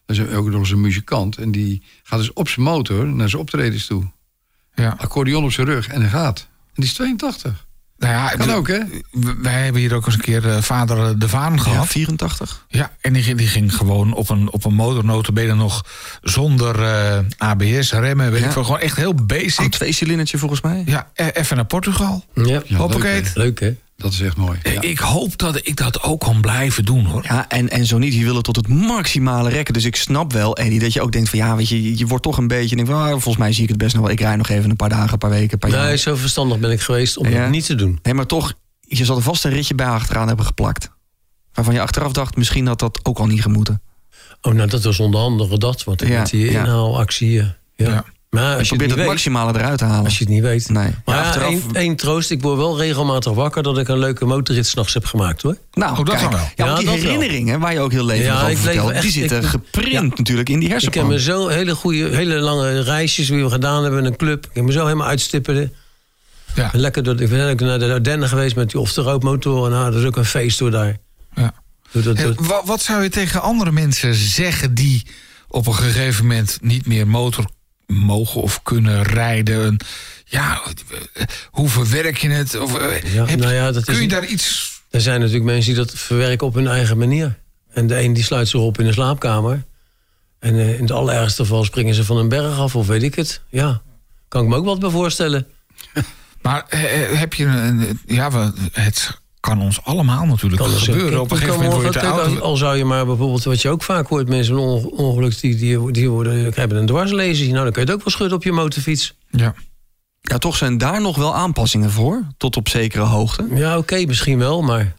[0.07, 1.37] Dat is ook nog eens een muzikant.
[1.37, 4.15] En die gaat dus op zijn motor naar zijn optredens toe.
[4.77, 4.95] Ja.
[4.99, 6.39] Accordeon op zijn rug en hij gaat.
[6.49, 7.67] En die is 82.
[7.99, 8.79] Nou ja, kan ook, hè?
[9.43, 11.79] Wij hebben hier ook eens een keer uh, vader De Vaan gehad.
[11.79, 12.65] Ja, 84.
[12.69, 15.85] Ja, en die, die ging gewoon op een, op een motornotenbenen nog
[16.23, 18.47] zonder uh, ABS, remmen, weet ja.
[18.47, 18.65] ik veel.
[18.65, 19.65] Gewoon echt heel basic.
[19.65, 20.83] Een twee cilindertje volgens mij.
[20.87, 22.25] Ja, e- even naar Portugal.
[22.35, 23.23] Ja, Hoppakee.
[23.35, 23.77] Leuk, hè?
[23.97, 24.59] Dat is echt mooi.
[24.63, 24.81] Ja.
[24.81, 27.25] Ik hoop dat ik dat ook kan blijven doen hoor.
[27.29, 29.75] Ja, en, en zo niet, je wil het tot het maximale rekken.
[29.75, 32.23] Dus ik snap wel, Eddie, dat je ook denkt van ja, weet je, je wordt
[32.23, 32.77] toch een beetje.
[32.77, 34.13] Denk van, ah, volgens mij zie ik het best nog wel.
[34.13, 35.87] Ik rij nog even een paar dagen, een paar weken, een paar jaar.
[35.87, 37.99] Nee, zo verstandig ben ik geweest om het niet te doen.
[38.03, 40.91] Nee, maar toch, je zal er vast een ritje bij achteraan hebben geplakt.
[41.53, 43.83] Waarvan je achteraf dacht, misschien had dat ook al niet gemoeten.
[44.41, 47.43] Oh, nou, dat was onder andere dat, want ja, met die inhaalactie.
[47.75, 48.05] Ja.
[48.37, 50.05] Maar als je, probeert het, maximale eruit te halen.
[50.05, 50.69] Als je het niet weet.
[50.69, 50.91] Nee.
[51.05, 51.49] Maar ja, achteraf...
[51.49, 53.63] één, één, troost, ik word wel regelmatig wakker...
[53.63, 55.57] dat ik een leuke motorrit s'nachts heb gemaakt, hoor.
[55.73, 56.49] Nou, oh, dat kijk, wel.
[56.55, 58.91] Ja, die herinneringen waar je ook heel leven ja, over vertelt...
[58.91, 60.95] Echt, die zitten geprint natuurlijk in die hersenen.
[60.95, 63.27] Ik heb me zo hele goede, hele lange reisjes...
[63.27, 64.45] die we gedaan hebben in een club.
[64.45, 65.73] Ik heb me zo helemaal uitstippelen.
[66.55, 66.71] Ja.
[66.73, 69.71] lekker door, ik ben naar de Ardennen geweest met die off-the-road motoren.
[69.71, 70.97] Nou, dat is ook een feest door daar.
[71.35, 71.53] Ja.
[71.91, 72.35] Dat,
[72.65, 74.75] wat zou je tegen andere mensen zeggen...
[74.75, 75.07] die
[75.49, 77.45] op een gegeven moment niet meer motor
[77.87, 79.77] mogen of kunnen rijden?
[80.25, 80.63] Ja,
[81.51, 82.59] hoe verwerk je het?
[82.59, 84.75] Of, eh, ja, heb, nou ja, dat kun je daar iets...
[84.91, 87.39] Er zijn natuurlijk mensen die dat verwerken op hun eigen manier.
[87.71, 89.65] En de een die sluit zich op in de slaapkamer.
[90.39, 93.15] En uh, in het allerergste geval springen ze van een berg af of weet ik
[93.15, 93.43] het.
[93.49, 93.83] Ja,
[94.29, 95.47] kan ik me ook wat bij voorstellen.
[96.43, 96.81] Maar eh,
[97.19, 98.01] heb je een...
[98.07, 101.21] Ja, het kan ons allemaal natuurlijk kan gebeuren.
[101.21, 102.39] Op een gegeven moment word je auto...
[102.39, 104.29] Al zou je maar bijvoorbeeld, wat je ook vaak hoort...
[104.29, 104.59] mensen
[104.91, 107.53] ongeluk die, die, die worden, hebben een dwarslesie.
[107.53, 109.17] Nou, dan kun je het ook wel schudden op je motorfiets.
[109.31, 109.55] Ja.
[110.21, 113.47] Ja, toch zijn daar nog wel aanpassingen voor, tot op zekere hoogte.
[113.55, 114.95] Ja, oké, misschien wel, maar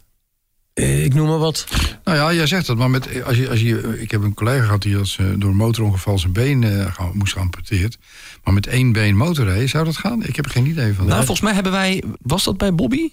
[0.74, 1.66] eh, ik noem maar wat.
[2.04, 4.64] Nou ja, jij zegt dat, maar met, als je, als je, ik heb een collega
[4.64, 7.98] gehad die als, uh, door een motorongeval zijn been uh, moest geamputeerd.
[8.44, 10.24] Maar met één been motorrijden, zou dat gaan?
[10.24, 11.06] Ik heb er geen idee van.
[11.06, 13.10] Nou, volgens mij hebben wij, was dat bij Bobby?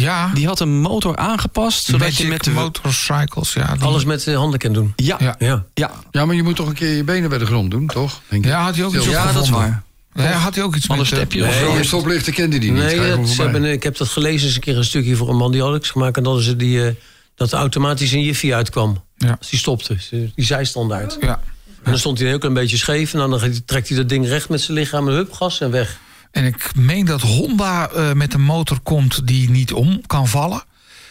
[0.00, 0.30] Ja.
[0.34, 1.84] Die had een motor aangepast.
[1.84, 3.76] Zodat je met de motorcycles, ja.
[3.80, 4.92] Alles met de handen kan doen.
[4.96, 5.16] Ja.
[5.20, 5.36] Ja.
[5.38, 5.64] ja.
[6.10, 6.24] ja.
[6.24, 8.20] maar je moet toch een keer je benen bij de grond doen, toch?
[8.28, 9.82] Denk ja, had hij ook iets Ja, dat is waar.
[10.14, 11.18] Ja, had hij ook iets Anders met...
[11.18, 12.82] Stepje, nee, of stoplichten kende die niet.
[12.82, 15.52] Nee, ze hebben, ik heb dat gelezen eens een keer een stukje voor een man
[15.52, 16.16] die had ik gemaakt.
[16.16, 16.88] En dat, ze die, uh,
[17.34, 19.04] dat automatisch een jiffie uitkwam.
[19.16, 19.36] Ja.
[19.38, 19.96] Als die stopte.
[20.10, 21.16] Die zijstandaard.
[21.20, 21.40] Ja.
[21.82, 23.12] En dan stond hij ook een beetje scheef.
[23.12, 25.98] En dan trekt hij dat ding recht met zijn lichaam en hup, gas en weg.
[26.32, 30.62] En ik meen dat Honda uh, met een motor komt die niet om kan vallen.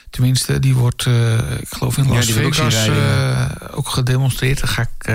[0.09, 4.59] Tenminste, die wordt, uh, ik geloof in Las ja, Vegas uh, ook gedemonstreerd.
[4.59, 5.13] Dat ga ik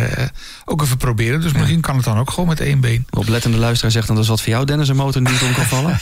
[0.64, 1.40] ook even proberen.
[1.40, 1.59] Dus ja.
[1.59, 3.07] misschien kan het dan ook gewoon met één been.
[3.11, 5.64] Oplettende luisteraar zegt dan dat is wat voor jou, Dennis, een motor niet om kan
[5.64, 5.90] vallen.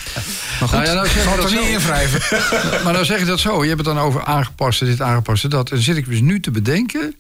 [0.60, 2.20] Maar goed, nou ja, nou zeg dat niet invrijven.
[2.84, 3.62] maar nou zeg je dat zo.
[3.62, 5.68] Je hebt het dan over aangepaste dit, aangepaste dat.
[5.70, 7.14] En dan zit ik dus nu te bedenken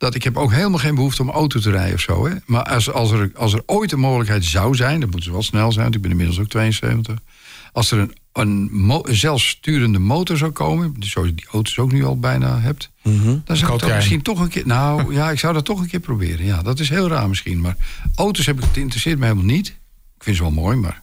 [0.00, 2.26] dat ik heb ook helemaal geen behoefte om auto te rijden of zo.
[2.26, 2.34] Hè?
[2.46, 5.42] Maar als, als, er, als er ooit een mogelijkheid zou zijn, dan moeten ze wel
[5.42, 7.18] snel zijn, want ik ben inmiddels ook 72.
[7.72, 12.18] Als er een, een zelfsturende motor zou komen, zoals je die auto's ook nu al
[12.18, 14.66] bijna hebt, mm dan zou ik dat misschien toch een keer.
[14.66, 16.46] Nou ja, ik zou dat toch een keer proberen.
[16.46, 17.60] Ja, dat is heel raar misschien.
[17.60, 17.76] Maar
[18.14, 19.68] auto's heb ik, het interesseert me helemaal niet.
[20.16, 21.02] Ik vind ze wel mooi, maar.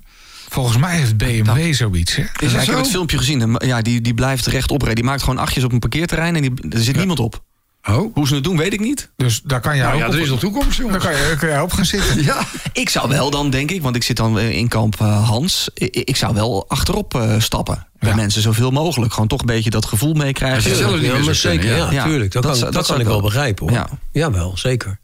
[0.50, 2.16] Volgens mij heeft BMW zoiets.
[2.16, 2.24] Hè?
[2.40, 3.56] Is ik heb het filmpje gezien.
[3.58, 5.02] Ja, die, die blijft rechtop rijden.
[5.02, 7.44] Die maakt gewoon achtjes op een parkeerterrein en die, er zit niemand op.
[7.90, 8.16] Oh.
[8.16, 9.10] Hoe ze het doen, weet ik niet.
[9.16, 11.04] Dus daar kan jij nou, ja, er is nog toekomst, jongens.
[11.04, 12.24] Daar kan je, kan je op gaan zitten.
[12.24, 12.44] ja.
[12.74, 15.70] Ik zou wel dan, denk ik, want ik zit dan in kamp uh, Hans...
[15.74, 17.88] Ik, zou wel achterop uh, stappen.
[18.00, 18.16] Bij ja.
[18.16, 19.14] mensen zoveel mogelijk.
[19.14, 20.58] Gewoon toch een beetje dat gevoel meekrijgen.
[20.58, 22.32] Als je zelf niet ja, zeker, ja, ja, tuurlijk.
[22.32, 23.78] Dat, dat, kan, dat kan ik wel begrijpen, hoor.
[23.78, 23.90] Ja.
[24.12, 25.00] Jawel, zeker.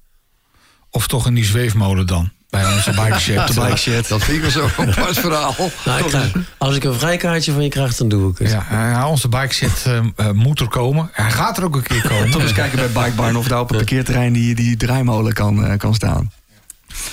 [0.89, 2.31] Of toch in die zweefmolen dan?
[2.53, 4.07] Bij onze bike de bike shed.
[4.07, 5.55] Dat vind ik wel zo een apart verhaal.
[5.85, 8.51] Nou, ik als ik een vrijkaartje van je krijg, dan doe ik het.
[8.51, 11.09] Ja, ja onze bike shed uh, uh, moet er komen.
[11.11, 12.29] Hij gaat er ook een keer komen.
[12.29, 15.77] Toch eens kijken bij Bikebarn of daar op een parkeerterrein die, die draaimolen kan, uh,
[15.77, 16.31] kan staan.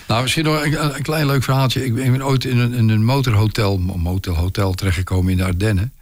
[0.06, 1.84] Nou, misschien nog een, een, klein leuk verhaaltje.
[1.84, 5.92] Ik ben ooit in een, in een motorhotel, motelhotel terechtgekomen in de Ardennen.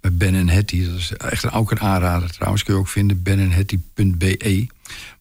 [0.00, 0.86] Met Ben en Hetty.
[0.86, 2.62] Dat is echt ook een aanrader trouwens.
[2.62, 4.66] Kun je ook vinden, benenhetty.be.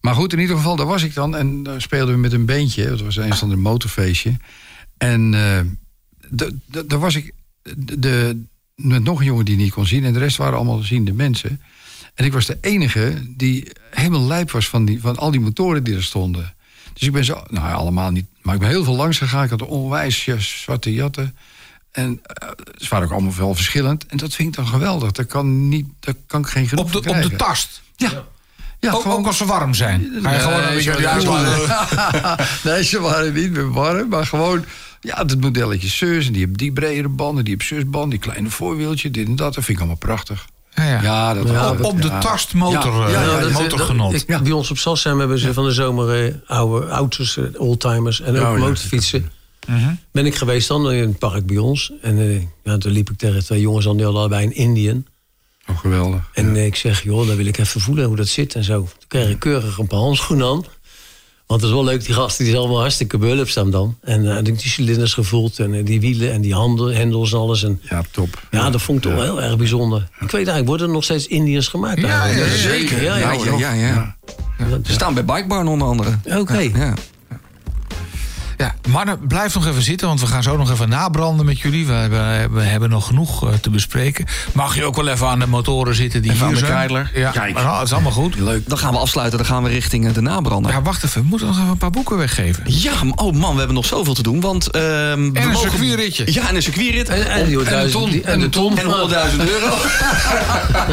[0.02, 1.36] Maar goed, in ieder geval, daar was ik dan.
[1.36, 2.90] En daar speelden we met een beentje.
[2.90, 4.38] Dat was eens van een motorfeestje.
[4.98, 5.60] En uh,
[6.86, 7.34] daar was ik
[7.98, 8.42] de,
[8.76, 10.04] met nog een jongen die niet kon zien.
[10.04, 11.62] En de rest waren allemaal ziende mensen.
[12.14, 15.84] En ik was de enige die helemaal lijp was van, die, van al die motoren
[15.84, 16.54] die er stonden.
[16.94, 19.44] Dus ik ben zo, nou allemaal niet, maar ik ben heel veel langs gegaan.
[19.44, 21.36] Ik had onwijs zwarte jatten.
[21.92, 24.06] En uh, ze waren ook allemaal wel verschillend.
[24.06, 25.12] En dat vind ik dan geweldig.
[25.12, 27.82] Dat kan, niet, dat kan ik geen genoeg op de, op de tast?
[27.96, 28.24] Ja.
[28.80, 30.02] ja ook, ook, als ze warm zijn?
[30.22, 30.92] Ga je nee, gewoon een beetje
[32.72, 34.10] nee, ze waren niet meer warm.
[34.10, 34.66] Maar gewoon,
[35.02, 36.26] ja, het modelletje zus.
[36.26, 39.54] En die hebben die bredere banden, die hebben zusband, die kleine voorwieltje, dit en dat.
[39.54, 40.46] Dat vind ik allemaal prachtig.
[40.74, 41.02] Ja, ja.
[41.02, 42.20] ja, dat, ja, op, op de ja.
[42.20, 44.26] tast motor, Ja, ja, uh, dat- motorgenot.
[44.26, 48.38] Bij ons op Sassem hebben ze van de zomer eh, oude auto's, eh, oldtimers en
[48.40, 48.74] ook Oh,
[49.68, 49.94] Mhm.
[50.12, 51.92] Ben ik geweest dan in het park bij ons.
[52.02, 55.06] En eh, ja, toen liep ik tegen twee jongens aan, die hadden allebei een Indian.
[55.70, 56.30] Oh, geweldig.
[56.34, 58.78] En ik zeg, joh, dan wil ik even voelen hoe dat zit en zo.
[58.80, 60.64] Toen kreeg ik keurig een paar handschoenen aan.
[61.48, 63.98] Want het is wel leuk, die gasten die zijn allemaal hartstikke behulpzaam dan.
[64.02, 67.64] En ik die cilinders gevoeld en eh, die wielen en die handen, hendels en alles.
[67.64, 68.48] En, Ja, top.
[68.52, 70.00] ja, dat vond ik toch wel heel erg bijzonder.
[70.00, 72.00] Ik weet eigenlijk, worden er nog steeds Indiërs gemaakt?
[72.00, 73.04] Ja, zeker.
[73.04, 74.16] Ja, ja, Ja, ja, ja,
[74.58, 74.80] ja.
[74.84, 76.18] Ze staan bij Bikebarn onder andere.
[76.38, 76.58] Oké.
[76.60, 76.94] Ja.
[78.60, 81.86] Ja, mannen, blijf nog even zitten, want we gaan zo nog even nabranden met jullie.
[81.88, 84.26] We hebben, we hebben nog genoeg eh, te bespreken.
[84.54, 86.78] Mag je ook wel even aan de motoren zitten die Even hier aan de zijn?
[86.78, 87.12] keiler.
[87.14, 87.54] Ja, Kijk.
[87.54, 88.36] maar nou, het is allemaal goed.
[88.40, 88.70] Leuk.
[88.70, 90.72] Dan gaan we afsluiten, dan gaan we richting eh, de nabrander.
[90.72, 92.64] Ja, wacht even, we moeten nog even een paar boeken weggeven.
[92.68, 94.40] Ja, oh man, we hebben nog zoveel te doen.
[94.42, 96.24] Want, ehm, we En een mogen- circuitritje.
[96.34, 97.10] Ja, en een circuitrit.
[97.10, 98.24] En, en, En de duizend- ton.
[98.24, 98.78] En de ton.
[98.78, 99.74] En 100.000 euro.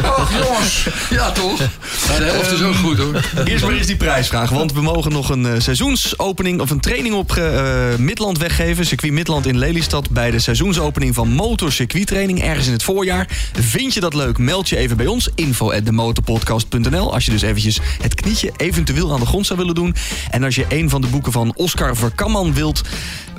[0.03, 0.87] Oh, jongens.
[1.09, 1.59] Ja, toch?
[1.59, 3.21] Ja, de helft is ook goed, hoor.
[3.45, 4.49] Eerst maar eens die prijsvraag.
[4.49, 8.85] Want we mogen nog een eh, seizoensopening of een training op eh, Midland weggeven.
[8.85, 13.27] Circuit Midland in Lelystad bij de seizoensopening van Motor Circuit Training ergens in het voorjaar.
[13.53, 14.37] Vind je dat leuk?
[14.37, 15.29] Meld je even bij ons.
[15.35, 19.75] Info at demotorpodcast.nl Als je dus eventjes het knietje eventueel aan de grond zou willen
[19.75, 19.95] doen.
[20.29, 22.81] En als je een van de boeken van Oscar Verkamman wilt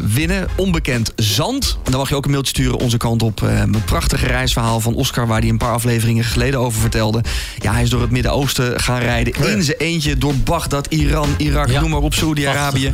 [0.01, 1.79] winnen, Onbekend Zand.
[1.83, 3.43] Dan mag je ook een mailtje sturen onze kant op.
[3.43, 7.23] Eh, een prachtige reisverhaal van Oscar waar hij een paar afleveringen geleden over vertelde.
[7.59, 10.19] Ja, hij is door het Midden-Oosten gaan rijden in zijn eentje.
[10.19, 11.81] Door Bagdad, Iran, Irak, Ja.
[11.81, 12.93] noem maar op, Saudi-Arabië.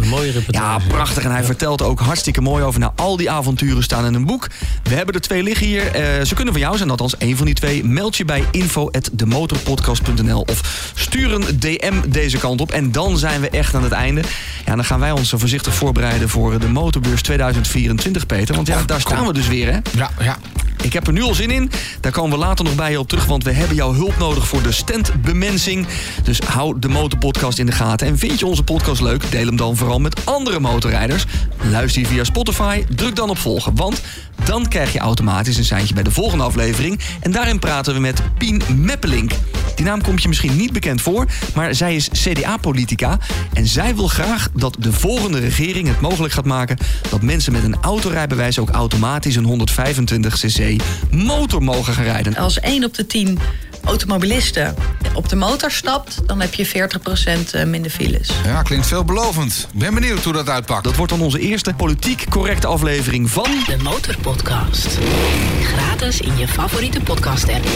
[0.49, 1.25] Ja, prachtig.
[1.25, 2.81] En hij vertelt ook hartstikke mooi over.
[2.81, 4.49] Nou, al die avonturen staan in een boek.
[4.83, 5.87] We hebben er twee liggen hier.
[5.87, 7.85] Eh, ze kunnen van jou zijn, althans één van die twee.
[7.85, 12.71] Meld je bij info.demotorpodcast.nl of stuur een DM deze kant op.
[12.73, 14.21] En dan zijn we echt aan het einde.
[14.67, 18.55] Ja, dan gaan wij ons voorzichtig voorbereiden voor de Motorbeurs 2024, Peter.
[18.55, 19.79] Want ja, daar staan we dus weer, hè?
[19.97, 20.39] Ja, ja.
[20.83, 21.71] Ik heb er nu al zin in.
[22.01, 23.27] Daar komen we later nog bij je op terug.
[23.27, 25.87] Want we hebben jouw hulp nodig voor de standbemensing.
[26.23, 28.07] Dus hou de Motorpodcast in de gaten.
[28.07, 29.31] En vind je onze podcast leuk?
[29.31, 31.25] Deel hem dan vooral met andere motorrijders.
[31.71, 32.85] Luister je via Spotify?
[32.95, 33.75] Druk dan op volgen.
[33.75, 34.03] Want
[34.45, 37.01] dan krijg je automatisch een seintje bij de volgende aflevering.
[37.21, 39.33] En daarin praten we met Pien Meppelink.
[39.75, 41.27] Die naam komt je misschien niet bekend voor.
[41.55, 43.19] Maar zij is CDA-politica.
[43.53, 46.77] En zij wil graag dat de volgende regering het mogelijk gaat maken...
[47.11, 52.37] dat mensen met een autorijbewijs ook automatisch een 125cc motor mogen gaan rijden.
[52.37, 53.39] Als 1 op de 10
[53.85, 54.75] automobilisten
[55.15, 56.89] op de motor stapt, dan heb je
[57.65, 58.31] 40% minder files.
[58.45, 59.69] Ja, klinkt veelbelovend.
[59.73, 60.85] Ik ben benieuwd hoe dat uitpakt.
[60.85, 63.49] Dat wordt dan onze eerste politiek correcte aflevering van...
[63.67, 64.99] De Motorpodcast.
[65.63, 67.67] Gratis in je favoriete podcast app.